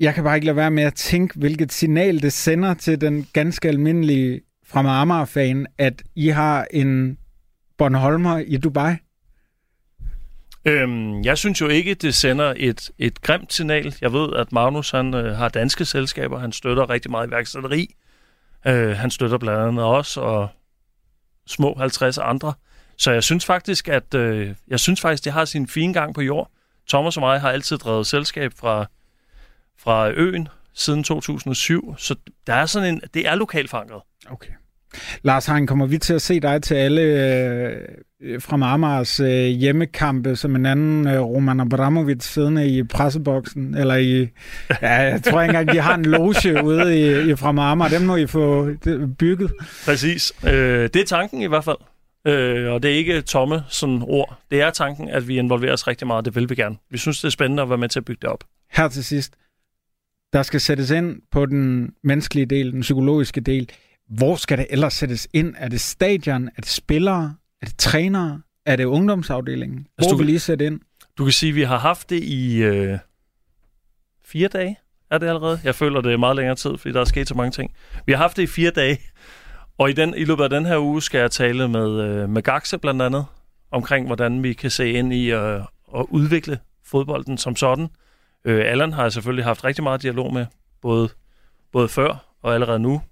jeg 0.00 0.14
kan 0.14 0.24
bare 0.24 0.34
ikke 0.34 0.46
lade 0.46 0.56
være 0.56 0.70
med 0.70 0.82
at 0.82 0.94
tænke, 0.94 1.38
hvilket 1.38 1.72
signal 1.72 2.22
det 2.22 2.32
sender 2.32 2.74
til 2.74 3.00
den 3.00 3.26
ganske 3.32 3.68
almindelige 3.68 4.40
fra 4.66 5.00
Amager-fan, 5.00 5.66
at 5.78 6.02
I 6.14 6.28
har 6.28 6.66
en 6.70 7.18
Bornholmer 7.78 8.38
i 8.38 8.56
Dubai. 8.56 8.94
Øhm, 10.64 11.22
jeg 11.22 11.38
synes 11.38 11.60
jo 11.60 11.68
ikke, 11.68 11.94
det 11.94 12.14
sender 12.14 12.54
et, 12.56 12.90
et 12.98 13.22
grimt 13.22 13.52
signal. 13.52 13.94
Jeg 14.00 14.12
ved, 14.12 14.36
at 14.36 14.52
Magnus 14.52 14.90
han, 14.90 15.14
øh, 15.14 15.36
har 15.36 15.48
danske 15.48 15.84
selskaber. 15.84 16.38
Han 16.38 16.52
støtter 16.52 16.90
rigtig 16.90 17.10
meget 17.10 17.28
iværksætteri. 17.28 17.94
Øh, 18.66 18.96
han 18.96 19.10
støtter 19.10 19.38
blandt 19.38 19.60
andet 19.60 19.84
os 19.84 20.16
og 20.16 20.48
små 21.46 21.74
50 21.78 22.18
andre. 22.18 22.52
Så 22.96 23.10
jeg 23.10 23.22
synes 23.22 23.46
faktisk, 23.46 23.88
at 23.88 24.14
øh, 24.14 24.54
jeg 24.68 24.80
synes 24.80 25.00
faktisk, 25.00 25.24
det 25.24 25.32
har 25.32 25.44
sin 25.44 25.68
fine 25.68 25.92
gang 25.92 26.14
på 26.14 26.20
jord. 26.20 26.50
Thomas 26.88 27.16
og 27.16 27.20
mig 27.20 27.40
har 27.40 27.50
altid 27.50 27.78
drevet 27.78 28.06
selskab 28.06 28.52
fra, 28.56 28.86
fra 29.78 30.10
øen 30.10 30.48
siden 30.74 31.04
2007, 31.04 31.94
så 31.98 32.14
der 32.46 32.54
er 32.54 32.66
sådan 32.66 32.94
en, 32.94 33.00
det 33.14 33.28
er 33.28 33.34
lokalt 33.34 33.70
forankret. 33.70 34.02
Okay. 34.30 34.52
Lars 35.22 35.46
Hein, 35.46 35.66
kommer 35.66 35.86
vi 35.86 35.98
til 35.98 36.14
at 36.14 36.22
se 36.22 36.40
dig 36.40 36.62
til 36.62 36.74
alle 36.74 37.02
øh, 38.20 38.40
fra 38.40 38.56
Marmars 38.56 39.20
øh, 39.20 39.46
hjemmekampe 39.46 40.36
som 40.36 40.56
en 40.56 40.66
anden 40.66 41.08
øh, 41.08 41.20
Roman 41.20 41.60
Abramovic 41.60 42.24
siddende 42.24 42.68
i 42.68 42.82
presseboksen? 42.82 43.74
Eller 43.76 43.96
i... 43.96 44.28
Ja, 44.82 44.92
jeg 44.92 45.22
tror 45.22 45.42
ikke 45.42 45.50
engang, 45.50 45.76
de 45.76 45.80
har 45.80 45.94
en 45.94 46.04
loge 46.04 46.64
ude 46.64 47.00
i, 47.00 47.30
i 47.30 47.36
fra 47.36 47.52
Marmar. 47.52 47.88
Dem 47.88 48.02
må 48.02 48.16
I 48.16 48.26
få 48.26 48.68
bygget. 49.18 49.52
Præcis. 49.84 50.32
Øh, 50.46 50.52
det 50.94 50.96
er 50.96 51.04
tanken 51.06 51.42
i 51.42 51.46
hvert 51.46 51.64
fald. 51.64 51.76
Øh, 52.26 52.72
og 52.72 52.82
det 52.82 52.90
er 52.90 52.94
ikke 52.94 53.20
tomme 53.20 53.62
sådan 53.68 54.02
ord. 54.02 54.38
Det 54.50 54.60
er 54.60 54.70
tanken, 54.70 55.08
at 55.08 55.28
vi 55.28 55.38
involverer 55.38 55.72
os 55.72 55.88
rigtig 55.88 56.06
meget. 56.06 56.24
Det 56.24 56.34
vil 56.34 56.50
vi 56.50 56.54
gerne. 56.54 56.76
Vi 56.90 56.98
synes, 56.98 57.20
det 57.20 57.24
er 57.24 57.30
spændende 57.30 57.62
at 57.62 57.68
være 57.68 57.78
med 57.78 57.88
til 57.88 57.98
at 58.00 58.04
bygge 58.04 58.18
det 58.22 58.30
op. 58.30 58.44
Her 58.72 58.88
til 58.88 59.04
sidst. 59.04 59.32
Der 60.32 60.42
skal 60.42 60.60
sættes 60.60 60.90
ind 60.90 61.16
på 61.32 61.46
den 61.46 61.90
menneskelige 62.04 62.46
del, 62.46 62.72
den 62.72 62.80
psykologiske 62.80 63.40
del. 63.40 63.70
Hvor 64.16 64.36
skal 64.36 64.58
det 64.58 64.66
ellers 64.70 64.94
sættes 64.94 65.28
ind? 65.32 65.54
Er 65.58 65.68
det 65.68 65.80
stadion? 65.80 66.48
Er 66.48 66.60
det 66.60 66.70
spillere? 66.70 67.34
Er 67.62 67.66
det 67.66 67.76
trænere? 67.78 68.40
Er 68.66 68.76
det 68.76 68.84
ungdomsafdelingen? 68.84 69.78
Hvor 69.78 70.04
Altså, 70.04 70.10
du 70.10 70.16
vil 70.16 70.28
I 70.28 70.38
sætte 70.38 70.66
ind? 70.66 70.80
Du 71.18 71.24
kan 71.24 71.32
sige, 71.32 71.50
at 71.50 71.56
vi 71.56 71.62
har 71.62 71.78
haft 71.78 72.10
det 72.10 72.22
i 72.22 72.62
øh, 72.62 72.98
fire 74.24 74.48
dage. 74.48 74.78
Er 75.10 75.18
det 75.18 75.26
allerede? 75.26 75.60
Jeg 75.64 75.74
føler, 75.74 76.00
det 76.00 76.12
er 76.12 76.16
meget 76.16 76.36
længere 76.36 76.56
tid, 76.56 76.78
fordi 76.78 76.92
der 76.92 77.00
er 77.00 77.04
sket 77.04 77.28
så 77.28 77.34
mange 77.34 77.50
ting. 77.50 77.70
Vi 78.06 78.12
har 78.12 78.18
haft 78.18 78.36
det 78.36 78.42
i 78.42 78.46
fire 78.46 78.70
dage. 78.70 78.98
Og 79.78 79.90
i, 79.90 79.92
den, 79.92 80.14
i 80.16 80.24
løbet 80.24 80.44
af 80.44 80.50
den 80.50 80.66
her 80.66 80.78
uge 80.78 81.02
skal 81.02 81.18
jeg 81.18 81.30
tale 81.30 81.68
med, 81.68 82.00
øh, 82.00 82.28
med 82.28 82.42
Gaxe 82.42 82.78
blandt 82.78 83.02
andet, 83.02 83.26
omkring 83.70 84.06
hvordan 84.06 84.42
vi 84.42 84.52
kan 84.52 84.70
se 84.70 84.90
ind 84.90 85.12
i 85.12 85.32
øh, 85.32 85.60
at 85.96 86.06
udvikle 86.08 86.58
fodbolden 86.84 87.38
som 87.38 87.56
sådan. 87.56 87.88
Øh, 88.44 88.70
Allan 88.70 88.92
har 88.92 89.02
jeg 89.02 89.12
selvfølgelig 89.12 89.44
haft 89.44 89.64
rigtig 89.64 89.82
meget 89.82 90.02
dialog 90.02 90.34
med, 90.34 90.46
både, 90.82 91.08
både 91.72 91.88
før 91.88 92.36
og 92.42 92.54
allerede 92.54 92.78
nu. 92.78 93.02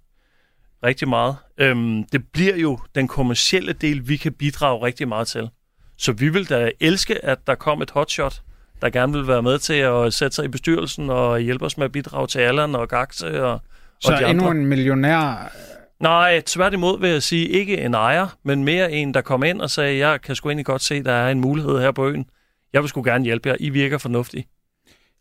Rigtig 0.85 1.09
meget. 1.09 1.37
Øhm, 1.59 2.05
det 2.05 2.23
bliver 2.33 2.57
jo 2.57 2.79
den 2.95 3.09
kommercielle 3.09 3.73
del, 3.73 4.09
vi 4.09 4.17
kan 4.17 4.33
bidrage 4.33 4.85
rigtig 4.87 5.09
meget 5.09 5.27
til. 5.29 5.51
Så 5.99 6.13
vi 6.13 6.29
vil 6.29 6.49
da 6.51 6.71
elske, 6.81 7.25
at 7.25 7.39
der 7.47 7.55
kom 7.55 7.83
et 7.83 7.91
hotshot, 7.91 8.43
der 8.83 8.91
gerne 8.91 9.13
vil 9.13 9.27
være 9.27 9.43
med 9.43 9.59
til 9.59 9.75
at 9.75 10.15
sætte 10.15 10.35
sig 10.35 10.45
i 10.45 10.49
bestyrelsen 10.49 11.11
og 11.11 11.41
hjælpe 11.41 11.65
os 11.65 11.79
med 11.79 11.85
at 11.85 11.93
bidrage 11.93 12.27
til 12.27 12.39
Allan 12.39 12.75
og 12.75 12.89
Gaxe 12.89 13.45
og, 13.45 13.61
Så 14.01 14.13
og 14.13 14.19
de 14.19 14.27
endnu 14.31 14.45
andre. 14.45 14.61
en 14.61 14.67
millionær. 14.67 15.53
Nej, 16.01 16.41
tværtimod 16.47 17.01
vil 17.01 17.11
jeg 17.11 17.23
sige, 17.23 17.49
ikke 17.49 17.79
en 17.79 17.95
ejer, 17.95 18.27
men 18.43 18.65
mere 18.65 18.93
en, 18.93 19.15
der 19.15 19.21
kom 19.21 19.45
ind 19.45 19.61
og 19.61 19.71
sagde, 19.71 19.99
jeg 20.09 20.21
kan 20.21 20.35
sgu 20.35 20.49
egentlig 20.49 20.67
godt 20.67 20.83
se, 20.83 21.03
der 21.03 21.13
er 21.13 21.31
en 21.31 21.41
mulighed 21.41 21.79
her 21.79 21.93
på 21.93 22.09
øen. 22.09 22.27
Jeg 22.73 22.83
vil 22.83 22.89
sgu 22.89 23.03
gerne 23.03 23.25
hjælpe 23.25 23.49
jer. 23.49 23.57
I 23.61 23.71
virker 23.71 23.99
fornuftige. 23.99 24.47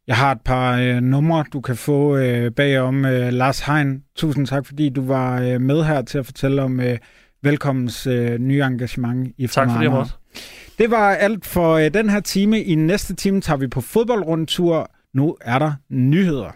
Jeg 0.10 0.18
har 0.18 0.32
et 0.32 0.42
par 0.42 0.78
øh, 0.78 1.02
numre, 1.02 1.46
du 1.54 1.62
kan 1.62 1.76
få 1.76 2.18
øh, 2.18 2.52
bagom. 2.52 3.06
Øh, 3.06 3.34
Lars 3.34 3.60
Hein, 3.60 4.04
tusind 4.16 4.48
tak, 4.48 4.66
fordi 4.66 4.90
du 4.90 5.06
var 5.06 5.42
øh, 5.42 5.62
med 5.62 5.84
her 5.84 6.02
til 6.02 6.18
at 6.18 6.26
fortælle 6.26 6.62
om 6.62 6.80
øh, 6.80 6.98
velkommens 7.44 8.08
øh, 8.08 8.40
nye 8.40 8.62
engagement 8.62 9.34
i 9.38 9.48
Tak 9.48 9.68
jeg 9.68 9.76
Fremad 9.76 9.90
måtte. 9.90 10.12
Det 10.80 10.92
var 10.92 11.10
alt 11.10 11.46
for 11.46 11.74
øh, 11.74 11.94
den 11.94 12.10
her 12.10 12.20
time. 12.20 12.64
I 12.64 12.76
næste 12.76 13.16
time 13.16 13.42
tager 13.42 13.58
vi 13.58 13.68
på 13.68 13.82
fodboldrundtur. 13.82 14.92
Nu 15.14 15.38
er 15.42 15.60
der 15.60 15.74
nyheder. 15.90 16.52